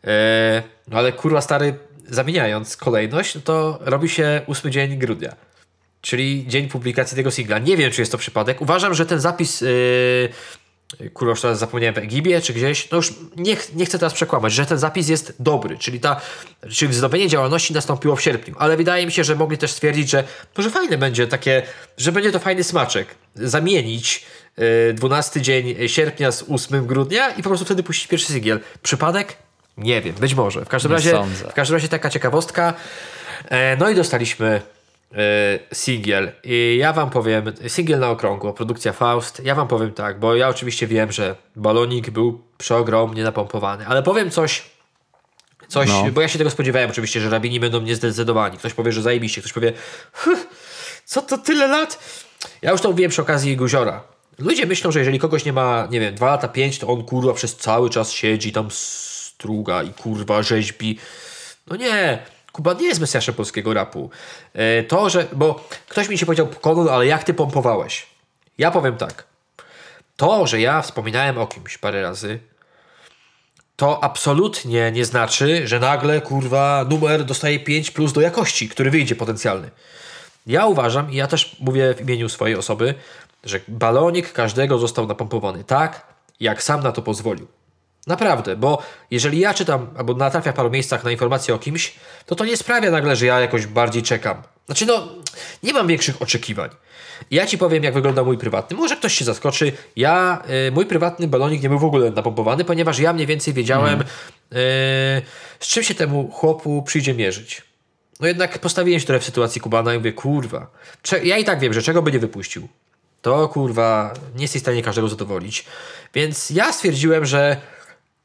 E, 0.05 0.63
no 0.89 0.99
ale 0.99 1.13
kurwa 1.13 1.41
stary, 1.41 1.79
zamieniając 2.09 2.77
kolejność, 2.77 3.35
no 3.35 3.41
to 3.41 3.79
robi 3.81 4.09
się 4.09 4.41
8 4.47 4.73
dzień 4.73 4.99
grudnia. 4.99 5.37
Czyli 6.05 6.45
dzień 6.49 6.69
publikacji 6.69 7.17
tego 7.17 7.31
singla. 7.31 7.59
Nie 7.59 7.77
wiem, 7.77 7.91
czy 7.93 8.03
jest 8.03 8.13
to 8.13 8.19
przypadek. 8.19 8.61
Uważam, 8.61 8.95
że 8.95 9.07
ten 9.07 9.21
zapis. 9.21 9.61
Yy, 9.61 11.11
kurwa, 11.15 11.31
już 11.31 11.41
teraz 11.41 11.59
zapomniałem 11.59 11.95
w 11.95 11.99
Egipie 11.99 12.41
czy 12.41 12.53
gdzieś. 12.53 12.91
No 12.91 12.97
już 12.97 13.13
nie, 13.37 13.57
ch- 13.57 13.75
nie 13.75 13.87
chcę 13.87 13.99
teraz 13.99 14.13
przekłamać, 14.15 14.53
że 14.53 14.67
ten 14.67 14.79
zapis 14.79 15.09
jest 15.09 15.35
dobry. 15.39 15.79
Czyli, 15.79 16.01
ta, 16.01 16.21
czyli 16.71 16.89
wznowienie 16.93 17.29
działalności 17.29 17.75
nastąpiło 17.75 18.17
w 18.17 18.23
sierpniu. 18.23 18.55
Ale 18.59 18.77
wydaje 18.77 19.07
mi 19.07 19.13
się, 19.13 19.25
że 19.25 19.35
mogli 19.35 19.59
też 19.59 19.71
stwierdzić, 19.73 20.11
że 20.11 20.25
może 20.57 20.71
fajne 20.71 20.99
będzie 20.99 21.27
takie, 21.27 21.63
że 21.97 22.13
będzie 22.13 22.33
to 22.33 22.39
fajny 22.39 22.65
smaczek. 22.65 23.15
Zamienić 23.35 24.25
yy, 24.57 24.95
12 24.95 25.41
dzień 25.41 25.89
sierpnia 25.89 26.33
z 26.33 26.45
8 26.51 26.87
grudnia 26.87 27.29
i 27.31 27.43
po 27.43 27.49
prostu 27.49 27.65
wtedy 27.65 27.83
puścić 27.83 28.07
pierwszy 28.09 28.33
singiel. 28.33 28.61
Przypadek? 28.83 29.37
Nie 29.77 30.03
wiem, 30.03 30.15
być 30.15 30.35
może. 30.35 30.65
W 30.65 30.69
każdym 30.69 30.91
Nie 30.93 30.97
razie, 30.97 31.11
sądzę. 31.11 31.51
w 31.51 31.55
każdym 31.55 31.75
razie 31.77 31.89
taka 31.89 32.11
ciekawostka. 32.11 32.75
E, 33.49 33.77
no 33.77 33.91
i 33.91 33.95
dostaliśmy 33.95 34.61
singiel. 35.73 36.33
I 36.45 36.77
ja 36.81 36.93
wam 36.93 37.11
powiem, 37.11 37.45
singiel 37.69 37.99
na 38.01 38.11
okrągło, 38.11 38.53
produkcja 38.53 38.93
Faust. 38.93 39.41
Ja 39.45 39.55
wam 39.55 39.69
powiem 39.69 39.93
tak, 39.93 40.19
bo 40.19 40.35
ja 40.35 40.49
oczywiście 40.49 40.87
wiem, 40.87 41.13
że 41.13 41.37
balonik 41.57 42.11
był 42.11 42.41
przeogromnie 42.59 43.23
napompowany, 43.25 43.87
ale 43.87 44.03
powiem 44.03 44.31
coś. 44.31 44.63
Coś, 45.69 45.89
No. 45.89 46.05
bo 46.13 46.21
ja 46.21 46.29
się 46.29 46.39
tego 46.39 46.51
spodziewałem 46.51 46.91
oczywiście, 46.91 47.21
że 47.21 47.31
rabini 47.31 47.61
będą 47.61 47.81
niezdecydowani. 47.81 48.59
Ktoś 48.59 48.75
powie, 48.75 48.93
że 48.93 49.03
zajebiście, 49.03 49.41
ktoś 49.41 49.53
powie, 49.53 49.73
"Huh, 50.13 50.39
co 51.05 51.23
to 51.23 51.39
tyle 51.39 51.67
lat? 51.67 51.99
Ja 52.63 52.71
już 52.71 52.81
to 52.81 52.91
mówiłem 52.91 53.11
przy 53.11 53.23
okazji 53.23 53.57
Guziora, 53.57 54.03
Ludzie 54.39 54.67
myślą, 54.67 54.93
że 54.93 54.99
jeżeli 54.99 55.19
kogoś 55.19 55.45
nie 55.45 55.53
ma, 55.53 55.89
nie 55.91 56.01
wiem, 56.01 56.15
2 56.15 56.27
lata, 56.27 56.49
5, 56.49 56.79
to 56.79 56.87
on 56.89 57.05
kurwa 57.05 57.33
przez 57.33 57.57
cały 57.57 57.91
czas 57.91 58.13
siedzi 58.13 58.53
tam 58.53 58.69
struga 58.71 59.83
i 59.83 59.93
kurwa 59.93 60.43
rzeźbi. 60.43 60.99
No 61.67 61.77
nie, 61.77 62.19
Kuba 62.55 62.73
nie 62.73 62.87
jest 62.87 63.01
mesjaszem 63.01 63.35
polskiego 63.35 63.75
rapu. 63.75 64.11
E, 64.53 64.83
to, 64.83 65.11
że, 65.11 65.27
bo 65.33 65.69
ktoś 65.89 66.09
mi 66.09 66.19
się 66.19 66.27
powiedział, 66.27 66.47
Konul, 66.61 66.89
ale 66.89 67.07
jak 67.07 67.25
ty 67.25 67.35
pompowałeś? 67.35 68.07
Ja 68.59 68.71
powiem 68.71 68.97
tak. 68.97 69.25
To, 70.17 70.47
że 70.47 70.61
ja 70.61 70.83
wspominałem 70.83 71.39
o 71.39 71.47
kimś 71.47 71.79
parę 71.79 72.03
razy, 72.03 72.39
to 73.77 74.05
absolutnie 74.05 74.93
nie 74.93 75.05
znaczy, 75.05 75.69
że 75.69 75.81
nagle 75.81 76.21
kurwa 76.21 76.87
numer 76.91 77.25
dostaje 77.25 77.61
5 77.61 77.91
plus 77.91 78.13
do 78.13 78.21
jakości, 78.21 78.69
który 78.69 78.91
wyjdzie 78.91 79.17
potencjalny. 79.17 79.71
Ja 80.47 80.67
uważam, 80.67 81.13
i 81.13 81.17
ja 81.17 81.27
też 81.27 81.57
mówię 81.61 81.95
w 81.95 82.01
imieniu 82.01 82.29
swojej 82.29 82.57
osoby, 82.57 82.95
że 83.45 83.61
balonik 83.69 84.33
każdego 84.33 84.79
został 84.79 85.07
napompowany 85.07 85.65
tak, 85.65 86.07
jak 86.41 86.63
sam 86.63 86.83
na 86.83 86.93
to 86.93 87.03
pozwolił. 87.03 87.47
Naprawdę, 88.07 88.57
bo 88.57 88.83
jeżeli 89.11 89.39
ja 89.39 89.55
czytam 89.55 89.91
albo 89.97 90.15
natrafiam 90.15 90.53
w 90.53 90.57
paru 90.57 90.71
miejscach 90.71 91.05
na 91.05 91.11
informacje 91.11 91.55
o 91.55 91.59
kimś, 91.59 91.95
to 92.27 92.35
to 92.35 92.45
nie 92.45 92.57
sprawia 92.57 92.91
nagle, 92.91 93.17
że 93.17 93.27
ja 93.27 93.41
jakoś 93.41 93.67
bardziej 93.67 94.03
czekam. 94.03 94.43
Znaczy, 94.67 94.87
no, 94.87 95.09
nie 95.63 95.73
mam 95.73 95.87
większych 95.87 96.23
oczekiwań. 96.23 96.71
Ja 97.31 97.47
ci 97.47 97.59
powiem, 97.59 97.85
jak 97.85 97.95
wygląda 97.95 98.25
mój 98.25 98.39
prywatny. 98.39 98.77
Może 98.77 98.97
ktoś 98.97 99.15
się 99.15 99.25
zaskoczy. 99.25 99.73
Ja, 99.97 100.43
y, 100.69 100.73
mój 100.73 100.87
prywatny 100.87 101.29
balonik 101.29 101.63
nie 101.63 101.69
był 101.69 101.79
w 101.79 101.85
ogóle 101.85 102.11
napompowany, 102.11 102.65
ponieważ 102.65 102.99
ja 102.99 103.13
mniej 103.13 103.27
więcej 103.27 103.55
wiedziałem, 103.55 104.01
y, 104.01 104.05
z 105.61 105.67
czym 105.69 105.83
się 105.83 105.95
temu 105.95 106.31
chłopu 106.31 106.83
przyjdzie 106.83 107.15
mierzyć. 107.15 107.63
No 108.21 108.27
jednak 108.27 108.59
postawiłem 108.59 109.01
się 109.01 109.07
trochę 109.07 109.21
w 109.21 109.25
sytuacji 109.25 109.61
Kubana 109.61 109.95
i 109.95 109.99
mówię, 109.99 110.13
kurwa, 110.13 110.71
ja 111.23 111.39
i 111.39 111.45
tak 111.45 111.61
wiem, 111.61 111.73
że 111.73 111.83
czego 111.83 112.03
by 112.03 112.13
nie 112.13 112.19
wypuścił. 112.19 112.69
To 113.23 113.49
kurwa, 113.49 114.15
nie 114.35 114.43
jesteś 114.43 114.61
w 114.61 114.65
stanie 114.65 114.83
każdego 114.83 115.09
zadowolić. 115.09 115.65
Więc 116.15 116.51
ja 116.51 116.73
stwierdziłem, 116.73 117.27
że 117.27 117.57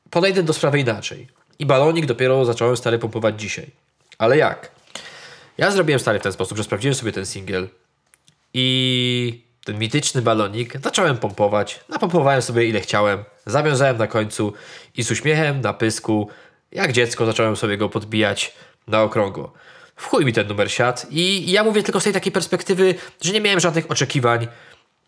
podejdę 0.09 0.43
do 0.43 0.53
sprawy 0.53 0.79
inaczej. 0.79 1.27
I 1.59 1.65
balonik 1.65 2.05
dopiero 2.05 2.45
zacząłem 2.45 2.77
stary 2.77 2.99
pompować 2.99 3.41
dzisiaj. 3.41 3.67
Ale 4.17 4.37
jak? 4.37 4.71
Ja 5.57 5.71
zrobiłem 5.71 5.99
stary 5.99 6.19
w 6.19 6.23
ten 6.23 6.31
sposób, 6.33 6.57
że 6.57 6.63
sprawdziłem 6.63 6.95
sobie 6.95 7.11
ten 7.11 7.25
singiel 7.25 7.67
i 8.53 9.43
ten 9.65 9.79
mityczny 9.79 10.21
balonik 10.21 10.73
zacząłem 10.83 11.17
pompować. 11.17 11.79
Napompowałem 11.89 12.41
sobie 12.41 12.65
ile 12.65 12.81
chciałem, 12.81 13.23
zawiązałem 13.45 13.97
na 13.97 14.07
końcu 14.07 14.53
i 14.97 15.03
z 15.03 15.11
uśmiechem 15.11 15.61
na 15.61 15.73
pysku, 15.73 16.29
jak 16.71 16.91
dziecko, 16.91 17.25
zacząłem 17.25 17.55
sobie 17.55 17.77
go 17.77 17.89
podbijać 17.89 18.53
na 18.87 19.01
okrągło. 19.01 19.53
W 19.95 20.05
chuj 20.05 20.25
mi 20.25 20.33
ten 20.33 20.47
numer 20.47 20.71
siadł 20.71 21.01
i 21.09 21.51
ja 21.51 21.63
mówię 21.63 21.83
tylko 21.83 21.99
z 21.99 22.03
tej 22.03 22.13
takiej 22.13 22.31
perspektywy, 22.31 22.95
że 23.21 23.33
nie 23.33 23.41
miałem 23.41 23.59
żadnych 23.59 23.91
oczekiwań, 23.91 24.47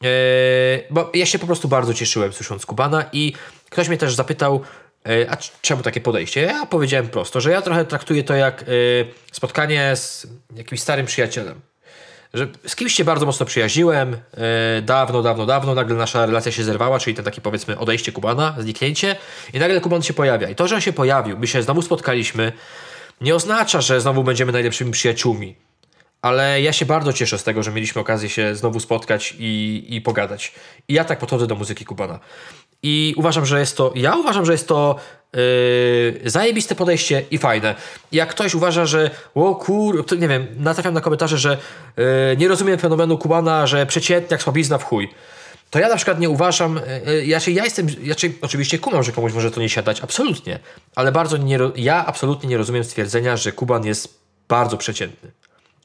Yy, 0.01 0.83
bo 0.89 1.11
ja 1.13 1.25
się 1.25 1.39
po 1.39 1.45
prostu 1.45 1.67
bardzo 1.67 1.93
cieszyłem 1.93 2.33
słysząc 2.33 2.65
Kubana 2.65 3.05
i 3.13 3.33
ktoś 3.69 3.87
mnie 3.87 3.97
też 3.97 4.15
zapytał, 4.15 4.61
a 5.29 5.37
czemu 5.61 5.83
takie 5.83 6.01
podejście? 6.01 6.41
Ja 6.41 6.65
powiedziałem 6.65 7.07
prosto, 7.07 7.41
że 7.41 7.51
ja 7.51 7.61
trochę 7.61 7.85
traktuję 7.85 8.23
to 8.23 8.35
jak 8.35 8.67
yy, 8.67 9.07
spotkanie 9.31 9.95
z 9.95 10.27
jakimś 10.55 10.81
starym 10.81 11.05
przyjacielem. 11.05 11.61
Że 12.33 12.47
z 12.67 12.75
kimś 12.75 12.93
się 12.93 13.03
bardzo 13.03 13.25
mocno 13.25 13.45
przyjaźniłem, 13.45 14.11
yy, 14.11 14.81
dawno, 14.81 15.21
dawno, 15.21 15.45
dawno, 15.45 15.75
nagle 15.75 15.95
nasza 15.95 16.25
relacja 16.25 16.51
się 16.51 16.63
zerwała, 16.63 16.99
czyli 16.99 17.15
ten 17.15 17.25
taki 17.25 17.41
powiedzmy 17.41 17.77
odejście 17.77 18.11
Kubana, 18.11 18.55
zniknięcie 18.59 19.15
i 19.53 19.59
nagle 19.59 19.81
Kuban 19.81 20.01
się 20.01 20.13
pojawia. 20.13 20.49
I 20.49 20.55
to, 20.55 20.67
że 20.67 20.75
on 20.75 20.81
się 20.81 20.93
pojawił, 20.93 21.37
my 21.37 21.47
się 21.47 21.63
znowu 21.63 21.81
spotkaliśmy, 21.81 22.51
nie 23.21 23.35
oznacza, 23.35 23.81
że 23.81 24.01
znowu 24.01 24.23
będziemy 24.23 24.51
najlepszymi 24.51 24.91
przyjaciółmi. 24.91 25.55
Ale 26.21 26.61
ja 26.61 26.73
się 26.73 26.85
bardzo 26.85 27.13
cieszę 27.13 27.37
z 27.37 27.43
tego, 27.43 27.63
że 27.63 27.71
mieliśmy 27.71 28.01
okazję 28.01 28.29
się 28.29 28.55
znowu 28.55 28.79
spotkać 28.79 29.35
i, 29.39 29.85
i 29.89 30.01
pogadać. 30.01 30.53
I 30.87 30.93
ja 30.93 31.05
tak 31.05 31.19
podchodzę 31.19 31.47
do 31.47 31.55
muzyki 31.55 31.85
Kubana. 31.85 32.19
I 32.83 33.13
uważam, 33.17 33.45
że 33.45 33.59
jest 33.59 33.77
to. 33.77 33.91
Ja 33.95 34.15
uważam, 34.15 34.45
że 34.45 34.51
jest 34.51 34.67
to 34.67 34.95
yy, 35.33 36.29
zajebiste 36.29 36.75
podejście 36.75 37.23
i 37.31 37.37
fajne. 37.37 37.75
Jak 38.11 38.29
ktoś 38.29 38.55
uważa, 38.55 38.85
że 38.85 39.09
o 39.35 39.55
kur, 39.55 40.05
nie 40.19 40.27
wiem, 40.27 40.47
natrafiam 40.57 40.93
na 40.93 41.01
komentarze, 41.01 41.37
że 41.37 41.57
yy, 41.97 42.03
nie 42.37 42.47
rozumiem 42.47 42.79
fenomenu 42.79 43.17
Kubana, 43.17 43.67
że 43.67 43.85
przeciętniak, 43.85 44.43
słabizna 44.43 44.77
w 44.77 44.83
chuj. 44.83 45.09
To 45.69 45.79
ja 45.79 45.89
na 45.89 45.95
przykład 45.95 46.19
nie 46.19 46.29
uważam, 46.29 46.79
yy, 47.05 47.25
ja, 47.25 47.39
ja 47.47 47.63
jestem, 47.63 47.87
ja, 48.03 48.15
oczywiście 48.41 48.79
kumam, 48.79 49.03
że 49.03 49.11
komuś 49.11 49.33
może 49.33 49.51
to 49.51 49.61
nie 49.61 49.69
siadać, 49.69 50.01
absolutnie, 50.01 50.59
ale 50.95 51.11
bardzo 51.11 51.37
nie, 51.37 51.59
ja 51.75 52.05
absolutnie 52.05 52.49
nie 52.49 52.57
rozumiem 52.57 52.83
stwierdzenia, 52.83 53.37
że 53.37 53.51
Kuban 53.51 53.85
jest 53.85 54.19
bardzo 54.47 54.77
przeciętny. 54.77 55.31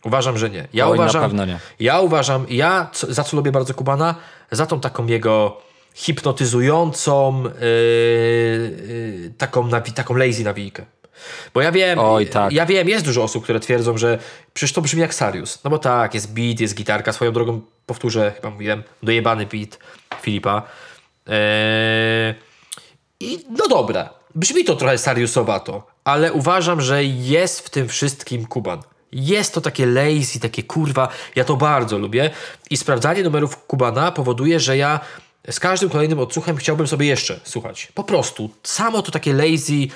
Uważam, 0.05 0.39
że 0.39 0.51
nie. 0.51 0.69
Ja 0.73 0.89
Oj, 0.89 0.99
uważam, 0.99 1.37
nie. 1.37 1.59
Ja 1.81 2.01
uważam, 2.01 2.47
ja 2.49 2.91
co, 2.93 3.15
za 3.15 3.25
co 3.25 3.37
lubię 3.37 3.53
bardzo 3.53 3.75
Kubana, 3.75 4.15
za 4.51 4.67
tą 4.67 4.81
taką 4.81 5.07
jego 5.07 5.66
hipnotyzującą, 5.97 7.43
yy, 7.45 9.31
taką, 9.39 9.71
taką 9.95 10.15
lazy 10.15 10.45
nawijkę. 10.45 10.87
Bo 11.55 11.61
ja 11.61 11.73
wiem, 11.73 11.99
Oj, 11.99 12.27
tak. 12.27 12.53
ja 12.53 12.67
wiem, 12.67 12.89
jest 12.89 13.05
dużo 13.05 13.23
osób, 13.23 13.45
które 13.45 13.61
twierdzą, 13.61 13.99
że 13.99 14.19
przecież 14.55 14.73
to 14.73 14.83
brzmi 14.83 15.01
jak 15.01 15.15
Sarius. 15.15 15.65
No 15.65 15.71
bo 15.71 15.79
tak, 15.79 16.15
jest 16.15 16.33
beat, 16.33 16.61
jest 16.61 16.75
gitarka. 16.75 17.13
Swoją 17.13 17.33
drogą 17.33 17.61
powtórzę, 17.87 18.33
chyba 18.37 18.51
mówiłem, 18.51 18.83
dojebany 19.03 19.47
beat 19.47 19.79
Filipa. 20.21 20.63
Yy, 21.27 21.35
I 23.21 23.45
no 23.51 23.69
dobra, 23.69 24.11
brzmi 24.35 24.65
to 24.65 24.77
trochę 24.77 24.99
Sariusowato, 24.99 25.87
ale 26.05 26.33
uważam, 26.33 26.81
że 26.81 27.05
jest 27.05 27.61
w 27.61 27.71
tym 27.71 27.89
wszystkim 27.89 28.47
Kuban. 28.47 28.83
Jest 29.13 29.55
to 29.55 29.61
takie 29.61 29.87
lazy, 29.87 30.41
takie 30.41 30.63
kurwa, 30.63 31.09
ja 31.37 31.45
to 31.45 31.57
bardzo 31.57 31.99
lubię 31.99 32.31
i 32.71 32.77
sprawdzanie 32.77 33.23
numerów 33.23 33.67
Kubana 33.67 34.13
powoduje, 34.13 34.61
że 34.61 34.77
ja 34.77 35.01
z 35.51 35.61
każdym 35.61 35.91
kolejnym 35.91 36.19
odsłuchem 36.19 36.57
chciałbym 36.57 36.87
sobie 36.87 37.07
jeszcze 37.07 37.41
słuchać. 37.45 37.89
Po 37.95 38.05
prostu. 38.05 38.51
Samo 38.63 39.03
to 39.03 39.13
takie 39.13 39.33
lazy 39.33 39.75
yy, 39.75 39.89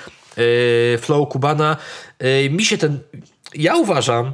flow 0.97 1.29
Kubana 1.29 1.77
yy, 2.19 2.49
mi 2.49 2.65
się 2.65 2.77
ten... 2.77 2.99
Ja 3.55 3.75
uważam, 3.75 4.33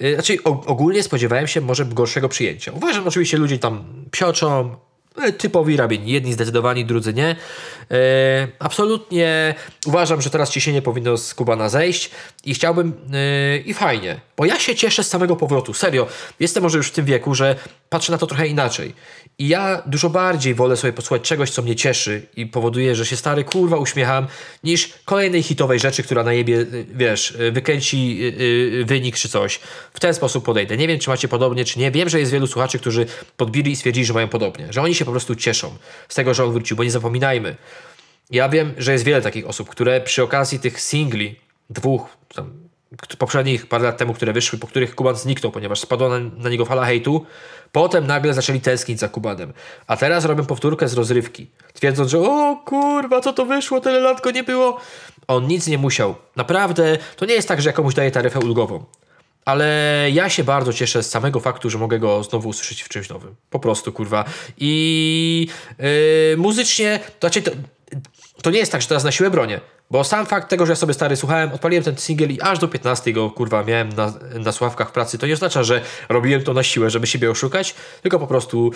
yy, 0.00 0.14
znaczy 0.14 0.36
ogólnie 0.44 1.02
spodziewałem 1.02 1.46
się 1.46 1.60
może 1.60 1.84
gorszego 1.84 2.28
przyjęcia. 2.28 2.72
Uważam, 2.72 3.08
oczywiście 3.08 3.36
ludzie 3.36 3.58
tam 3.58 3.84
psioczą, 4.10 4.76
typowi 5.38 5.76
rabieni. 5.76 6.12
Jedni 6.12 6.32
zdecydowani, 6.32 6.84
drudzy 6.84 7.14
nie. 7.14 7.36
Absolutnie 8.58 9.54
uważam, 9.86 10.22
że 10.22 10.30
teraz 10.30 10.50
ciśnienie 10.50 10.82
powinno 10.82 11.16
z 11.16 11.34
Kubana 11.34 11.68
zejść 11.68 12.10
i 12.44 12.54
chciałbym 12.54 12.94
i 13.64 13.74
fajnie, 13.74 14.20
bo 14.36 14.44
ja 14.44 14.58
się 14.60 14.74
cieszę 14.74 15.04
z 15.04 15.08
samego 15.08 15.36
powrotu. 15.36 15.74
Serio, 15.74 16.06
jestem 16.40 16.62
może 16.62 16.78
już 16.78 16.88
w 16.88 16.92
tym 16.92 17.04
wieku, 17.04 17.34
że 17.34 17.56
patrzę 17.92 18.12
na 18.12 18.18
to 18.18 18.26
trochę 18.26 18.46
inaczej. 18.46 18.94
I 19.38 19.48
ja 19.48 19.82
dużo 19.86 20.10
bardziej 20.10 20.54
wolę 20.54 20.76
sobie 20.76 20.92
posłuchać 20.92 21.22
czegoś, 21.22 21.50
co 21.50 21.62
mnie 21.62 21.76
cieszy 21.76 22.26
i 22.36 22.46
powoduje, 22.46 22.94
że 22.94 23.06
się 23.06 23.16
stary 23.16 23.44
kurwa 23.44 23.76
uśmiecham, 23.76 24.26
niż 24.64 24.92
kolejnej 25.04 25.42
hitowej 25.42 25.78
rzeczy, 25.78 26.02
która 26.02 26.22
na 26.22 26.32
jebie, 26.32 26.56
y, 26.56 26.86
wiesz, 26.94 27.30
y, 27.30 27.52
wykręci 27.52 28.18
yy, 28.18 28.84
wynik 28.84 29.16
czy 29.16 29.28
coś. 29.28 29.60
W 29.94 30.00
ten 30.00 30.14
sposób 30.14 30.44
podejdę. 30.44 30.76
Nie 30.76 30.88
wiem, 30.88 30.98
czy 30.98 31.10
macie 31.10 31.28
podobnie, 31.28 31.64
czy 31.64 31.78
nie. 31.78 31.90
Wiem, 31.90 32.08
że 32.08 32.20
jest 32.20 32.32
wielu 32.32 32.46
słuchaczy, 32.46 32.78
którzy 32.78 33.06
podbili 33.36 33.72
i 33.72 33.76
stwierdzili, 33.76 34.06
że 34.06 34.14
mają 34.14 34.28
podobnie. 34.28 34.72
Że 34.72 34.82
oni 34.82 34.94
się 34.94 35.04
po 35.04 35.10
prostu 35.10 35.34
cieszą 35.34 35.76
z 36.08 36.14
tego, 36.14 36.34
że 36.34 36.44
on 36.44 36.52
wrócił, 36.52 36.76
bo 36.76 36.84
nie 36.84 36.90
zapominajmy. 36.90 37.56
Ja 38.30 38.48
wiem, 38.48 38.74
że 38.78 38.92
jest 38.92 39.04
wiele 39.04 39.22
takich 39.22 39.46
osób, 39.46 39.68
które 39.68 40.00
przy 40.00 40.22
okazji 40.22 40.58
tych 40.58 40.80
singli, 40.80 41.36
dwóch, 41.70 42.08
tam, 42.34 42.61
poprzednich 43.18 43.66
parę 43.66 43.84
lat 43.84 43.96
temu, 43.96 44.14
które 44.14 44.32
wyszły, 44.32 44.58
po 44.58 44.66
których 44.66 44.94
Kuban 44.94 45.16
zniknął, 45.16 45.52
ponieważ 45.52 45.80
spadła 45.80 46.08
na, 46.08 46.18
na 46.18 46.50
niego 46.50 46.64
fala 46.64 46.86
hejtu, 46.86 47.26
potem 47.72 48.06
nagle 48.06 48.34
zaczęli 48.34 48.60
tęsknić 48.60 49.00
za 49.00 49.08
Kubanem. 49.08 49.52
A 49.86 49.96
teraz 49.96 50.24
robią 50.24 50.46
powtórkę 50.46 50.88
z 50.88 50.94
rozrywki, 50.94 51.46
twierdząc, 51.74 52.10
że 52.10 52.18
o 52.18 52.56
kurwa, 52.64 53.20
co 53.20 53.32
to 53.32 53.46
wyszło, 53.46 53.80
tyle 53.80 54.00
lat 54.00 54.20
go 54.20 54.30
nie 54.30 54.42
było. 54.42 54.80
On 55.28 55.46
nic 55.46 55.66
nie 55.66 55.78
musiał. 55.78 56.14
Naprawdę, 56.36 56.98
to 57.16 57.26
nie 57.26 57.34
jest 57.34 57.48
tak, 57.48 57.62
że 57.62 57.68
ja 57.68 57.72
komuś 57.72 57.94
taryfę 57.94 58.40
ulgową. 58.40 58.84
Ale 59.44 60.06
ja 60.12 60.28
się 60.28 60.44
bardzo 60.44 60.72
cieszę 60.72 61.02
z 61.02 61.10
samego 61.10 61.40
faktu, 61.40 61.70
że 61.70 61.78
mogę 61.78 61.98
go 61.98 62.22
znowu 62.22 62.48
usłyszeć 62.48 62.82
w 62.82 62.88
czymś 62.88 63.08
nowym. 63.08 63.34
Po 63.50 63.58
prostu, 63.58 63.92
kurwa. 63.92 64.24
I 64.58 65.48
yy, 65.78 66.36
muzycznie, 66.36 67.00
to, 67.18 67.28
znaczy, 67.28 67.42
to, 67.42 67.50
to 68.42 68.50
nie 68.50 68.58
jest 68.58 68.72
tak, 68.72 68.82
że 68.82 68.88
teraz 68.88 69.04
na 69.04 69.12
siłę 69.12 69.30
bronię. 69.30 69.60
Bo 69.90 70.04
sam 70.04 70.26
fakt 70.26 70.48
tego, 70.48 70.66
że 70.66 70.72
ja 70.72 70.76
sobie 70.76 70.94
stary 70.94 71.16
słuchałem, 71.16 71.52
odpaliłem 71.52 71.84
ten 71.84 71.96
singiel 71.96 72.30
i 72.30 72.40
aż 72.40 72.58
do 72.58 72.68
15 72.68 73.12
go 73.12 73.30
kurwa 73.30 73.64
miałem 73.64 73.88
na, 73.88 74.12
na 74.34 74.52
sławkach 74.52 74.88
w 74.88 74.92
pracy, 74.92 75.18
to 75.18 75.26
nie 75.26 75.34
oznacza, 75.34 75.62
że 75.62 75.80
robiłem 76.08 76.42
to 76.42 76.54
na 76.54 76.62
siłę, 76.62 76.90
żeby 76.90 77.06
siebie 77.06 77.30
oszukać, 77.30 77.74
tylko 78.02 78.18
po 78.18 78.26
prostu 78.26 78.70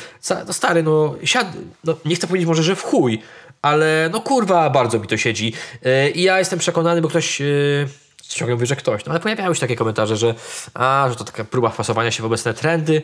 no 0.47 0.53
stary, 0.53 0.83
no, 0.83 1.15
siad, 1.25 1.47
no 1.85 1.97
nie 2.05 2.17
chcę 2.17 2.27
powiedzieć 2.27 2.49
może, 2.49 2.63
że 2.63 2.77
w 2.77 2.83
chuj, 2.83 3.23
ale 3.63 4.11
no 4.13 4.21
kurwa, 4.21 4.71
bardzo 4.71 4.99
mi 4.99 5.07
to 5.07 5.17
siedzi. 5.17 5.53
Yy, 5.83 6.11
I 6.11 6.23
ja 6.23 6.39
jestem 6.39 6.59
przekonany, 6.59 7.01
bo 7.01 7.09
ktoś. 7.09 7.41
Yy, 7.41 7.89
ciągle 8.29 8.55
mówi, 8.55 8.67
że 8.67 8.77
ktoś. 8.77 9.05
No 9.05 9.11
ale 9.11 9.21
pojawiały 9.21 9.55
się 9.55 9.61
takie 9.61 9.77
komentarze, 9.77 10.17
że 10.17 10.35
a, 10.75 11.07
że 11.11 11.17
to 11.17 11.25
taka 11.25 11.45
próba 11.45 11.71
wpasowania 11.71 12.11
się 12.11 12.23
w 12.23 12.27
obecne 12.27 12.55
trendy. 12.55 13.03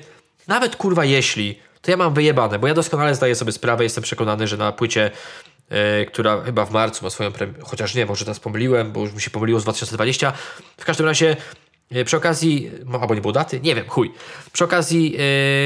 Nawet 0.48 0.76
kurwa 0.76 1.04
jeśli, 1.04 1.58
to 1.82 1.90
ja 1.90 1.96
mam 1.96 2.14
wyjebane, 2.14 2.58
bo 2.58 2.66
ja 2.66 2.74
doskonale 2.74 3.14
zdaję 3.14 3.34
sobie 3.34 3.52
sprawę, 3.52 3.84
jestem 3.84 4.04
przekonany, 4.04 4.46
że 4.46 4.56
na 4.56 4.72
płycie 4.72 5.10
która 6.08 6.40
chyba 6.40 6.66
w 6.66 6.70
marcu 6.70 7.04
ma 7.04 7.10
swoją 7.10 7.32
premierę, 7.32 7.58
chociaż 7.62 7.94
nie, 7.94 8.06
może 8.06 8.24
teraz 8.24 8.40
pomyliłem, 8.40 8.92
bo 8.92 9.00
już 9.00 9.12
mi 9.12 9.20
się 9.20 9.30
pomyliło 9.30 9.60
z 9.60 9.62
2020. 9.62 10.32
W 10.76 10.84
każdym 10.84 11.06
razie 11.06 11.36
yy, 11.90 12.04
przy 12.04 12.16
okazji, 12.16 12.70
albo 13.00 13.14
nie 13.14 13.20
było 13.20 13.32
daty, 13.32 13.60
nie 13.60 13.74
wiem, 13.74 13.88
chuj. 13.88 14.12
Przy 14.52 14.64
okazji 14.64 15.12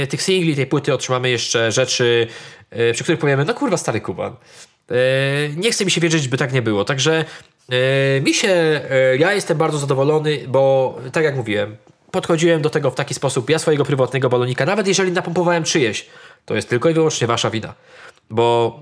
yy, 0.00 0.07
tych 0.07 0.22
singli, 0.22 0.57
tej 0.57 0.66
płyty 0.66 0.94
otrzymamy 0.94 1.30
jeszcze 1.30 1.72
rzeczy 1.72 2.26
e, 2.70 2.92
przy 2.92 3.02
których 3.02 3.20
powiemy, 3.20 3.44
no 3.44 3.54
kurwa, 3.54 3.76
stary 3.76 4.00
Kuban. 4.00 4.36
E, 4.90 5.48
nie 5.57 5.70
chce 5.70 5.84
mi 5.84 5.90
się 5.90 6.00
wierzyć, 6.00 6.28
by 6.28 6.36
tak 6.36 6.52
nie 6.52 6.62
było. 6.62 6.84
Także 6.84 7.24
e, 7.68 8.20
mi 8.20 8.34
się, 8.34 8.48
e, 8.90 9.16
ja 9.16 9.32
jestem 9.32 9.59
bardzo 9.59 9.78
zadowolony, 9.78 10.38
bo 10.48 10.94
tak 11.12 11.24
jak 11.24 11.36
mówiłem, 11.36 11.76
podchodziłem 12.11 12.62
do 12.62 12.70
tego 12.70 12.90
w 12.90 12.94
taki 12.94 13.14
sposób, 13.14 13.50
ja 13.50 13.59
swojego 13.59 13.84
prywatnego 13.84 14.28
balonika, 14.28 14.66
nawet 14.66 14.86
jeżeli 14.86 15.12
napompowałem 15.12 15.64
czyjeś, 15.64 16.07
to 16.44 16.54
jest 16.54 16.68
tylko 16.68 16.88
i 16.88 16.94
wyłącznie 16.94 17.26
wasza 17.26 17.50
wina. 17.50 17.74
Bo 18.30 18.80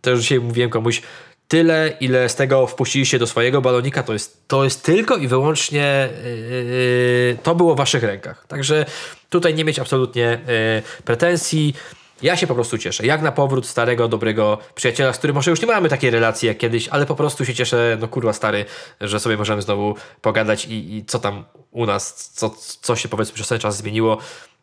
też 0.00 0.20
dzisiaj 0.20 0.40
mówiłem 0.40 0.70
komuś, 0.70 1.02
tyle, 1.48 1.92
ile 2.00 2.28
z 2.28 2.34
tego 2.34 2.66
wpuściliście 2.66 3.18
do 3.18 3.26
swojego 3.26 3.60
balonika, 3.60 4.02
to 4.02 4.12
jest, 4.12 4.48
to 4.48 4.64
jest 4.64 4.82
tylko 4.82 5.16
i 5.16 5.28
wyłącznie 5.28 6.08
yy, 6.24 7.38
to 7.42 7.54
było 7.54 7.74
w 7.74 7.78
waszych 7.78 8.02
rękach. 8.02 8.46
Także 8.46 8.86
tutaj 9.30 9.54
nie 9.54 9.64
mieć 9.64 9.78
absolutnie 9.78 10.40
yy, 10.46 11.02
pretensji. 11.04 11.74
Ja 12.22 12.36
się 12.36 12.46
po 12.46 12.54
prostu 12.54 12.78
cieszę. 12.78 13.06
Jak 13.06 13.22
na 13.22 13.32
powrót 13.32 13.66
starego, 13.66 14.08
dobrego 14.08 14.58
przyjaciela, 14.74 15.12
z 15.12 15.18
którym 15.18 15.36
może 15.36 15.50
już 15.50 15.60
nie 15.60 15.66
mamy 15.66 15.88
takiej 15.88 16.10
relacji 16.10 16.48
jak 16.48 16.58
kiedyś, 16.58 16.88
ale 16.88 17.06
po 17.06 17.14
prostu 17.14 17.44
się 17.44 17.54
cieszę, 17.54 17.96
no 18.00 18.08
kurwa 18.08 18.32
stary, 18.32 18.64
że 19.00 19.20
sobie 19.20 19.36
możemy 19.36 19.62
znowu 19.62 19.94
pogadać 20.20 20.66
i, 20.66 20.96
i 20.96 21.04
co 21.04 21.18
tam 21.18 21.44
u 21.70 21.86
nas, 21.86 22.30
co, 22.32 22.54
co 22.82 22.96
się 22.96 23.08
powiedzmy 23.08 23.34
przez 23.34 23.48
ten 23.48 23.58
czas 23.58 23.76
zmieniło 23.76 24.18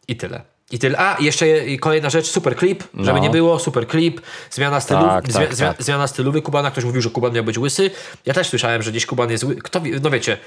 i 0.08 0.16
tyle. 0.16 0.42
I 0.72 0.80
tyle. 0.80 0.98
A, 0.98 1.18
jeszcze 1.20 1.46
kolejna 1.80 2.10
rzecz, 2.10 2.26
super 2.28 2.56
klip, 2.56 2.84
żeby 2.94 3.14
No. 3.20 3.24
nie 3.24 3.30
było, 3.30 3.60
super 3.60 3.88
klip, 3.88 4.22
zmiana 4.52 4.80
stylu, 4.80 5.00
Tak, 5.00 5.26
zmi- 5.28 5.34
tak, 5.34 5.54
zmi- 5.54 5.58
tak. 5.60 5.84
zmiana 5.84 6.08
stylowy 6.08 6.42
Kubana, 6.42 6.72
ktoś 6.72 6.84
mówił, 6.84 7.02
że 7.02 7.10
Kuban 7.10 7.34
miał 7.34 7.44
być 7.44 7.58
łysy. 7.58 7.92
Ja 8.26 8.34
też 8.34 8.48
słyszałem, 8.48 8.82
że 8.82 8.92
gdzieś 8.92 9.06
Kuban 9.06 9.32
jest 9.32 9.44
ły... 9.44 9.56
Kto 9.56 9.82
no 10.02 10.10
wiecie, 10.10 10.38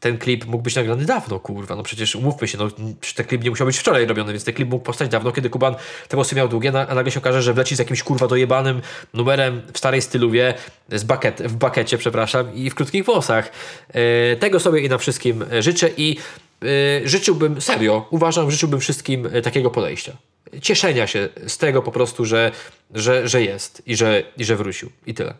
ten 0.00 0.18
klip 0.18 0.46
mógł 0.46 0.62
być 0.62 0.74
nagrany 0.76 1.04
dawno, 1.04 1.40
kurwa, 1.40 1.76
no 1.76 1.82
przecież 1.82 2.16
umówmy 2.16 2.48
się, 2.48 2.58
no 2.58 2.68
ten 3.14 3.26
klip 3.26 3.44
nie 3.44 3.50
musiał 3.50 3.66
być 3.66 3.78
wczoraj 3.78 4.06
robiony, 4.06 4.32
więc 4.32 4.44
ten 4.44 4.54
klip 4.54 4.68
mógł 4.70 4.84
powstać 4.84 5.08
dawno, 5.08 5.32
kiedy 5.32 5.50
Kuban 5.50 5.74
te 6.08 6.16
włosy 6.16 6.34
miał 6.34 6.48
długie, 6.48 6.68
a 6.88 6.94
nagle 6.94 7.12
się 7.12 7.20
okaże, 7.20 7.42
że 7.42 7.54
wleci 7.54 7.76
z 7.76 7.78
jakimś 7.78 8.02
kurwa 8.02 8.26
dojebanym 8.28 8.82
numerem 9.14 9.62
w 9.72 9.78
starej 9.78 10.02
styluwie, 10.02 10.54
z 10.92 11.04
baket, 11.04 11.42
w 11.42 11.56
bakecie, 11.56 11.98
przepraszam, 11.98 12.54
i 12.54 12.70
w 12.70 12.74
krótkich 12.74 13.04
włosach. 13.04 13.50
E, 13.88 14.36
tego 14.36 14.60
sobie 14.60 14.80
i 14.80 14.88
na 14.88 14.98
wszystkim 14.98 15.44
życzę 15.60 15.90
i 15.96 16.16
życzyłbym, 17.04 17.60
serio, 17.60 18.06
uważam, 18.10 18.50
życzyłbym 18.50 18.80
wszystkim 18.80 19.28
e, 19.32 19.42
takiego 19.42 19.70
podejścia. 19.70 20.16
Cieszenia 20.62 21.06
się 21.06 21.28
z 21.46 21.58
tego 21.58 21.82
po 21.82 21.92
prostu, 21.92 22.24
że, 22.24 22.52
że, 22.94 23.28
że 23.28 23.42
jest 23.42 23.82
i 23.86 23.96
że, 23.96 24.22
i 24.36 24.44
że 24.44 24.56
wrócił. 24.56 24.90
I 25.06 25.14
tyle. 25.14 25.34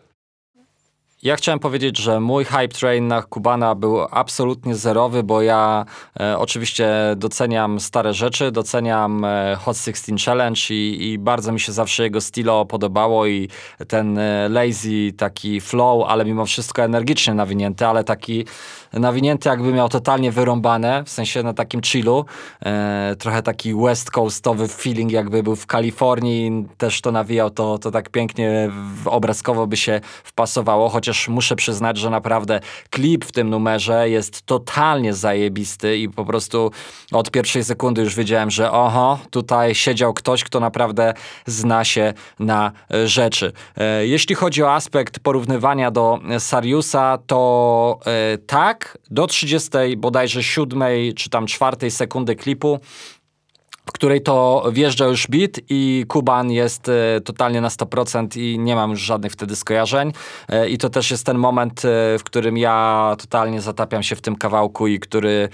Ja 1.23 1.35
chciałem 1.35 1.59
powiedzieć, 1.59 1.97
że 1.97 2.19
mój 2.19 2.45
hype 2.45 2.67
train 2.67 3.07
na 3.07 3.21
Kubana 3.21 3.75
był 3.75 4.01
absolutnie 4.11 4.75
zerowy, 4.75 5.23
bo 5.23 5.41
ja 5.41 5.85
e, 6.19 6.37
oczywiście 6.37 6.89
doceniam 7.15 7.79
stare 7.79 8.13
rzeczy, 8.13 8.51
doceniam 8.51 9.25
e, 9.25 9.55
Hot 9.55 9.77
16 9.77 10.15
Challenge 10.25 10.61
i, 10.69 11.11
i 11.11 11.17
bardzo 11.17 11.51
mi 11.51 11.59
się 11.59 11.71
zawsze 11.71 12.03
jego 12.03 12.21
stylo 12.21 12.65
podobało 12.65 13.27
i 13.27 13.49
ten 13.87 14.17
e, 14.17 14.49
lazy 14.49 15.11
taki 15.17 15.61
flow, 15.61 16.05
ale 16.07 16.25
mimo 16.25 16.45
wszystko 16.45 16.83
energicznie 16.83 17.33
nawinięty, 17.33 17.87
ale 17.87 18.03
taki 18.03 18.45
nawinięty 18.93 19.49
jakby 19.49 19.73
miał 19.73 19.89
totalnie 19.89 20.31
wyrąbane, 20.31 21.03
w 21.03 21.09
sensie 21.09 21.43
na 21.43 21.53
takim 21.53 21.81
chillu, 21.81 22.25
e, 22.65 23.15
trochę 23.19 23.41
taki 23.41 23.75
west 23.75 24.11
coastowy 24.11 24.67
feeling 24.67 25.11
jakby 25.11 25.43
był 25.43 25.55
w 25.55 25.67
Kalifornii, 25.67 26.67
też 26.77 27.01
to 27.01 27.11
nawijał, 27.11 27.49
to, 27.49 27.77
to 27.77 27.91
tak 27.91 28.09
pięknie 28.09 28.71
obrazkowo 29.05 29.67
by 29.67 29.77
się 29.77 30.01
wpasowało, 30.23 30.89
chociaż 30.89 31.08
muszę 31.27 31.55
przyznać, 31.55 31.97
że 31.97 32.09
naprawdę 32.09 32.59
klip 32.89 33.25
w 33.25 33.31
tym 33.31 33.49
numerze 33.49 34.09
jest 34.09 34.41
totalnie 34.41 35.13
zajebisty 35.13 35.97
i 35.97 36.09
po 36.09 36.25
prostu 36.25 36.71
od 37.11 37.31
pierwszej 37.31 37.63
sekundy 37.63 38.01
już 38.01 38.15
wiedziałem, 38.15 38.51
że 38.51 38.71
oho, 38.71 39.19
tutaj 39.29 39.75
siedział 39.75 40.13
ktoś, 40.13 40.43
kto 40.43 40.59
naprawdę 40.59 41.13
zna 41.45 41.83
się 41.83 42.13
na 42.39 42.71
rzeczy. 43.05 43.51
E, 43.77 44.07
Jeśli 44.07 44.35
chodzi 44.35 44.63
o 44.63 44.73
aspekt 44.73 45.19
porównywania 45.19 45.91
do 45.91 46.19
Sariusa, 46.39 47.17
to 47.27 47.99
e, 48.05 48.37
tak, 48.37 48.97
do 49.11 49.27
30 49.27 49.69
bodajże 49.97 50.43
7 50.43 50.83
czy 51.15 51.29
tam 51.29 51.47
4 51.47 51.91
sekundy 51.91 52.35
klipu 52.35 52.79
w 53.89 53.91
której 53.91 54.21
to 54.21 54.65
wjeżdża 54.71 55.05
już 55.05 55.27
beat 55.27 55.51
i 55.69 56.05
Kuban 56.07 56.51
jest 56.51 56.89
e, 56.89 57.21
totalnie 57.21 57.61
na 57.61 57.69
100% 57.69 58.39
i 58.39 58.59
nie 58.59 58.75
mam 58.75 58.89
już 58.91 58.99
żadnych 58.99 59.31
wtedy 59.31 59.55
skojarzeń. 59.55 60.11
E, 60.49 60.69
I 60.69 60.77
to 60.77 60.89
też 60.89 61.11
jest 61.11 61.25
ten 61.25 61.37
moment, 61.37 61.85
e, 61.85 62.17
w 62.19 62.23
którym 62.23 62.57
ja 62.57 63.15
totalnie 63.19 63.61
zatapiam 63.61 64.03
się 64.03 64.15
w 64.15 64.21
tym 64.21 64.35
kawałku 64.35 64.87
i 64.87 64.99
który 64.99 65.49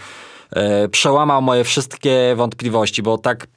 przełamał 0.92 1.42
moje 1.42 1.64
wszystkie 1.64 2.34
wątpliwości, 2.36 3.04
bo 3.04 3.18
tak 3.18 3.48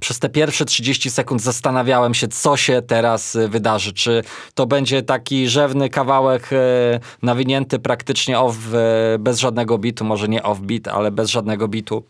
przez 0.00 0.18
te 0.18 0.28
pierwsze 0.28 0.64
30 0.64 1.10
sekund 1.10 1.42
zastanawiałem 1.42 2.14
się, 2.14 2.28
co 2.28 2.56
się 2.56 2.82
teraz 2.82 3.38
wydarzy. 3.48 3.92
Czy 3.92 4.22
to 4.54 4.66
będzie 4.66 5.02
taki 5.02 5.48
rzewny 5.48 5.88
kawałek 5.88 6.50
nawinięty 7.22 7.78
praktycznie 7.78 8.40
off, 8.40 8.56
bez 9.18 9.38
żadnego 9.38 9.78
bitu, 9.78 10.04
może 10.04 10.28
nie 10.28 10.42
off 10.42 10.60
beat, 10.60 10.88
ale 10.88 11.10
bez 11.10 11.30
żadnego 11.30 11.68
bitu 11.68 12.04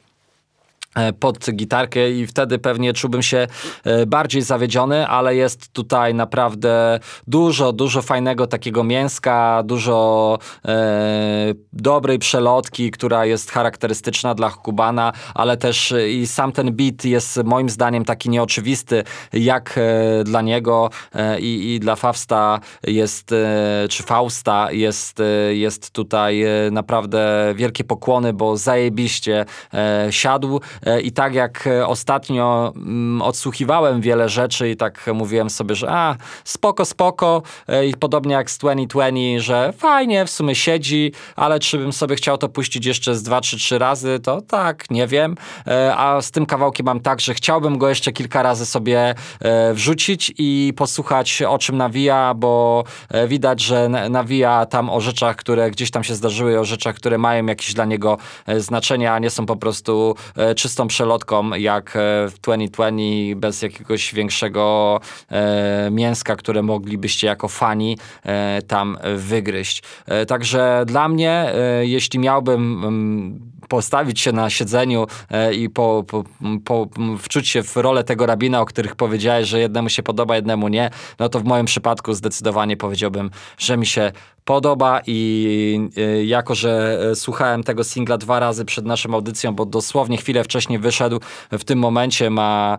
pod 1.20 1.51
gitarkę 1.51 2.11
i 2.11 2.26
wtedy 2.26 2.59
pewnie 2.59 2.92
czułbym 2.92 3.22
się 3.22 3.47
e, 3.84 4.07
bardziej 4.07 4.42
zawiedziony, 4.42 5.07
ale 5.07 5.36
jest 5.36 5.72
tutaj 5.72 6.14
naprawdę 6.14 7.01
dużo, 7.26 7.72
dużo 7.72 8.03
fajnego 8.03 8.47
takiego 8.47 8.84
mięska, 8.84 9.62
dużo 9.64 10.38
e, 10.64 11.55
dobrej 11.72 12.18
przelotki, 12.18 12.90
która 12.90 13.26
jest 13.26 13.51
charakterystyczna 13.51 14.34
dla 14.34 14.51
Kubana, 14.51 15.12
ale 15.34 15.57
też 15.57 15.92
e, 15.92 16.09
i 16.09 16.26
sam 16.26 16.53
ten 16.53 16.76
beat 16.76 17.05
jest 17.05 17.44
moim 17.44 17.70
zdaniem 17.70 18.05
taki 18.05 18.30
nieoczywisty, 18.30 19.05
jak 19.32 19.78
e, 19.78 20.24
dla 20.24 20.42
niego 20.42 20.90
e, 21.14 21.40
i, 21.40 21.74
i 21.74 21.80
dla 21.80 21.97
Fausta 21.97 22.61
jest, 22.82 23.32
e, 23.32 23.86
czy 23.90 24.03
Fausta 24.03 24.72
jest, 24.72 25.20
e, 25.20 25.55
jest 25.55 25.90
tutaj 25.90 26.42
e, 26.42 26.70
naprawdę 26.70 27.53
wielkie 27.57 27.84
pokłony, 27.84 28.32
bo 28.32 28.57
zajebiście 28.57 29.44
e, 29.74 30.07
siadł. 30.11 30.61
E, 30.86 30.86
i 31.03 31.12
tak 31.12 31.34
jak 31.34 31.66
e, 31.66 31.87
ostatnio 31.87 32.72
mm, 32.76 33.22
odsłuchiwałem 33.22 34.01
wiele 34.01 34.28
rzeczy 34.28 34.70
i 34.70 34.76
tak 34.76 35.11
mówiłem 35.14 35.51
sobie, 35.51 35.74
że 35.74 35.91
a, 35.91 36.16
spoko, 36.45 36.84
spoko 36.84 37.43
e, 37.68 37.87
i 37.87 37.95
podobnie 37.95 38.34
jak 38.34 38.51
z 38.51 38.59
2020, 38.59 39.47
że 39.47 39.72
fajnie, 39.72 40.24
w 40.24 40.30
sumie 40.30 40.55
siedzi, 40.55 41.12
ale 41.37 41.61
czy 41.61 41.78
bym 41.78 41.93
sobie 41.93 42.16
chciał 42.16 42.39
to 42.39 42.49
puścić 42.49 42.87
jeszcze 42.87 43.14
z 43.14 43.22
dwa, 43.22 43.41
trzy, 43.41 43.57
trzy 43.57 43.78
razy, 43.78 44.20
to 44.22 44.41
tak, 44.41 44.91
nie 44.91 45.07
wiem. 45.07 45.37
E, 45.66 45.97
A 45.97 46.22
z 46.22 46.30
tym 46.30 46.47
kawałkiem 46.47 46.87
mam 46.87 47.01
tak, 47.01 47.20
że 47.20 47.34
chciałbym 47.34 47.78
go 47.78 47.89
jeszcze 47.89 48.12
kilka 48.12 48.43
razy 48.43 48.66
sobie 48.66 49.14
e, 49.41 49.74
wrzucić 49.74 50.32
i 50.39 50.72
posłuchać 50.76 51.43
o 51.43 51.59
czym 51.59 51.76
nawija, 51.76 52.34
bo 52.34 52.84
e, 53.11 53.28
widać, 53.28 53.61
że 53.61 53.89
nawija 53.89 54.66
tam 54.66 54.91
o 54.91 55.01
rzeczach, 55.01 55.37
które 55.37 55.70
gdzieś 55.70 55.91
tam 55.91 56.05
się 56.05 56.14
zdarzyły, 56.14 56.61
o 56.61 56.64
rzeczach, 56.64 56.97
które 56.97 57.18
mają 57.18 57.47
jakieś 57.47 57.74
dla 57.74 57.84
niego 57.84 58.18
e, 58.47 58.61
znaczenie, 58.61 59.12
a 59.12 59.18
nie 59.18 59.30
są 59.30 59.47
po 59.47 59.57
prostu 59.57 60.14
e, 60.37 60.55
czystą 60.76 60.88
przelotką 60.88 61.54
jak 61.54 61.96
e, 61.96 62.28
w 62.28 62.38
2020 62.38 63.36
bez 63.36 63.62
jakiegoś 63.62 64.14
większego 64.14 65.00
e, 65.30 65.88
mięska, 65.90 66.36
które 66.36 66.62
moglibyście 66.62 67.26
jako 67.26 67.48
fani 67.48 67.98
e, 68.22 68.62
tam 68.62 68.98
wygryźć. 69.16 69.82
E, 70.06 70.26
Także 70.26 70.84
dla 70.86 71.08
mnie, 71.08 71.30
e, 71.30 71.86
jeśli 71.86 72.18
miałbym 72.18 72.84
mm, 72.84 73.40
postawić 73.68 74.20
się 74.20 74.32
na 74.32 74.50
siedzeniu 74.50 75.06
e, 75.30 75.54
i 75.54 75.70
po, 75.70 76.04
po, 76.06 76.24
po, 76.64 76.88
wczuć 77.18 77.48
się 77.48 77.62
w 77.62 77.76
rolę 77.76 78.04
tego 78.04 78.26
rabina, 78.26 78.60
o 78.60 78.64
których 78.64 78.96
powiedziałeś, 78.96 79.48
że 79.48 79.60
jednemu 79.60 79.88
się 79.88 80.02
podoba, 80.02 80.36
jednemu 80.36 80.68
nie, 80.68 80.90
no 81.18 81.28
to 81.28 81.40
w 81.40 81.44
moim 81.44 81.66
przypadku 81.66 82.12
zdecydowanie 82.12 82.76
powiedziałbym, 82.76 83.30
że 83.58 83.76
mi 83.76 83.86
się 83.86 84.12
podoba 84.44 85.00
i 85.06 85.90
e, 85.96 86.24
jako, 86.24 86.54
że 86.54 87.00
e, 87.10 87.14
słuchałem 87.14 87.62
tego 87.62 87.84
singla 87.84 88.18
dwa 88.18 88.40
razy 88.40 88.64
przed 88.64 88.86
naszą 88.86 89.14
audycją, 89.14 89.54
bo 89.54 89.66
dosłownie 89.66 90.16
chwilę 90.16 90.44
wcześniej 90.44 90.78
wyszedł, 90.78 91.20
w 91.52 91.64
tym 91.64 91.78
momencie 91.78 92.30
ma 92.30 92.78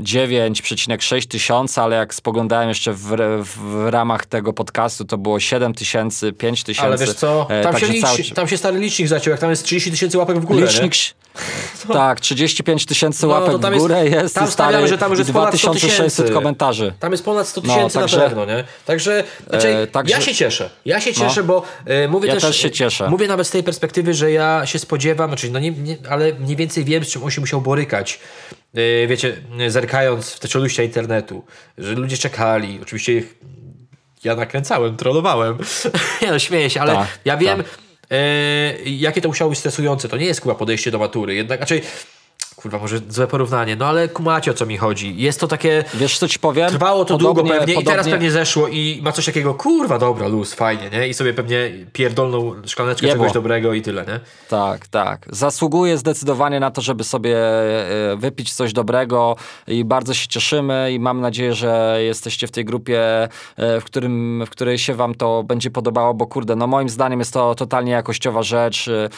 9,6 0.00 1.26
tysiąca, 1.28 1.82
ale 1.82 1.96
jak 1.96 2.14
spoglądałem 2.14 2.68
jeszcze 2.68 2.92
w, 2.92 2.98
w 3.44 3.86
ramach 3.90 4.26
tego 4.26 4.52
podcastu, 4.52 5.04
to 5.04 5.18
było 5.18 5.40
7 5.40 5.74
tysięcy, 5.74 6.32
5 6.32 6.64
tysięcy. 6.64 6.86
Ale 6.86 6.98
wiesz 6.98 7.14
co, 7.14 7.46
E, 7.50 7.62
tam 7.62 7.74
się, 7.74 7.86
także 7.86 8.00
cały- 8.00 8.18
licz, 8.18 8.32
tam 8.34 8.48
się 8.48 8.56
stary 8.58 8.78
licznik 8.78 9.08
zaciął, 9.08 9.30
jak 9.30 9.40
tam 9.40 9.50
jest 9.50 9.64
30 9.64 9.90
tysięcy 9.90 10.18
łapek 10.18 10.38
w 10.40 10.44
górę, 10.44 10.66
Licznik, 10.66 10.92
nie? 11.88 11.94
tak, 11.94 12.20
35 12.20 12.86
tysięcy 12.86 13.26
No, 13.26 13.32
łapek 13.32 13.60
tam 13.60 13.70
w 13.70 13.74
jest- 13.74 13.86
górę 13.86 14.04
jest, 14.08 14.34
tam 14.34 14.44
i 14.48 14.50
stawiam, 14.50 14.72
stary, 14.72 14.88
że 14.88 14.98
tam 14.98 15.10
już 15.10 15.18
jest 15.18 15.32
ponad 15.32 15.48
100 15.58 15.70
2600 15.70 16.16
tysięcy. 16.16 16.34
komentarzy. 16.34 16.92
Tam 17.00 17.12
jest 17.12 17.24
ponad 17.24 17.48
100 17.48 17.60
No, 17.60 17.74
tysięcy 17.74 17.98
także- 17.98 18.16
na 18.18 18.22
pewno, 18.24 18.44
nie? 18.44 18.64
Także, 18.86 19.24
znaczy, 19.48 19.68
E, 19.68 19.86
także- 19.86 20.14
ja 20.14 20.20
się 20.20 20.34
cieszę. 20.34 20.70
Ja 20.84 21.00
się 21.00 21.14
cieszę, 21.14 21.40
No. 21.40 21.46
bo 21.46 21.62
e, 21.86 22.08
mówię 22.08 22.28
Ja 22.28 22.34
też, 22.34 22.42
też 22.42 22.56
się 22.56 22.70
cieszę. 22.70 23.08
Mówię 23.10 23.28
nawet 23.28 23.46
z 23.46 23.50
tej 23.50 23.62
perspektywy, 23.62 24.14
że 24.14 24.32
ja 24.32 24.66
się 24.66 24.78
spodziewam, 24.78 25.30
znaczy, 25.30 25.50
no 25.50 25.58
nie, 25.58 25.70
nie, 25.70 25.96
ale 26.10 26.32
mniej 26.34 26.56
więcej 26.56 26.84
wiem, 26.84 27.04
z 27.04 27.08
czym 27.08 27.22
on 27.24 27.30
się 27.30 27.40
musiał 27.40 27.60
borykać. 27.60 28.18
E, 28.74 29.06
wiecie, 29.06 29.36
zerkając 29.68 30.32
w 30.32 30.40
te 30.40 30.48
czeluścia 30.48 30.82
internetu, 30.82 31.44
że 31.78 31.94
ludzie 31.94 32.16
czekali, 32.16 32.78
oczywiście 32.82 33.12
ich 33.12 33.34
ja 34.24 34.36
nakręcałem, 34.36 34.96
trollowałem. 34.96 35.58
nie 36.22 36.30
no, 36.30 36.38
śmieję 36.38 36.70
się, 36.70 36.80
ale 36.80 36.92
Tak, 36.92 37.18
ja 37.24 37.36
wiem, 37.36 37.64
e, 38.10 38.74
jakie 38.84 39.20
to 39.20 39.28
musiało 39.28 39.50
być 39.50 39.58
stresujące. 39.58 40.08
To 40.08 40.16
nie 40.16 40.26
jest 40.26 40.42
chyba 40.42 40.54
podejście 40.54 40.90
do 40.90 40.98
matury. 40.98 41.34
Jednak, 41.34 41.58
znaczy, 41.58 41.80
kurwa, 42.64 42.78
może 42.78 42.98
złe 43.08 43.26
porównanie, 43.26 43.76
no 43.76 43.86
ale 43.86 44.08
kumacie 44.08 44.50
o 44.50 44.54
co 44.54 44.66
mi 44.66 44.76
chodzi. 44.76 45.16
Jest 45.16 45.40
to 45.40 45.48
takie... 45.48 45.84
Wiesz 45.94 46.18
co 46.18 46.28
ci 46.28 46.38
powiem? 46.38 46.68
Trwało 46.68 47.04
to 47.04 47.14
Podobnie- 47.14 47.42
długo 47.42 47.58
pewnie 47.58 47.74
i 47.74 47.76
teraz 47.84 47.96
podobnie- 47.96 48.12
pewnie 48.12 48.30
zeszło 48.30 48.68
i 48.68 49.00
ma 49.02 49.12
coś 49.12 49.24
takiego, 49.26 49.54
kurwa, 49.54 49.98
dobra, 49.98 50.28
luz, 50.28 50.54
fajnie, 50.54 50.90
nie? 50.92 51.08
I 51.08 51.14
sobie 51.14 51.34
pewnie 51.34 51.70
pierdolną 51.92 52.52
szklaneczkę 52.66 53.06
Jebło. 53.06 53.22
czegoś 53.24 53.34
dobrego 53.34 53.72
i 53.74 53.82
tyle, 53.82 54.04
nie? 54.06 54.20
Tak, 54.48 54.86
tak. 54.88 55.26
Zasługuje 55.30 55.98
zdecydowanie 55.98 56.60
na 56.60 56.70
to, 56.70 56.82
żeby 56.82 57.04
sobie 57.04 57.36
e, 57.38 58.16
wypić 58.16 58.52
coś 58.54 58.72
dobrego 58.72 59.36
i 59.66 59.84
bardzo 59.84 60.14
się 60.14 60.28
cieszymy 60.28 60.92
i 60.92 60.98
mam 61.00 61.20
nadzieję, 61.20 61.54
że 61.54 61.98
jesteście 62.00 62.46
w 62.46 62.50
tej 62.50 62.64
grupie, 62.64 63.02
e, 63.56 63.80
w, 63.80 63.84
którym, 63.84 64.42
w 64.46 64.50
której 64.50 64.78
się 64.78 64.94
wam 64.94 65.14
to 65.14 65.42
będzie 65.42 65.70
podobało, 65.70 66.14
bo 66.14 66.26
kurde, 66.26 66.56
no 66.56 66.66
moim 66.66 66.88
zdaniem 66.88 67.18
jest 67.18 67.32
to 67.32 67.54
totalnie 67.54 67.92
jakościowa 67.92 68.42
rzecz. 68.42 68.88
e, 68.88 69.08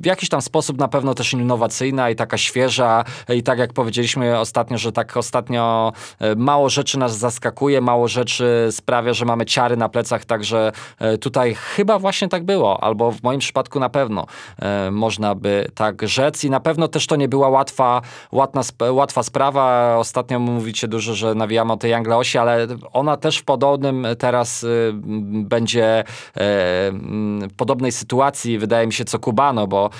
W 0.00 0.06
jakiś 0.06 0.28
tam 0.28 0.42
sposób 0.42 0.78
na 0.78 0.88
pewno 0.88 1.14
też 1.14 1.32
innowacyjna 1.32 1.97
i 2.10 2.16
taka 2.16 2.38
świeża 2.38 3.04
i 3.28 3.42
tak 3.42 3.58
jak 3.58 3.72
powiedzieliśmy 3.72 4.38
ostatnio, 4.38 4.78
że 4.78 4.92
tak 4.92 5.16
ostatnio 5.16 5.92
e, 6.18 6.34
mało 6.34 6.68
rzeczy 6.68 6.98
nas 6.98 7.18
zaskakuje, 7.18 7.80
mało 7.80 8.08
rzeczy 8.08 8.68
sprawia, 8.70 9.12
że 9.12 9.24
mamy 9.24 9.46
ciary 9.46 9.76
na 9.76 9.88
plecach, 9.88 10.24
także 10.24 10.72
e, 10.98 11.18
tutaj 11.18 11.54
chyba 11.54 11.98
właśnie 11.98 12.28
tak 12.28 12.44
było, 12.44 12.84
albo 12.84 13.12
w 13.12 13.22
moim 13.22 13.40
przypadku 13.40 13.80
na 13.80 13.88
pewno 13.88 14.26
e, 14.58 14.90
można 14.90 15.34
by 15.34 15.70
tak 15.74 16.08
rzec 16.08 16.44
i 16.44 16.50
na 16.50 16.60
pewno 16.60 16.88
też 16.88 17.06
to 17.06 17.16
nie 17.16 17.28
była 17.28 17.48
łatwa, 17.48 18.02
łatna, 18.32 18.62
łatwa 18.90 19.22
sprawa. 19.22 19.96
Ostatnio 19.98 20.38
mówicie 20.38 20.88
dużo, 20.88 21.14
że 21.14 21.34
nawijamy 21.34 21.72
o 21.72 21.76
tej 21.76 21.94
Angleosi, 21.94 22.38
ale 22.38 22.66
ona 22.92 23.16
też 23.16 23.38
w 23.38 23.44
podobnym 23.44 24.06
teraz 24.18 24.62
y, 24.62 24.92
będzie 25.32 26.04
m, 26.34 27.48
podobnej 27.56 27.92
sytuacji, 27.92 28.58
wydaje 28.58 28.86
mi 28.86 28.92
się, 28.92 29.04
co 29.04 29.18
Kubano, 29.18 29.66
bo 29.66 29.90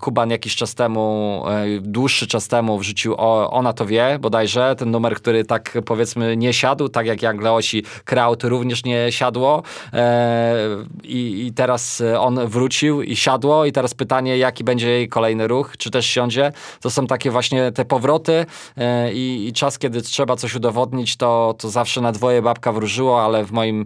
Kuban 0.00 0.30
jakiś 0.30 0.56
czas 0.56 0.74
temu, 0.74 1.19
e, 1.48 1.80
dłuższy 1.80 2.26
czas 2.26 2.48
temu 2.48 2.78
wrzucił 2.78 3.14
o, 3.18 3.50
Ona 3.50 3.72
to 3.72 3.86
wie, 3.86 4.18
bodajże, 4.20 4.74
ten 4.78 4.90
numer, 4.90 5.14
który 5.14 5.44
tak 5.44 5.78
powiedzmy 5.84 6.36
nie 6.36 6.52
siadł, 6.52 6.88
tak 6.88 7.06
jak 7.06 7.24
Angleosi, 7.24 7.84
Kraut 8.04 8.44
również 8.44 8.84
nie 8.84 9.12
siadło 9.12 9.62
e, 9.92 10.54
i, 11.04 11.46
i 11.46 11.52
teraz 11.52 12.00
e, 12.00 12.20
on 12.20 12.46
wrócił 12.46 13.02
i 13.02 13.16
siadło 13.16 13.64
i 13.64 13.72
teraz 13.72 13.94
pytanie, 13.94 14.38
jaki 14.38 14.64
będzie 14.64 14.90
jej 14.90 15.08
kolejny 15.08 15.48
ruch, 15.48 15.76
czy 15.78 15.90
też 15.90 16.06
siądzie. 16.06 16.52
To 16.80 16.90
są 16.90 17.06
takie 17.06 17.30
właśnie 17.30 17.72
te 17.72 17.84
powroty 17.84 18.46
i, 19.12 19.46
i 19.48 19.52
czas, 19.52 19.78
kiedy 19.78 20.02
trzeba 20.02 20.36
coś 20.36 20.54
udowodnić, 20.54 21.16
to, 21.16 21.54
to 21.58 21.70
zawsze 21.70 22.00
na 22.00 22.12
dwoje 22.12 22.42
babka 22.42 22.72
wróżyło, 22.72 23.24
ale 23.24 23.44
w 23.44 23.52
moim 23.52 23.84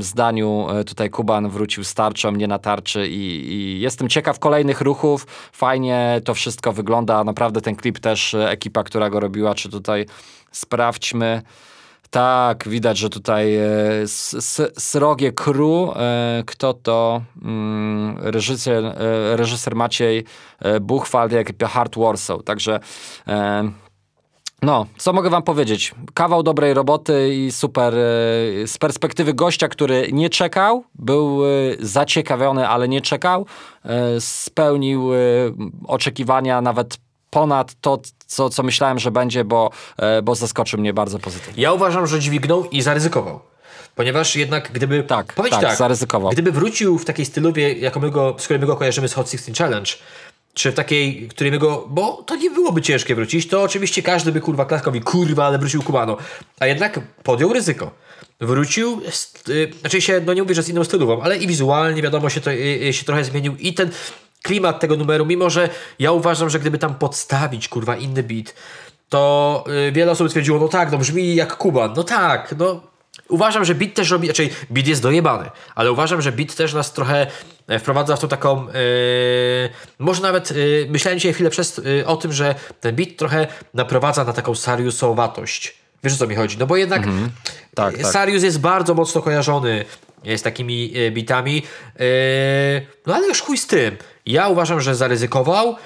zdaniu 0.00 0.66
tutaj 0.86 1.10
Kuban 1.10 1.48
wrócił 1.48 1.84
z 1.84 1.94
tarczą, 1.94 2.32
nie 2.32 2.46
na 2.46 2.58
tarczy 2.58 3.08
i, 3.08 3.52
i 3.52 3.80
jestem 3.80 4.08
ciekaw 4.08 4.38
kolejnych 4.38 4.80
ruchów. 4.80 5.26
Fajnie 5.52 5.93
to 6.24 6.34
wszystko 6.34 6.72
wygląda. 6.72 7.24
Naprawdę 7.24 7.60
ten 7.60 7.76
klip 7.76 7.98
też 7.98 8.34
e, 8.34 8.50
ekipa, 8.50 8.82
która 8.82 9.10
go 9.10 9.20
robiła, 9.20 9.54
czy 9.54 9.68
tutaj 9.68 10.06
sprawdźmy. 10.52 11.42
Tak, 12.10 12.68
widać, 12.68 12.98
że 12.98 13.10
tutaj 13.10 13.56
e, 13.56 13.66
srogie 14.78 15.32
crew. 15.32 15.96
E, 15.96 16.42
kto 16.46 16.74
to? 16.74 17.22
Mm, 17.42 18.16
reżyser, 18.18 18.94
reżyser 19.34 19.76
Maciej 19.76 20.24
Buchwald 20.80 21.32
ekipa 21.32 21.66
Hard 21.66 21.96
Warsaw. 21.98 22.42
Także 22.44 22.80
no, 24.64 24.86
co 24.96 25.12
mogę 25.12 25.30
wam 25.30 25.42
powiedzieć? 25.42 25.94
Kawał 26.14 26.42
dobrej 26.42 26.74
roboty 26.74 27.34
i 27.34 27.52
super 27.52 27.94
e, 27.94 27.98
z 28.66 28.78
perspektywy 28.78 29.34
gościa, 29.34 29.68
który 29.68 30.08
nie 30.12 30.30
czekał, 30.30 30.84
był 30.94 31.44
e, 31.44 31.48
zaciekawiony, 31.80 32.68
ale 32.68 32.88
nie 32.88 33.00
czekał, 33.00 33.46
e, 33.84 34.20
spełnił 34.20 35.10
oczekiwania 35.86 36.60
nawet 36.60 36.96
ponad 37.30 37.74
to, 37.80 37.98
co, 38.26 38.50
co 38.50 38.62
myślałem, 38.62 38.98
że 38.98 39.10
będzie, 39.10 39.44
bo, 39.44 39.70
bo 40.22 40.34
zaskoczył 40.34 40.80
mnie 40.80 40.92
bardzo 40.92 41.18
pozytywnie. 41.18 41.62
Ja 41.62 41.72
uważam, 41.72 42.06
że 42.06 42.20
dźwignął 42.20 42.64
i 42.64 42.82
zaryzykował. 42.82 43.40
Ponieważ 43.94 44.36
jednak 44.36 44.72
gdyby... 44.72 45.02
Tak, 45.02 45.32
powiedz 45.32 45.52
tak, 45.52 45.76
zaryzykował. 45.76 46.30
Gdyby 46.30 46.52
wrócił 46.52 46.98
w 46.98 47.04
takiej 47.04 47.26
stylowie, 47.26 47.72
jaką 47.72 48.00
my 48.00 48.10
go, 48.10 48.36
z 48.38 48.44
której 48.44 48.60
my 48.60 48.66
go 48.66 48.76
kojarzymy 48.76 49.08
z 49.08 49.14
Hot 49.14 49.30
16 49.30 49.64
Challenge, 49.64 49.92
czy 50.54 50.72
w 50.72 50.74
takiej, 50.74 51.28
której 51.28 51.52
my 51.52 51.58
go... 51.58 51.86
Bo 51.90 52.22
to 52.26 52.36
nie 52.36 52.50
byłoby 52.50 52.82
ciężkie 52.82 53.14
wrócić, 53.14 53.48
to 53.48 53.62
oczywiście 53.62 54.02
każdy 54.02 54.32
by 54.32 54.40
kurwa 54.40 54.64
klaskał 54.64 54.94
i 54.94 55.00
kurwa, 55.00 55.46
ale 55.46 55.58
wrócił 55.58 55.82
Kubano. 55.82 56.16
A 56.60 56.66
jednak 56.66 57.00
podjął 57.22 57.52
ryzyko. 57.52 57.90
Wrócił, 58.40 59.00
y, 59.48 59.72
znaczy 59.80 60.00
się, 60.00 60.20
no 60.26 60.34
nie 60.34 60.42
mówię, 60.42 60.54
że 60.54 60.62
z 60.62 60.68
inną 60.68 60.84
stylową, 60.84 61.22
ale 61.22 61.36
i 61.36 61.46
wizualnie 61.46 62.02
wiadomo 62.02 62.30
się, 62.30 62.40
to, 62.40 62.50
y, 62.52 62.54
y, 62.88 62.92
się 62.92 63.04
trochę 63.04 63.24
zmienił 63.24 63.56
i 63.56 63.74
ten 63.74 63.90
klimat 64.42 64.80
tego 64.80 64.96
numeru, 64.96 65.26
mimo 65.26 65.50
że 65.50 65.68
ja 65.98 66.12
uważam, 66.12 66.50
że 66.50 66.58
gdyby 66.58 66.78
tam 66.78 66.94
podstawić 66.94 67.68
kurwa 67.68 67.96
inny 67.96 68.22
beat, 68.22 68.54
to 69.08 69.64
wiele 69.92 70.12
osób 70.12 70.28
stwierdziło, 70.28 70.58
no 70.58 70.68
tak, 70.68 70.92
no 70.92 70.98
brzmi 70.98 71.34
jak 71.34 71.56
Kuban. 71.56 71.92
No 71.96 72.04
tak, 72.04 72.54
no 72.58 72.80
uważam, 73.28 73.64
że 73.64 73.74
beat 73.74 73.94
też 73.94 74.10
robi, 74.10 74.28
raczej 74.28 74.50
beat 74.70 74.86
jest 74.86 75.02
dojebany, 75.02 75.50
ale 75.74 75.92
uważam, 75.92 76.22
że 76.22 76.32
beat 76.32 76.54
też 76.54 76.74
nas 76.74 76.92
trochę 76.92 77.26
wprowadza 77.78 78.16
w 78.16 78.20
tą 78.20 78.28
taką, 78.28 78.68
y, 78.68 78.72
może 79.98 80.22
nawet 80.22 80.50
y, 80.50 80.86
myślałem 80.90 81.18
dzisiaj 81.18 81.32
chwilę 81.32 81.50
przez, 81.50 81.78
y, 81.78 82.06
o 82.06 82.16
tym, 82.16 82.32
że 82.32 82.54
ten 82.80 82.96
beat 82.96 83.16
trochę 83.16 83.46
naprowadza 83.74 84.24
na 84.24 84.32
taką 84.32 84.54
seriusowatość. 84.54 85.74
Wiesz 86.04 86.14
o 86.14 86.16
co 86.16 86.26
mi 86.26 86.34
chodzi? 86.34 86.58
No 86.58 86.66
bo 86.66 86.76
jednak 86.76 87.02
Tak, 87.74 87.94
e, 87.94 87.98
tak. 87.98 88.12
Sarius 88.12 88.42
jest 88.42 88.60
bardzo 88.60 88.94
mocno 88.94 89.22
kojarzony 89.22 89.84
e, 90.24 90.38
z 90.38 90.42
takimi 90.42 90.92
e, 90.96 91.10
bitami. 91.10 91.62
E, 92.00 92.04
no 93.06 93.14
ale 93.14 93.26
już 93.28 93.42
chuj 93.42 93.58
z 93.58 93.66
tym. 93.66 93.96
Ja 94.26 94.48
uważam, 94.48 94.80
że 94.80 94.94
zaryzykował 94.94 95.76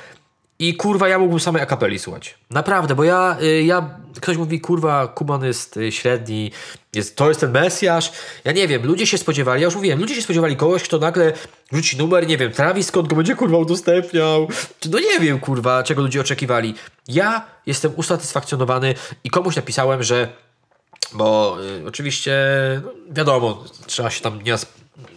i 0.59 0.76
kurwa 0.76 1.09
ja 1.09 1.18
mógłbym 1.18 1.40
same 1.40 1.62
akapeli 1.62 1.98
słuchać. 1.98 2.34
Naprawdę, 2.50 2.94
bo 2.94 3.04
ja, 3.04 3.36
y, 3.42 3.62
ja 3.62 3.90
ktoś 4.20 4.36
mówi 4.36 4.61
kurwa 4.61 5.06
Kuban 5.06 5.44
jest 5.44 5.76
y, 5.76 5.92
średni, 5.92 6.50
jest, 6.94 7.16
to 7.16 7.28
jest 7.28 7.40
ten 7.40 7.50
Mesjasz. 7.50 8.12
Ja 8.44 8.52
nie 8.52 8.68
wiem, 8.68 8.86
ludzie 8.86 9.06
się 9.06 9.18
spodziewali, 9.18 9.61
ja 9.61 9.64
już 9.64 9.74
mówiłem, 9.74 10.00
ludzie 10.00 10.14
się 10.14 10.22
spodziewali 10.22 10.56
kogoś, 10.56 10.82
kto 10.82 10.98
nagle 10.98 11.32
rzuci 11.72 11.98
numer, 11.98 12.26
nie 12.26 12.36
wiem, 12.36 12.52
Travis 12.52 12.86
skąd 12.86 13.09
go 13.09 13.16
będzie 13.16 13.34
kurwa 13.34 13.59
udostępniał. 13.59 14.48
No 14.90 14.98
nie 14.98 15.20
wiem 15.20 15.40
kurwa, 15.40 15.82
czego 15.82 16.02
ludzie 16.02 16.20
oczekiwali. 16.20 16.74
Ja 17.09 17.46
jestem 17.66 17.92
usatysfakcjonowany 17.96 18.94
i 19.24 19.30
komuś 19.30 19.56
napisałem, 19.56 20.02
że 20.02 20.28
bo 21.12 21.56
y, 21.80 21.86
oczywiście, 21.86 22.36
no, 22.84 22.90
wiadomo, 23.11 23.64
trzeba 23.86 24.11
się 24.11 24.20
tam 24.20 24.42
nie, 24.42 24.59
z, 24.59 24.66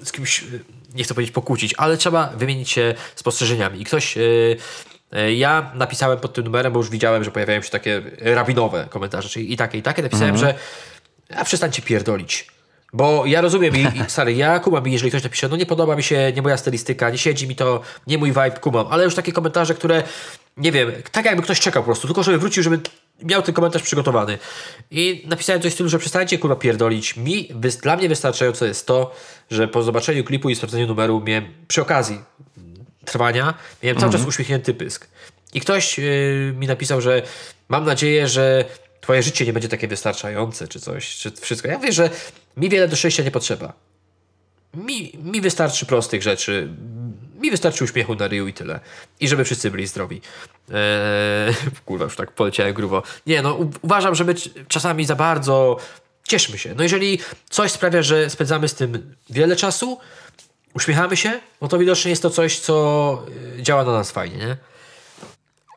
z 0.03 0.11
kimś, 0.11 0.43
y, 0.43 0.63
nie 0.95 1.03
chcę 1.03 1.13
powiedzieć 1.13 1.33
pokłócić, 1.33 1.73
ale 1.77 1.97
trzeba 1.97 2.27
wymienić 2.27 2.69
się 2.69 2.95
spostrzeżeniami. 3.15 3.81
I 3.81 3.85
ktoś, 3.85 4.17
y, 4.17 4.57
ja 5.36 5.72
napisałem 5.76 6.20
pod 6.20 6.34
tym 6.34 6.43
numerem, 6.43 6.74
bo 6.74 6.80
już 6.80 6.89
widziałem, 6.89 7.24
że 7.24 7.32
pojawiają 7.32 7.62
się 7.62 7.70
takie 7.70 8.01
rabinowe 8.20 8.88
komentarze, 8.89 9.30
czyli 9.30 9.53
i 9.53 9.57
takie, 9.57 9.78
i 9.78 9.82
takie. 9.82 10.01
Napisałem, 10.01 10.38
że 10.38 10.53
a 11.36 11.45
przestańcie 11.45 11.82
pierdolić. 11.82 12.47
Bo 12.93 13.26
ja 13.26 13.41
rozumiem, 13.41 13.76
i, 13.76 13.80
i 13.80 14.03
stary, 14.07 14.34
ja 14.34 14.59
kumam, 14.59 14.88
jeżeli 14.88 15.12
ktoś 15.12 15.24
napisze, 15.24 15.47
no 15.47 15.55
nie 15.55 15.66
podoba 15.66 15.95
mi 15.95 16.03
się, 16.03 16.32
nie 16.36 16.41
moja 16.41 16.57
stylistyka, 16.57 17.09
nie 17.09 17.18
siedzi 17.18 17.47
mi 17.47 17.55
to, 17.55 17.82
nie 18.07 18.18
mój 18.18 18.30
vibe, 18.30 18.59
kumam, 18.62 18.88
ale 18.89 19.03
już 19.03 19.16
takie 19.16 19.32
komentarze, 19.32 19.74
które, 19.74 20.03
nie 20.57 20.72
wiem, 20.72 20.91
tak 21.12 21.26
jakby 21.26 21.43
ktoś 21.43 21.59
czekał 21.59 21.84
po 21.84 21.86
prostu, 21.86 22.07
tylko 22.07 22.24
żeby 22.24 22.38
wrócił, 22.38 22.64
żeby 22.64 22.80
miał 23.24 23.41
ten 23.41 23.55
komentarz 23.55 23.82
przygotowany. 23.82 24.38
I 24.91 25.24
napisałem 25.28 25.62
coś 25.62 25.72
w 25.72 25.74
stylu, 25.74 25.89
że 25.89 25.99
przestańcie 25.99 26.38
kurwa 26.38 26.55
pierdolić. 26.55 27.18
Mi, 27.18 27.49
dla 27.82 27.97
mnie 27.97 28.09
wystarczające 28.09 28.68
jest 28.68 28.88
to, 28.88 29.16
że 29.51 29.68
po 29.68 29.84
zobaczeniu 29.84 30.24
klipu 30.24 30.49
i 30.49 30.55
sprawdzeniu 30.55 30.88
numeru 30.88 31.22
miałem 31.26 31.45
przy 31.68 31.82
okazji 31.82 32.20
trwania, 33.05 33.53
miałem 33.83 33.99
cały 33.99 34.11
czas 34.11 34.25
uśmiechnięty 34.25 34.73
pysk. 34.73 35.07
I 35.53 35.61
ktoś 35.61 35.97
yy, 35.97 36.53
mi 36.59 36.67
napisał, 36.67 37.01
że 37.01 37.21
mam 37.69 37.85
nadzieję, 37.85 38.27
że 38.27 38.65
twoje 39.01 39.23
życie 39.23 39.45
nie 39.45 39.53
będzie 39.53 39.69
takie 39.69 39.87
wystarczające, 39.87 40.67
czy 40.67 40.79
coś, 40.79 41.17
czy 41.17 41.31
wszystko. 41.31 41.67
Ja 41.67 41.77
mówię, 41.77 41.91
że 41.91 42.09
mi 42.57 42.69
wiele 42.69 42.87
do 42.87 42.95
szczęścia 42.95 43.23
nie 43.23 43.31
potrzeba. 43.31 43.73
Mi, 44.73 45.11
mi 45.23 45.41
wystarczy 45.41 45.85
prostych 45.85 46.23
rzeczy. 46.23 46.69
Mi 47.39 47.51
wystarczy 47.51 47.83
uśmiechu 47.83 48.15
na 48.15 48.27
ryju 48.27 48.47
i 48.47 48.53
tyle. 48.53 48.79
I 49.19 49.27
żeby 49.27 49.45
wszyscy 49.45 49.71
byli 49.71 49.87
zdrowi. 49.87 50.21
Eee, 50.73 51.53
kurwa, 51.85 52.05
już 52.05 52.15
tak 52.15 52.31
poleciałem 52.31 52.73
grubo. 52.73 53.03
Nie, 53.27 53.41
no 53.41 53.57
uważam, 53.81 54.15
że 54.15 54.23
my 54.23 54.33
czasami 54.67 55.05
za 55.05 55.15
bardzo 55.15 55.77
cieszmy 56.27 56.57
się. 56.57 56.75
No 56.75 56.83
jeżeli 56.83 57.19
coś 57.49 57.71
sprawia, 57.71 58.01
że 58.01 58.29
spędzamy 58.29 58.67
z 58.67 58.75
tym 58.75 59.15
wiele 59.29 59.55
czasu, 59.55 59.99
uśmiechamy 60.76 61.17
się, 61.17 61.39
no 61.61 61.67
to 61.67 61.78
widocznie 61.78 62.09
jest 62.09 62.22
to 62.22 62.30
coś, 62.30 62.59
co 62.59 63.24
y, 63.59 63.63
działa 63.63 63.84
na 63.84 63.91
nas 63.91 64.11
fajnie, 64.11 64.38
nie? 64.38 64.57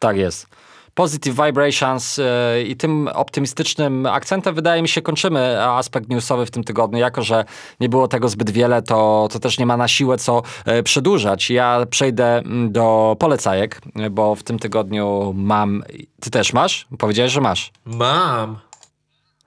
Tak 0.01 0.17
jest. 0.17 0.47
Positive 0.95 1.47
Vibrations 1.47 2.19
e, 2.19 2.63
i 2.63 2.77
tym 2.77 3.09
optymistycznym 3.09 4.07
akcentem 4.07 4.55
wydaje 4.55 4.83
mi 4.83 4.89
się 4.89 5.03
kończymy 5.03 5.63
aspekt 5.63 6.09
newsowy 6.09 6.47
w 6.47 6.51
tym 6.51 6.65
tygodniu. 6.65 6.99
Jako, 6.99 7.23
że 7.23 7.45
nie 7.81 7.89
było 7.89 8.09
tego 8.09 8.29
zbyt 8.29 8.51
wiele, 8.51 8.83
to, 8.83 9.29
to 9.33 9.39
też 9.39 9.59
nie 9.59 9.67
ma 9.67 9.77
na 9.77 9.89
siłę 9.89 10.19
co 10.19 10.43
e, 10.65 10.83
przedłużać. 10.83 11.51
Ja 11.51 11.87
przejdę 11.91 12.39
mm, 12.39 12.73
do 12.73 13.17
polecajek, 13.19 13.81
bo 14.11 14.35
w 14.35 14.43
tym 14.43 14.59
tygodniu 14.59 15.33
mam... 15.37 15.85
Ty 16.21 16.31
też 16.31 16.53
masz? 16.53 16.87
Powiedziałeś, 16.99 17.33
że 17.33 17.41
masz. 17.41 17.73
Mam. 17.85 18.59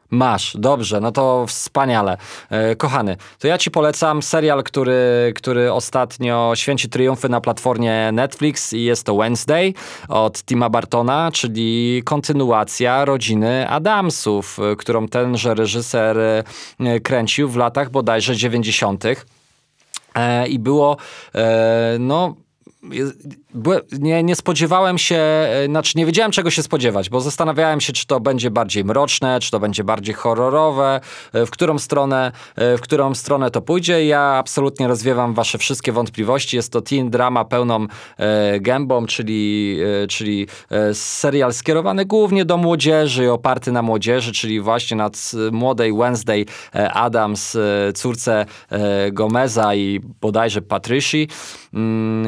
Masz, 0.10 0.58
dobrze, 0.60 1.02
no 1.02 1.12
to 1.12 1.46
wspaniale. 1.48 2.18
E, 2.50 2.76
kochany, 2.76 3.18
to 3.40 3.48
ja 3.48 3.58
ci 3.58 3.72
polecam 3.72 4.22
serial, 4.22 4.64
który, 4.64 5.34
który 5.36 5.74
ostatnio 5.74 6.52
święci 6.56 6.90
triumfy 6.90 7.30
na 7.30 7.42
platformie 7.42 8.12
Netflix 8.12 8.74
i 8.74 8.84
jest 8.84 9.04
to 9.04 9.16
Wednesday 9.18 9.74
od 10.08 10.44
Tima 10.44 10.70
Bartona, 10.70 11.32
czyli 11.34 12.02
kontynuacja 12.06 13.06
rodziny 13.06 13.70
Adamsów, 13.70 14.60
e, 14.60 14.76
którą 14.76 15.08
tenże 15.08 15.54
reżyser 15.56 16.18
e, 16.80 17.00
kręcił 17.00 17.50
w 17.50 17.56
latach 17.56 17.90
bodajże 17.90 18.36
90. 18.36 19.06
E, 20.16 20.48
I 20.48 20.60
było, 20.60 20.98
e, 21.36 21.98
nie, 24.00 24.24
nie 24.24 24.36
spodziewałem 24.36 24.98
się, 24.98 25.16
e, 25.16 25.66
znaczy 25.66 25.94
nie 25.96 26.06
wiedziałem 26.06 26.32
czego 26.32 26.50
się 26.50 26.64
spodziewać, 26.64 27.10
bo 27.10 27.22
zastanawiałem 27.22 27.82
się, 27.82 27.94
czy 27.94 28.08
to 28.08 28.20
będzie 28.20 28.52
bardziej 28.52 28.86
mroczne, 28.86 29.40
czy 29.40 29.52
to 29.52 29.60
będzie 29.60 29.84
bardziej 29.84 30.16
horrorowe, 30.16 31.02
e, 31.34 31.46
w 31.46 31.50
którą 31.50 31.80
stronę, 31.80 32.32
e, 32.56 32.78
w 32.78 32.82
którą 32.82 33.16
stronę 33.16 33.52
to 33.52 33.62
pójdzie. 33.62 34.06
Ja 34.06 34.22
absolutnie 34.22 34.88
rozwiewam 34.88 35.34
wasze 35.34 35.58
wszystkie 35.58 35.92
wątpliwości. 35.92 36.56
Jest 36.56 36.72
to 36.72 36.82
teen 36.82 37.10
drama 37.10 37.46
pełną 37.46 37.88
e, 38.18 38.60
gębą, 38.60 39.06
czyli, 39.06 39.78
e, 40.04 40.08
czyli 40.08 40.48
serial 40.94 41.54
skierowany 41.54 42.06
głównie 42.06 42.46
do 42.46 42.58
młodzieży, 42.58 43.32
oparty 43.32 43.72
na 43.72 43.82
młodzieży, 43.82 44.32
czyli 44.32 44.62
właśnie 44.62 44.98
nad 44.98 45.32
młodej 45.52 45.94
Wednesday 45.94 46.46
Adams, 46.94 47.58
córce 47.96 48.46
Gomeza 49.12 49.76
i 49.76 50.00
bodajże 50.22 50.62
Patrycji. 50.62 51.28
Mm, 51.74 52.26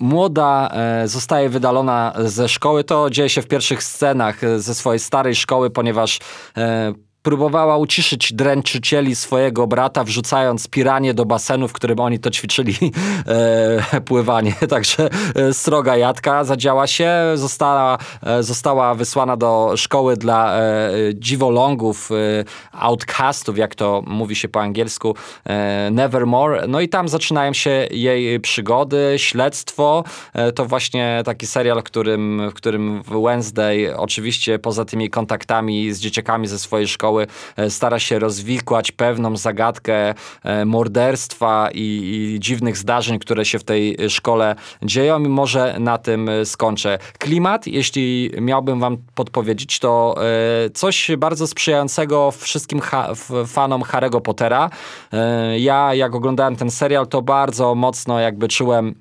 młoda 0.00 0.68
e, 0.72 1.08
zostaje 1.08 1.48
wydalona 1.48 2.12
ze 2.24 2.48
szkoły. 2.48 2.84
To 2.84 3.10
dzieje 3.10 3.28
się 3.28 3.42
w 3.42 3.46
pierwszych 3.46 3.82
scenach 3.82 4.44
e, 4.44 4.60
ze 4.60 4.74
swojej 4.74 4.98
starej 4.98 5.34
szkoły, 5.34 5.70
ponieważ 5.70 6.18
e, 6.56 6.92
próbowała 7.22 7.76
uciszyć 7.76 8.32
dręczycieli 8.32 9.16
swojego 9.16 9.66
brata, 9.66 10.04
wrzucając 10.04 10.68
piranie 10.68 11.14
do 11.14 11.24
basenu, 11.24 11.68
w 11.68 11.72
którym 11.72 12.00
oni 12.00 12.18
to 12.18 12.30
ćwiczyli 12.30 12.74
e, 13.92 14.00
pływanie. 14.00 14.54
Także 14.68 15.08
e, 15.34 15.54
sroga 15.54 15.96
jadka 15.96 16.44
zadziała 16.44 16.86
się. 16.86 17.12
Została, 17.34 17.98
e, 18.22 18.42
została 18.42 18.94
wysłana 18.94 19.36
do 19.36 19.72
szkoły 19.76 20.16
dla 20.16 20.58
e, 20.58 20.60
dziwolągów, 21.14 22.10
e, 22.12 22.44
outcastów, 22.72 23.58
jak 23.58 23.74
to 23.74 24.02
mówi 24.06 24.36
się 24.36 24.48
po 24.48 24.60
angielsku, 24.60 25.14
e, 25.44 25.90
Nevermore. 25.90 26.66
No 26.68 26.80
i 26.80 26.88
tam 26.88 27.08
zaczynają 27.08 27.52
się 27.52 27.88
jej 27.90 28.40
przygody, 28.40 29.14
śledztwo. 29.16 30.04
E, 30.32 30.52
to 30.52 30.66
właśnie 30.66 31.22
taki 31.24 31.46
serial, 31.46 31.82
którym, 31.82 32.50
w 32.50 32.54
którym 32.54 33.02
Wednesday 33.02 33.96
oczywiście 33.96 34.58
poza 34.58 34.84
tymi 34.84 35.10
kontaktami 35.10 35.92
z 35.92 36.00
dzieciakami 36.00 36.46
ze 36.46 36.58
swojej 36.58 36.88
szkoły 36.88 37.09
szkoły 37.10 37.26
e, 37.56 37.70
stara 37.70 37.98
się 37.98 38.18
rozwikłać 38.18 38.92
pewną 38.92 39.36
zagadkę 39.36 40.14
e, 40.42 40.64
morderstwa 40.64 41.68
i, 41.74 42.34
i 42.34 42.40
dziwnych 42.40 42.76
zdarzeń, 42.76 43.18
które 43.18 43.44
się 43.44 43.58
w 43.58 43.64
tej 43.64 43.96
szkole 44.08 44.54
dzieją 44.82 45.24
i 45.24 45.28
może 45.28 45.76
na 45.78 45.98
tym 45.98 46.28
e, 46.28 46.44
skończę. 46.44 46.98
Klimat, 47.18 47.66
jeśli 47.66 48.30
miałbym 48.40 48.80
wam 48.80 48.96
podpowiedzieć, 49.14 49.78
to 49.78 50.14
coś 50.74 51.10
bardzo 51.18 51.46
sprzyjającego 51.46 52.30
wszystkim 52.30 52.80
ha 52.80 53.12
fanom 53.46 53.82
Harry'ego 53.82 54.20
Pottera. 54.20 54.70
Ja, 55.58 55.94
jak 55.94 56.14
oglądałem 56.14 56.56
ten 56.56 56.70
serial, 56.70 57.06
to 57.06 57.22
bardzo 57.22 57.74
mocno 57.74 58.20
jakby 58.20 58.48
czułem 58.48 58.94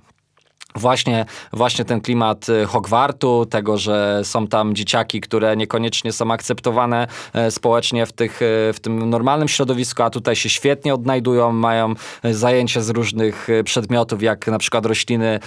Właśnie, 0.79 1.25
właśnie 1.53 1.85
ten 1.85 2.01
klimat 2.01 2.49
y, 2.49 2.65
Hogwartu, 2.65 3.45
tego, 3.45 3.77
że 3.77 4.21
są 4.23 4.47
tam 4.47 4.75
dzieciaki, 4.75 5.21
które 5.21 5.57
niekoniecznie 5.57 6.11
są 6.11 6.31
akceptowane 6.31 7.07
e, 7.33 7.51
społecznie 7.51 8.05
w, 8.05 8.11
tych, 8.11 8.41
e, 8.41 8.73
w 8.73 8.79
tym 8.81 9.09
normalnym 9.09 9.47
środowisku, 9.47 10.03
a 10.03 10.09
tutaj 10.09 10.35
się 10.35 10.49
świetnie 10.49 10.93
odnajdują, 10.93 11.51
mają 11.51 11.93
e, 12.23 12.33
zajęcia 12.33 12.81
z 12.81 12.89
różnych 12.89 13.47
przedmiotów, 13.63 14.23
jak 14.23 14.47
na 14.47 14.57
przykład 14.57 14.85
rośliny 14.85 15.39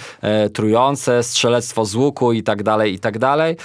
trujące, 0.53 1.23
strzelectwo 1.23 1.85
z 1.85 1.95
łuku 1.95 2.33
i 2.33 2.43
tak 2.43 2.63
dalej, 2.63 2.93
i 2.93 2.99
tak 2.99 3.19
dalej. 3.19 3.57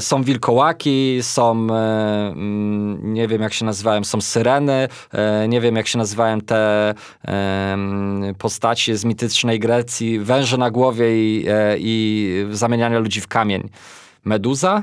Są 0.00 0.22
wilkołaki, 0.22 1.18
są, 1.22 1.50
mm, 1.50 3.14
nie 3.14 3.28
wiem 3.28 3.42
jak 3.42 3.52
się 3.52 3.64
nazywają, 3.64 4.04
są 4.04 4.20
syreny, 4.20 4.88
nie 5.48 5.60
wiem 5.60 5.76
jak 5.76 5.86
się 5.86 5.98
nazywają 5.98 6.40
te 6.40 6.94
postacie 8.38 8.96
z 8.96 9.04
mitycznej 9.04 9.58
Grecji, 9.58 10.18
węże 10.18 10.56
na 10.56 10.70
głowie 10.70 11.07
i, 11.16 11.44
e, 11.48 11.76
i 11.78 12.46
zamieniania 12.50 12.98
ludzi 12.98 13.20
w 13.20 13.28
kamień. 13.28 13.68
Meduza? 14.24 14.82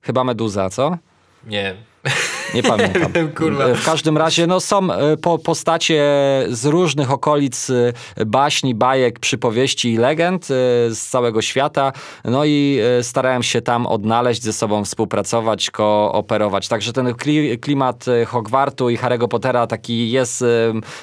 Chyba 0.00 0.24
meduza, 0.24 0.70
co? 0.70 0.98
Nie. 1.46 1.74
Nie 2.54 2.62
pamiętam. 2.62 3.28
Kurwa. 3.36 3.74
W 3.74 3.84
każdym 3.84 4.18
razie 4.18 4.46
no, 4.46 4.60
są 4.60 4.92
e, 4.92 5.16
po, 5.16 5.38
postacie 5.38 6.02
z 6.48 6.64
różnych 6.64 7.10
okolic 7.10 7.70
e, 7.70 7.92
baśni, 8.26 8.74
bajek, 8.74 9.18
przypowieści 9.18 9.92
i 9.92 9.96
legend 9.96 10.44
e, 10.44 10.46
z 10.90 10.98
całego 10.98 11.42
świata. 11.42 11.92
No 12.24 12.44
i 12.44 12.80
starałem 13.02 13.42
się 13.42 13.62
tam 13.62 13.86
odnaleźć, 13.86 14.42
ze 14.42 14.52
sobą 14.52 14.84
współpracować, 14.84 15.70
kooperować. 15.70 16.68
Także 16.68 16.92
ten 16.92 17.14
klimat 17.60 18.04
Hogwartu 18.26 18.90
i 18.90 18.98
Harry'ego 18.98 19.28
Pottera 19.28 19.66
taki 19.66 20.10
jest 20.10 20.44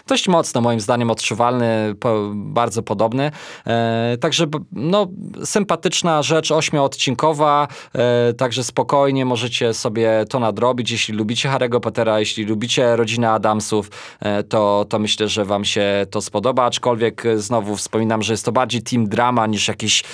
dość 0.07 0.27
mocno 0.27 0.61
moim 0.61 0.79
zdaniem 0.79 1.11
odczuwalny, 1.11 1.95
bardzo 2.33 2.83
podobny. 2.83 3.31
Także 4.19 4.45
no, 4.71 5.07
sympatyczna 5.43 6.23
rzecz, 6.23 6.51
ośmioodcinkowa, 6.51 7.67
także 8.37 8.63
spokojnie 8.63 9.25
możecie 9.25 9.73
sobie 9.73 10.25
to 10.29 10.39
nadrobić, 10.39 10.91
jeśli 10.91 11.13
lubicie 11.15 11.32
lubicie 11.33 11.49
Harry'ego 11.49 11.79
Pottera, 11.79 12.19
jeśli 12.19 12.45
lubicie 12.45 12.95
rodzinę 12.95 13.31
Adamsów, 13.31 13.89
e, 14.19 14.43
to, 14.43 14.85
to 14.89 14.99
myślę, 14.99 15.27
że 15.27 15.45
wam 15.45 15.65
się 15.65 16.05
to 16.09 16.21
spodoba, 16.21 16.65
aczkolwiek 16.65 17.25
e, 17.25 17.37
znowu 17.37 17.75
wspominam, 17.75 18.23
że 18.23 18.33
jest 18.33 18.45
to 18.45 18.51
bardziej 18.51 18.81
team 18.81 19.07
drama 19.07 19.47
niż 19.47 19.67
jakieś 19.67 20.03
e, 20.03 20.05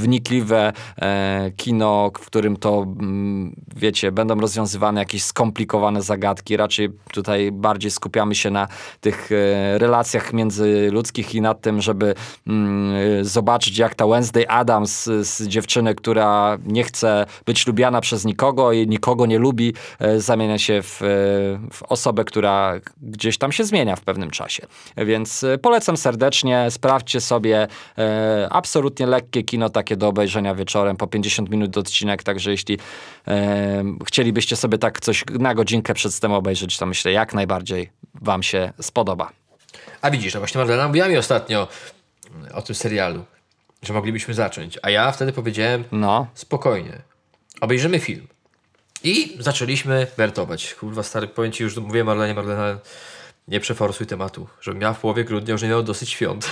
wnikliwe 0.00 0.72
e, 1.02 1.50
kino, 1.56 2.10
w 2.20 2.26
którym 2.26 2.56
to, 2.56 2.82
mm, 2.82 3.54
wiecie, 3.76 4.12
będą 4.12 4.40
rozwiązywane 4.40 5.00
jakieś 5.00 5.24
skomplikowane 5.24 6.02
zagadki. 6.02 6.56
Raczej 6.56 6.88
tutaj 7.12 7.52
bardziej 7.52 7.90
skupiamy 7.90 8.34
się 8.34 8.50
na 8.50 8.68
tych 9.00 9.30
e, 9.32 9.78
relacjach 9.78 10.32
międzyludzkich 10.32 11.34
i 11.34 11.40
nad 11.40 11.60
tym, 11.60 11.80
żeby 11.80 12.14
mm, 12.46 13.24
zobaczyć, 13.24 13.78
jak 13.78 13.94
ta 13.94 14.06
Wednesday 14.06 14.48
Adams 14.48 15.04
z, 15.04 15.26
z 15.26 15.46
dziewczyny, 15.46 15.94
która 15.94 16.58
nie 16.66 16.84
chce 16.84 17.26
być 17.46 17.66
lubiana 17.66 18.00
przez 18.00 18.24
nikogo 18.24 18.72
i 18.72 18.88
nikogo 18.88 19.26
nie 19.26 19.38
lubi, 19.38 19.72
E, 20.01 20.01
zamienia 20.16 20.58
się 20.58 20.82
w, 20.82 21.02
e, 21.02 21.06
w 21.72 21.82
osobę, 21.88 22.24
która 22.24 22.74
gdzieś 23.02 23.38
tam 23.38 23.52
się 23.52 23.64
zmienia 23.64 23.96
w 23.96 24.00
pewnym 24.00 24.30
czasie. 24.30 24.66
Więc 24.96 25.44
e, 25.44 25.58
polecam 25.58 25.96
serdecznie, 25.96 26.70
sprawdźcie 26.70 27.20
sobie 27.20 27.68
absolutnie 28.50 29.06
lekkie 29.06 29.42
kino 29.42 29.70
takie 29.70 29.96
do 29.96 30.08
obejrzenia 30.08 30.54
wieczorem, 30.54 30.96
po 30.96 31.06
50 31.06 31.50
minut 31.50 31.76
odcinek, 31.76 32.22
także 32.22 32.50
jeśli 32.50 32.78
chcielibyście 34.06 34.56
sobie 34.56 34.78
tak 34.78 35.00
coś 35.00 35.24
na 35.38 35.54
godzinkę 35.54 35.94
przed 35.94 36.24
obejrzeć, 36.24 36.78
to 36.78 36.86
myślę 36.86 37.12
jak 37.12 37.34
najbardziej 37.34 37.90
wam 38.14 38.42
się 38.42 38.72
spodoba. 38.80 39.30
A 40.02 40.10
widzisz, 40.10 40.34
no 40.34 40.40
właśnie 40.40 40.58
Marlena 40.58 40.88
mówiła 40.88 41.08
mi 41.08 41.16
ostatnio 41.16 41.68
o 42.54 42.62
tym 42.62 42.74
serialu, 42.74 43.24
że 43.82 43.92
moglibyśmy 43.92 44.34
zacząć, 44.34 44.78
a 44.82 44.90
ja 44.90 45.12
wtedy 45.12 45.32
powiedziałem 45.32 45.84
no. 45.92 46.26
spokojnie, 46.34 47.02
obejrzymy 47.60 47.98
film. 47.98 48.26
I 49.04 49.36
zaczęliśmy 49.38 50.06
wertować. 50.16 50.74
Kurwa, 50.74 51.02
stary, 51.02 51.28
powiem 51.28 51.52
ci 51.52 51.62
już, 51.62 51.76
mówię 51.76 52.04
Marlenie, 52.04 52.34
Marlena, 52.34 52.78
nie 53.48 53.60
przeforsuj 53.60 54.06
tematu, 54.06 54.46
żebym 54.60 54.80
miał 54.80 54.94
w 54.94 54.98
połowie 54.98 55.24
grudnia 55.24 55.52
już 55.52 55.62
nie 55.62 55.68
miał 55.68 55.82
dosyć 55.82 56.10
świąt. 56.10 56.50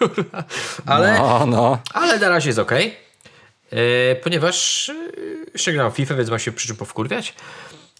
ale, 0.86 1.18
no, 1.18 1.46
no. 1.46 1.78
ale 1.94 2.18
na 2.18 2.28
razie 2.28 2.48
jest 2.48 2.58
ok. 2.58 2.72
E, 3.70 4.16
ponieważ 4.16 4.88
e, 4.88 4.94
jeszcze 5.52 5.72
gram 5.72 5.92
FIFA, 5.92 6.14
więc 6.14 6.30
ma 6.30 6.38
się 6.38 6.52
przy 6.52 6.66
czym 6.66 6.76
powkurwiać. 6.76 7.34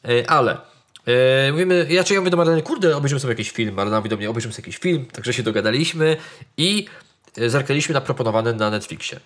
E, 0.05 0.31
ale 0.31 0.57
e, 1.07 1.53
mówimy, 1.53 1.87
ja, 1.91 2.05
czy 2.05 2.15
ja 2.15 2.21
mówię 2.21 2.31
do 2.31 2.37
Marleny, 2.37 2.63
kurde, 2.63 2.97
obejrzymy 2.97 3.21
sobie 3.21 3.33
jakiś 3.33 3.51
film. 3.51 3.75
Marlena 3.75 3.97
mówi 3.97 4.11
do 4.11 4.17
mnie, 4.17 4.31
obejrzymy 4.31 4.55
sobie 4.55 4.63
jakiś 4.63 4.79
film. 4.79 5.07
Także 5.07 5.33
się 5.33 5.43
dogadaliśmy 5.43 6.17
i 6.57 6.87
zerknęliśmy 7.37 7.93
na 7.95 8.01
proponowany 8.01 8.55
na 8.55 8.71
Netflixie. 8.71 9.21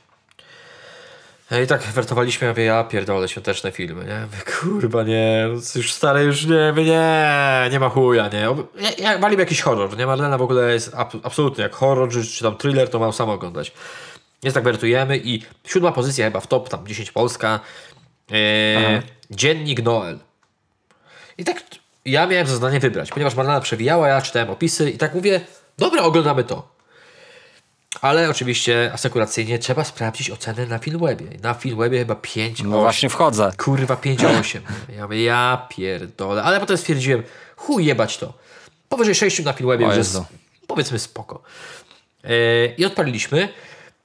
I 1.60 1.66
tak 1.66 1.82
wertowaliśmy, 1.82 2.46
ja 2.46 2.52
mówię, 2.52 2.64
ja 2.64 2.84
pierdolę 2.84 3.28
świąteczne 3.28 3.72
filmy, 3.72 4.04
nie? 4.04 4.26
Kurwa, 4.52 5.02
nie, 5.02 5.48
już 5.74 5.92
stare, 5.92 6.24
już 6.24 6.46
nie, 6.46 6.72
nie, 6.76 7.68
nie 7.72 7.80
ma 7.80 7.88
chuja, 7.88 8.28
nie. 8.28 8.40
Ja, 8.80 9.10
ja 9.10 9.18
walił 9.18 9.38
jakiś 9.38 9.60
horror, 9.60 9.96
nie? 9.98 10.06
Marlena 10.06 10.38
w 10.38 10.42
ogóle 10.42 10.72
jest 10.72 10.94
ab, 10.94 11.12
absolutnie 11.22 11.62
jak 11.62 11.74
horror, 11.74 12.10
czy, 12.10 12.24
czy 12.24 12.44
tam 12.44 12.56
thriller, 12.56 12.88
to 12.90 12.98
mam 12.98 13.12
sam 13.12 13.30
oglądać. 13.30 13.72
Jest 14.42 14.54
tak 14.54 14.64
wertujemy 14.64 15.18
i 15.18 15.42
siódma 15.66 15.92
pozycja 15.92 16.24
chyba 16.24 16.40
w 16.40 16.46
top, 16.46 16.68
tam 16.68 16.86
10 16.86 17.10
Polska. 17.10 17.60
E, 18.32 19.02
Dziennik 19.30 19.82
Noel. 19.82 20.18
I 21.38 21.44
tak 21.44 21.64
ja 22.04 22.26
miałem 22.26 22.46
za 22.46 22.54
zadanie 22.54 22.80
wybrać, 22.80 23.10
ponieważ 23.10 23.34
Marlena 23.34 23.60
przewijała, 23.60 24.08
ja 24.08 24.22
czytałem 24.22 24.50
opisy 24.50 24.90
i 24.90 24.98
tak 24.98 25.14
mówię, 25.14 25.40
dobra, 25.78 26.02
oglądamy 26.02 26.44
to. 26.44 26.71
Ale 28.02 28.30
oczywiście 28.30 28.90
asekuracyjnie 28.94 29.58
trzeba 29.58 29.84
sprawdzić 29.84 30.30
ocenę 30.30 30.66
na 30.66 30.78
Filmwebie. 30.78 31.26
Na 31.42 31.54
Filmwebie 31.54 31.98
chyba 31.98 32.14
5, 32.14 32.62
No 32.62 32.80
właśnie 32.80 33.08
wchodzę. 33.08 33.52
Kurwa 33.58 33.94
5,8. 33.94 34.60
Ja 34.96 35.02
mówię, 35.02 35.22
ja 35.22 35.66
pierdolę. 35.70 36.42
Ale 36.42 36.60
potem 36.60 36.76
stwierdziłem, 36.76 37.22
chuj 37.56 37.84
jebać 37.84 38.18
to. 38.18 38.32
Powyżej 38.88 39.14
6 39.14 39.44
na 39.44 39.52
Filmwebie 39.52 39.86
już 39.86 39.96
jest 39.96 40.18
powiedzmy 40.66 40.98
spoko. 40.98 41.42
E, 42.24 42.66
I 42.66 42.84
odpaliliśmy. 42.84 43.48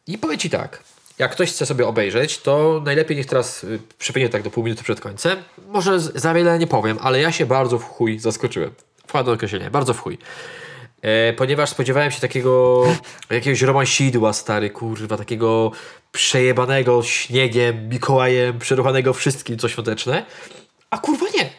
I 0.08 0.18
powiem 0.18 0.38
Ci 0.38 0.50
tak, 0.50 0.84
jak 1.20 1.32
ktoś 1.32 1.52
chce 1.52 1.66
sobie 1.66 1.88
obejrzeć, 1.88 2.38
to 2.38 2.82
najlepiej 2.86 3.18
niech 3.18 3.26
teraz 3.26 3.64
y, 3.64 3.80
przewinie 4.00 4.30
tak 4.30 4.44
do 4.44 4.52
pół 4.52 4.64
minuty 4.64 4.84
przed 4.84 5.02
końcem. 5.02 5.44
Może 5.68 6.00
za 6.00 6.34
wiele 6.34 6.60
nie 6.60 6.68
powiem, 6.68 6.98
ale 7.02 7.22
ja 7.22 7.32
się 7.32 7.46
bardzo 7.46 7.80
w 7.80 7.84
chuj 7.84 8.20
zaskoczyłem. 8.20 8.72
Wkładam 9.08 9.34
określenie, 9.34 9.72
bardzo 9.72 9.94
w 9.94 10.00
chuj. 10.00 10.18
E, 11.02 11.34
ponieważ 11.34 11.70
spodziewałem 11.70 12.12
się 12.12 12.22
takiego 12.22 12.84
jakiegoś 13.30 13.62
romansidła, 13.62 14.34
stary, 14.34 14.70
kurwa, 14.70 15.18
takiego 15.18 15.72
przejebanego 16.12 17.04
śniegiem, 17.04 17.90
Mikołajem, 17.90 18.60
przeruchanego 18.60 19.14
wszystkim, 19.14 19.58
co 19.58 19.70
świąteczne. 19.70 20.26
A 20.90 20.98
kurwa 20.98 21.26
nie. 21.36 21.50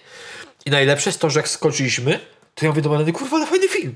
I 0.66 0.70
najlepsze 0.70 1.10
jest 1.10 1.20
to, 1.20 1.30
że 1.30 1.40
jak 1.40 1.48
skończyliśmy, 1.48 2.20
to 2.54 2.66
ja 2.66 2.70
mówię 2.70 2.82
do 2.82 3.12
kurwa, 3.12 3.36
ale 3.36 3.46
fajny 3.46 3.68
film. 3.68 3.94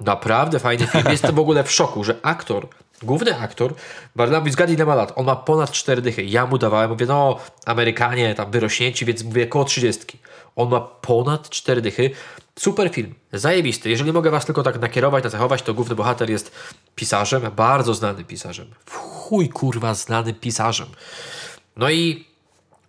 Naprawdę 0.00 0.58
fajny 0.58 0.86
film. 0.86 1.04
Jestem 1.10 1.34
w 1.34 1.38
ogóle 1.38 1.64
w 1.64 1.72
szoku, 1.72 2.04
że 2.04 2.16
aktor, 2.22 2.68
główny 3.04 3.38
aktor, 3.38 3.74
mówi, 4.16 4.50
zgadnij 4.50 4.76
ile 4.76 4.86
ma 4.86 4.94
lat. 4.94 5.12
On 5.16 5.26
ma 5.26 5.36
ponad 5.36 5.70
4 5.70 6.02
dychy. 6.02 6.24
Ja 6.24 6.46
mu 6.46 6.58
dawałem, 6.58 6.90
mówię, 6.90 7.06
no 7.06 7.38
Amerykanie, 7.66 8.34
tam 8.34 8.50
wyrośnięci, 8.50 9.04
więc 9.04 9.22
mówię 9.22 9.46
koło 9.46 9.64
30. 9.64 10.18
On 10.56 10.68
ma 10.68 10.80
ponad 10.80 11.50
4 11.50 11.80
dychy. 11.80 12.10
Super 12.58 12.90
film, 12.90 13.14
zajebisty. 13.32 13.90
Jeżeli 13.90 14.12
mogę 14.12 14.30
was 14.30 14.46
tylko 14.46 14.62
tak 14.62 14.80
nakierować, 14.80 15.24
nacechować, 15.24 15.62
to 15.62 15.74
główny 15.74 15.94
bohater 15.94 16.30
jest 16.30 16.52
pisarzem, 16.96 17.42
bardzo 17.56 17.94
znanym 17.94 18.24
pisarzem. 18.24 18.66
Chuj 18.90 19.48
kurwa 19.48 19.94
znanym 19.94 20.34
pisarzem. 20.34 20.86
No 21.76 21.90
i 21.90 22.24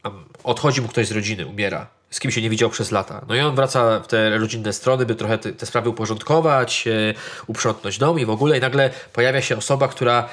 um, 0.04 0.26
odchodzi 0.44 0.82
mu 0.82 0.88
ktoś 0.88 1.08
z 1.08 1.12
rodziny, 1.12 1.48
umiera, 1.48 1.88
z 2.14 2.20
kim 2.20 2.32
się 2.32 2.42
nie 2.42 2.50
widział 2.50 2.70
przez 2.70 2.92
lata. 2.92 3.26
No 3.28 3.36
i 3.36 3.40
on 3.40 3.56
wraca 3.56 4.00
w 4.00 4.08
te 4.08 4.38
rodzinne 4.38 4.74
strony, 4.74 5.06
by 5.06 5.16
trochę 5.16 5.38
te, 5.38 5.54
te 5.54 5.66
sprawy 5.66 5.90
uporządkować, 5.90 6.88
e, 6.88 7.14
uprzątnąć 7.48 7.98
dom 7.98 8.20
i 8.20 8.26
w 8.26 8.30
ogóle. 8.30 8.58
I 8.58 8.62
nagle 8.62 8.90
pojawia 9.14 9.42
się 9.42 9.58
osoba, 9.58 9.88
która, 9.88 10.30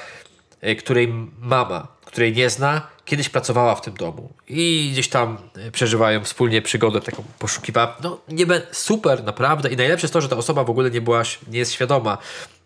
e, 0.61 0.75
której 0.75 1.13
mama, 1.39 1.87
której 2.05 2.33
nie 2.33 2.49
zna, 2.49 2.87
kiedyś 3.05 3.29
pracowała 3.29 3.75
w 3.75 3.81
tym 3.81 3.93
domu. 3.93 4.33
I 4.47 4.89
gdzieś 4.91 5.09
tam 5.09 5.37
e, 5.55 5.71
przeżywają 5.71 6.23
wspólnie 6.23 6.61
przygodę 6.61 7.01
taką 7.01 7.23
poszukiwa. 7.39 7.97
No 8.03 8.19
niby 8.27 8.61
super, 8.71 9.23
naprawdę. 9.23 9.69
I 9.69 9.77
najlepsze 9.77 10.05
jest 10.05 10.13
to, 10.13 10.21
że 10.21 10.29
ta 10.29 10.37
osoba 10.37 10.63
w 10.63 10.69
ogóle 10.69 10.91
nie 10.91 11.01
była, 11.01 11.23
nie 11.47 11.59
jest 11.59 11.73
świadoma 11.73 12.17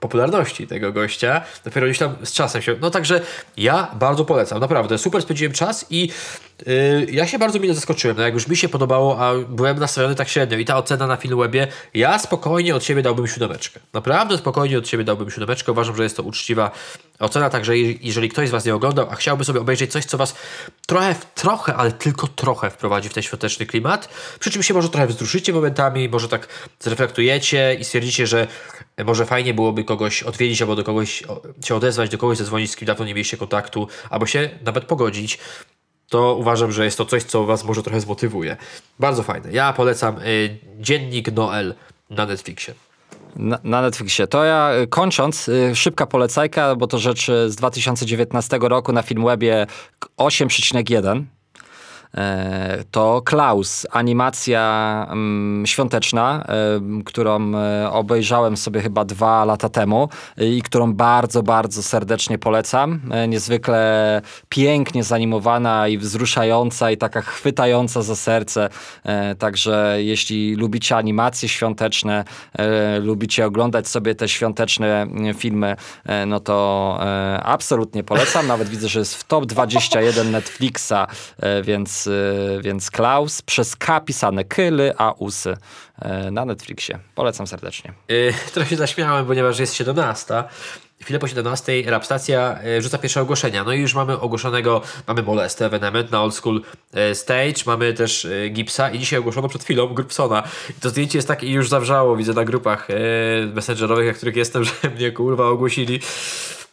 popularności 0.08 0.68
tego 0.68 0.92
gościa. 0.92 1.42
Dopiero 1.64 1.88
gdzieś 1.88 2.00
tam 2.00 2.16
z 2.24 2.34
czasem 2.34 2.62
się... 2.62 2.76
No 2.82 2.90
także 2.90 3.22
ja 3.58 3.92
bardzo 3.96 4.26
polecam, 4.26 4.60
naprawdę. 4.60 4.98
Super 4.98 5.22
spędziłem 5.22 5.54
czas 5.54 5.86
i 5.90 6.10
yy, 6.66 7.08
ja 7.12 7.28
się 7.28 7.40
bardzo 7.40 7.60
mile 7.60 7.74
zaskoczyłem. 7.74 8.18
No 8.18 8.24
jak 8.24 8.34
już 8.34 8.48
mi 8.48 8.58
się 8.58 8.70
podobało, 8.70 9.20
a 9.20 9.34
byłem 9.50 9.80
nastawiony 9.80 10.16
tak 10.16 10.30
średnio 10.30 10.58
i 10.58 10.66
ta 10.66 10.78
ocena 10.78 11.08
na 11.08 11.16
Filmwebie, 11.16 11.68
ja 11.94 12.20
spokojnie 12.20 12.76
od 12.76 12.84
siebie 12.84 13.02
dałbym 13.02 13.28
siódemeczkę. 13.28 13.80
Naprawdę 13.94 14.38
spokojnie 14.38 14.78
od 14.78 14.88
siebie 14.88 15.04
dałbym 15.04 15.32
siódemeczkę. 15.32 15.72
Uważam, 15.72 15.96
że 15.96 16.04
jest 16.04 16.18
to 16.18 16.24
uczciwa 16.24 16.72
ocena, 17.20 17.50
także 17.50 17.78
je- 17.78 17.94
jeżeli 18.02 18.30
ktoś 18.30 18.48
z 18.48 18.52
Was 18.52 18.66
nie 18.66 18.76
oglądał, 18.76 19.08
a 19.12 19.16
chciałby 19.16 19.46
sobie 19.46 19.60
obejrzeć 19.60 19.92
coś, 19.92 20.06
co 20.06 20.18
Was 20.18 20.36
trochę, 20.88 21.16
trochę, 21.36 21.76
ale 21.76 21.92
tylko 21.92 22.28
trochę 22.28 22.70
wprowadzi 22.70 23.10
w 23.10 23.14
ten 23.14 23.24
świąteczny 23.24 23.66
klimat, 23.66 24.10
przy 24.40 24.52
czym 24.52 24.64
się 24.64 24.74
może 24.74 24.90
trochę 24.90 25.08
wzruszycie 25.08 25.54
momentami, 25.54 26.10
może 26.10 26.30
tak 26.30 26.48
zreflektujecie 26.80 27.76
i 27.80 27.84
stwierdzicie, 27.86 28.28
że 28.28 28.48
może 29.06 29.26
fajnie 29.26 29.54
byłoby 29.54 29.84
kogoś 29.84 30.24
odwiedzić, 30.24 30.62
albo 30.62 30.76
do 30.76 30.84
kogoś 30.84 31.24
się 31.66 31.76
odezwać, 31.76 32.10
do 32.10 32.18
kogoś 32.18 32.38
zadzwonić, 32.38 32.72
z 32.72 32.76
kim 32.76 32.86
dawno 32.86 33.06
nie 33.06 33.14
mieliście 33.14 33.38
kontaktu, 33.38 33.88
albo 34.10 34.26
się 34.26 34.50
nawet 34.66 34.86
pogodzić, 34.86 35.40
to 36.10 36.36
uważam, 36.36 36.72
że 36.72 36.86
jest 36.86 36.98
to 36.98 37.06
coś, 37.06 37.24
co 37.24 37.46
Was 37.46 37.64
może 37.64 37.84
trochę 37.84 38.02
zmotywuje. 38.02 38.58
Bardzo 39.00 39.24
fajne. 39.24 39.52
Ja 39.52 39.74
polecam 39.74 40.18
y, 40.20 40.58
Dziennik 40.80 41.32
Noel 41.32 41.76
na 42.10 42.26
Netflixie. 42.26 42.74
Na, 43.36 43.60
na 43.64 43.82
Netflixie. 43.82 44.28
To 44.28 44.44
ja 44.44 44.72
y, 44.84 44.88
kończąc, 44.88 45.48
y, 45.48 45.76
szybka 45.76 46.06
polecajka, 46.06 46.76
bo 46.76 46.88
to 46.88 47.00
rzecz 47.00 47.30
y, 47.30 47.52
z 47.52 47.56
2019 47.56 48.58
roku 48.62 48.92
na 48.94 49.02
Filmwebie 49.02 49.68
k- 50.00 50.10
8,1. 50.18 51.24
E, 52.16 52.84
To 52.92 53.22
Klaus, 53.26 53.88
animacja 53.92 55.08
mm, 55.12 55.66
świąteczna, 55.66 56.46
em, 56.76 57.04
którą 57.04 57.56
e, 57.56 57.92
obejrzałem 57.92 58.58
sobie 58.58 58.82
chyba 58.82 59.06
dwa 59.06 59.46
lata 59.46 59.70
temu 59.70 60.10
i 60.38 60.62
którą 60.62 60.94
bardzo, 60.94 61.44
bardzo 61.44 61.84
serdecznie 61.84 62.38
polecam. 62.38 63.02
E, 63.12 63.28
Niezwykle 63.28 64.22
pięknie 64.50 65.04
zanimowana 65.04 65.88
i 65.88 65.98
wzruszająca 65.98 66.92
i 66.92 66.98
taka 66.98 67.22
chwytająca 67.22 68.02
za 68.02 68.16
serce. 68.16 68.70
E, 69.04 69.36
Także 69.36 69.96
jeśli 69.98 70.56
lubicie 70.56 70.96
animacje 70.98 71.50
świąteczne, 71.50 72.24
e, 72.54 73.00
lubicie 73.00 73.46
oglądać 73.46 73.88
sobie 73.88 74.16
te 74.16 74.28
świąteczne 74.28 75.08
filmy, 75.38 75.76
e, 76.06 76.26
no 76.26 76.40
to 76.40 76.98
e, 77.02 77.44
absolutnie 77.44 78.04
polecam. 78.04 78.48
Nawet 78.48 78.70
widzę, 78.70 78.88
że 78.88 79.00
jest 79.00 79.16
w 79.16 79.24
top 79.24 79.46
21 79.46 80.32
Netflixa, 80.32 81.08
e, 81.40 81.62
więc, 82.06 82.08
e, 82.08 82.62
więc 82.62 82.92
Klaus 82.92 83.42
przez 83.42 83.76
K 83.76 84.00
pisane 84.00 84.44
Kyly, 84.44 84.94
a 84.98 85.12
Usy 85.12 85.58
e, 86.00 86.32
na 86.32 86.46
Netflixie. 86.46 87.00
Polecam 87.16 87.48
serdecznie. 87.48 87.94
Yy, 88.08 88.34
trochę 88.54 88.70
się 88.70 88.76
zaśmiałem, 88.76 89.26
ponieważ 89.26 89.60
jest 89.60 89.74
17. 89.74 90.44
Chwilę 91.02 91.20
po 91.20 91.28
17 91.28 91.84
Rapstacja 91.86 92.60
yy, 92.64 92.82
rzuca 92.82 92.98
pierwsze 92.98 93.22
ogłoszenia. 93.22 93.64
No 93.64 93.74
i 93.74 93.80
już 93.80 93.94
mamy 93.94 94.20
ogłoszonego, 94.20 94.82
mamy 95.08 95.24
Molestę, 95.24 95.70
Venement 95.70 96.12
na 96.12 96.24
Old 96.24 96.36
School 96.36 96.62
Stage, 97.14 97.64
mamy 97.66 97.94
też 97.94 98.28
Gipsa 98.52 98.90
i 98.90 99.00
dzisiaj 99.00 99.20
ogłoszono 99.20 99.48
przed 99.48 99.64
chwilą 99.64 99.88
Grupsona. 99.88 100.44
To 100.82 100.90
zdjęcie 100.90 101.18
jest 101.18 101.28
takie 101.28 101.48
i 101.48 101.52
już 101.52 101.70
zawrzało, 101.70 102.16
widzę 102.16 102.34
na 102.34 102.46
grupach 102.46 102.88
messengerowych, 103.54 104.08
na 104.08 104.14
których 104.14 104.36
jestem, 104.36 104.64
że 104.68 104.72
mnie 104.96 105.12
kurwa 105.12 105.48
ogłosili. 105.48 106.00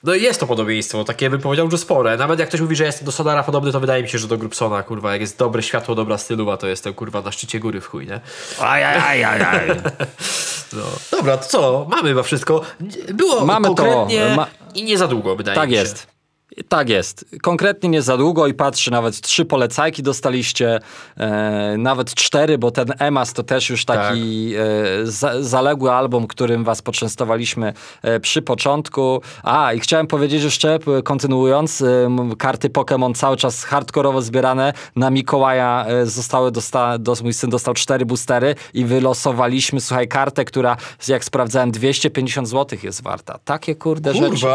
No 0.04 0.14
i 0.14 0.22
jest 0.22 0.40
to 0.40 0.46
podobieństwo, 0.46 1.04
takie 1.04 1.30
bym 1.30 1.40
powiedział, 1.40 1.70
że 1.70 1.78
spore. 1.78 2.16
Nawet 2.16 2.38
jak 2.38 2.48
ktoś 2.48 2.60
mówi, 2.60 2.76
że 2.76 2.84
jestem 2.84 3.06
do 3.06 3.12
Sonara 3.12 3.42
podobny, 3.42 3.72
to 3.72 3.80
wydaje 3.80 4.02
mi 4.02 4.08
się, 4.08 4.18
że 4.18 4.28
do 4.28 4.38
Grupsona, 4.38 4.82
kurwa, 4.82 5.12
jak 5.12 5.20
jest 5.20 5.38
dobre 5.38 5.62
światło, 5.62 5.94
dobra 5.94 6.18
stylowa, 6.18 6.56
to 6.56 6.66
jestem 6.66 6.94
kurwa 6.94 7.22
na 7.22 7.32
szczycie 7.32 7.60
góry 7.60 7.80
w 7.80 7.86
chuj, 7.86 8.06
nie? 8.06 8.20
Ajajajajaj. 8.60 9.68
No. 10.72 10.82
Dobra, 11.18 11.36
to 11.36 11.44
co? 11.48 11.86
Mamy 11.90 12.08
chyba 12.08 12.22
wszystko. 12.22 12.60
Było 13.14 13.46
Mamy 13.46 13.68
to. 13.68 13.74
konkretnie 13.74 14.34
Ma- 14.36 14.46
i 14.74 14.84
nie 14.84 14.98
za 14.98 15.08
długo, 15.08 15.36
wydaje 15.36 15.54
Tak 15.56 15.68
mi 15.68 15.74
się. 15.74 15.80
jest. 15.80 16.06
Tak 16.68 16.88
jest. 16.88 17.24
Konkretnie 17.42 17.88
nie 17.88 18.02
za 18.02 18.16
długo 18.16 18.46
i 18.46 18.54
patrzę, 18.54 18.90
nawet 18.90 19.20
trzy 19.20 19.44
polecajki 19.44 20.02
dostaliście, 20.02 20.80
e, 21.16 21.74
nawet 21.78 22.14
cztery, 22.14 22.58
bo 22.58 22.70
ten 22.70 22.92
Emas 22.98 23.32
to 23.32 23.42
też 23.42 23.70
już 23.70 23.84
taki 23.84 24.54
e, 24.54 25.06
za, 25.06 25.42
zaległy 25.42 25.92
album, 25.92 26.26
którym 26.26 26.64
was 26.64 26.82
poczęstowaliśmy 26.82 27.72
e, 28.02 28.20
przy 28.20 28.42
początku. 28.42 29.22
A, 29.42 29.72
i 29.72 29.80
chciałem 29.80 30.06
powiedzieć 30.06 30.42
jeszcze, 30.42 30.78
kontynuując, 31.04 31.82
e, 31.82 32.08
karty 32.38 32.68
Pokémon 32.68 33.14
cały 33.14 33.36
czas 33.36 33.64
hardkorowo 33.64 34.22
zbierane. 34.22 34.72
Na 34.96 35.10
Mikołaja 35.10 35.86
e, 35.88 36.06
zostały, 36.06 36.50
dosta, 36.50 36.98
dos, 36.98 37.22
mój 37.22 37.32
syn 37.32 37.50
dostał 37.50 37.74
cztery 37.74 38.06
boostery 38.06 38.54
i 38.74 38.84
wylosowaliśmy, 38.84 39.80
słuchaj, 39.80 40.08
kartę, 40.08 40.44
która, 40.44 40.76
jak 41.08 41.24
sprawdzałem, 41.24 41.70
250 41.70 42.48
zł 42.48 42.78
jest 42.82 43.02
warta. 43.02 43.38
Takie 43.44 43.74
kurde 43.74 44.14
rzeczy. 44.14 44.46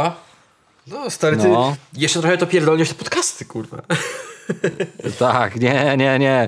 No, 0.87 1.09
stary, 1.09 1.37
ty 1.37 1.47
No. 1.47 1.75
jeszcze 1.93 2.19
trochę 2.19 2.37
to 2.37 2.47
pierdolniesz 2.47 2.89
te 2.89 2.95
podcasty, 2.95 3.45
kurwa. 3.45 3.77
Tak, 5.19 5.55
nie, 5.55 5.97
nie, 5.97 6.19
nie. 6.19 6.47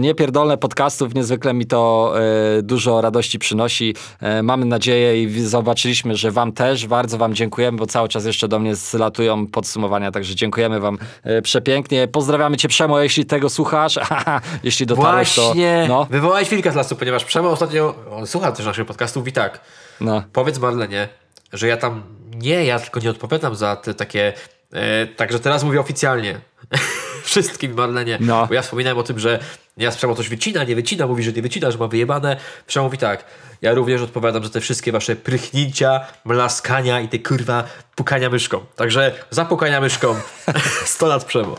Nie 0.00 0.14
pierdolne 0.14 0.58
podcastów, 0.58 1.14
niezwykle 1.14 1.54
mi 1.54 1.66
to 1.66 2.12
e, 2.58 2.62
dużo 2.62 3.00
radości 3.00 3.38
przynosi. 3.38 3.94
E, 4.20 4.42
mamy 4.42 4.66
nadzieję 4.66 5.22
i 5.22 5.40
zobaczyliśmy, 5.40 6.16
że 6.16 6.30
wam 6.30 6.52
też. 6.52 6.86
Bardzo 6.86 7.18
wam 7.18 7.34
dziękujemy, 7.34 7.78
bo 7.78 7.86
cały 7.86 8.08
czas 8.08 8.24
jeszcze 8.24 8.48
do 8.48 8.58
mnie 8.58 8.74
zlatują 8.76 9.46
podsumowania, 9.46 10.10
także 10.12 10.34
dziękujemy 10.34 10.80
wam 10.80 10.98
e, 11.22 11.42
przepięknie. 11.42 12.08
Pozdrawiamy 12.08 12.56
cię 12.56 12.68
Przemo, 12.68 13.00
jeśli 13.00 13.26
tego 13.26 13.50
słuchasz. 13.50 13.98
jeśli 14.62 14.86
dotarłeś, 14.86 15.36
Właśnie. 15.36 15.84
to... 15.88 15.94
No, 15.94 16.06
Wywołałeś 16.10 16.48
wilka 16.48 16.72
z 16.72 16.74
lasu, 16.74 16.96
ponieważ 16.96 17.24
Przemo 17.24 17.50
ostatnio 17.50 17.94
on 18.10 18.26
słucha 18.26 18.52
też 18.52 18.66
naszych 18.66 18.86
podcastów 18.86 19.28
i 19.28 19.32
tak. 19.32 19.60
no. 20.00 20.22
Powiedz 20.32 20.58
Marlenie, 20.58 21.08
że 21.52 21.68
ja 21.68 21.76
tam 21.76 22.02
nie, 22.40 22.64
ja 22.64 22.78
tylko 22.78 23.00
nie 23.00 23.10
odpowiadam 23.10 23.54
za 23.54 23.76
te 23.76 23.94
takie. 23.94 24.32
E, 24.72 25.06
także 25.06 25.40
teraz 25.40 25.64
mówię 25.64 25.80
oficjalnie. 25.80 26.40
wszystkim 27.22 27.74
Marlenie. 27.74 28.18
No. 28.20 28.46
Bo 28.46 28.54
ja 28.54 28.62
wspominałem 28.62 28.98
o 28.98 29.02
tym, 29.02 29.18
że 29.18 29.38
ja 29.76 29.90
Przemo 29.90 30.14
coś 30.14 30.28
wycina, 30.28 30.64
nie 30.64 30.74
wycina, 30.74 31.06
mówi, 31.06 31.22
że 31.22 31.32
nie 31.32 31.42
wycina, 31.42 31.70
że 31.70 31.78
ma 31.78 31.86
wyjebane. 31.86 32.36
Przemo 32.66 32.84
mówi 32.84 32.98
tak, 32.98 33.24
ja 33.62 33.74
również 33.74 34.02
odpowiadam 34.02 34.44
za 34.44 34.50
te 34.50 34.60
wszystkie 34.60 34.92
wasze 34.92 35.16
prychnięcia, 35.16 36.00
mlaskania 36.24 37.00
i 37.00 37.08
te 37.08 37.18
kurwa 37.18 37.64
pukania 37.94 38.30
myszką. 38.30 38.60
Także 38.76 39.12
zapukania 39.30 39.80
myszką 39.80 40.14
100 40.84 41.06
lat 41.06 41.24
Przemo. 41.24 41.56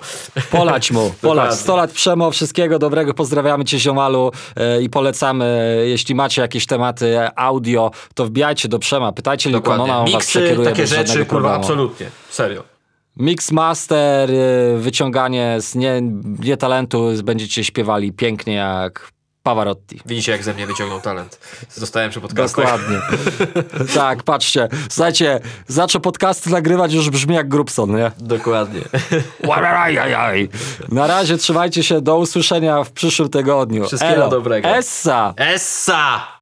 Polać 0.52 0.92
mu, 0.92 1.00
polać. 1.22 1.22
Dokładnie. 1.22 1.58
100 1.58 1.76
lat 1.76 1.92
przemo, 1.92 2.32
wszystkiego 2.32 2.80
dobrego, 2.80 3.14
pozdrawiamy 3.14 3.66
cię 3.66 3.80
ziomalu 3.80 4.32
e, 4.56 4.82
i 4.82 4.90
polecamy, 4.90 5.84
jeśli 5.88 6.16
macie 6.16 6.42
jakieś 6.42 6.66
tematy 6.66 7.18
audio, 7.36 7.92
to 8.16 8.26
wbijajcie 8.26 8.68
do 8.68 8.80
Przema, 8.80 9.12
pytajcie 9.12 9.50
Likonona, 9.50 9.98
on 9.98 10.06
was 10.06 10.14
Miksy, 10.14 10.30
przekieruje 10.30 10.70
takie 10.70 10.88
rzeczy, 10.88 11.26
kurwa, 11.26 11.56
absolutnie. 11.56 12.10
Serio. 12.30 12.71
Mix 13.18 13.52
master, 13.52 14.32
y, 14.32 14.78
wyciąganie 14.78 15.56
z 15.60 15.76
nie, 15.76 16.02
nie 16.40 16.58
talentu, 16.58 17.10
będziecie 17.24 17.64
śpiewali 17.64 18.14
pięknie 18.14 18.54
jak 18.54 19.12
Pavarotti. 19.44 20.02
Widzicie, 20.06 20.32
jak 20.32 20.44
ze 20.44 20.54
mnie 20.54 20.68
wyciągnął 20.68 21.02
talent. 21.02 21.40
Zostałem 21.70 22.12
przy 22.12 22.22
podcastach. 22.22 22.66
Dokładnie. 22.66 23.02
tak, 23.96 24.24
patrzcie. 24.24 24.68
Słuchajcie, 24.90 25.40
zaczął 25.68 26.02
podcasty 26.02 26.50
nagrywać, 26.50 26.94
już 26.94 27.10
brzmi 27.10 27.36
jak 27.36 27.48
Grubson, 27.50 27.96
nie? 27.96 28.12
Dokładnie. 28.20 28.82
Na 30.90 31.08
razie 31.08 31.38
trzymajcie 31.38 31.84
się, 31.84 32.02
do 32.02 32.18
usłyszenia 32.18 32.84
w 32.84 32.92
przyszłym 32.92 33.30
tygodniu. 33.30 33.86
Wszystkiego 33.86 34.14
Elo. 34.16 34.30
dobrego. 34.30 34.70
Essa! 34.70 35.34
Essa! 35.38 36.41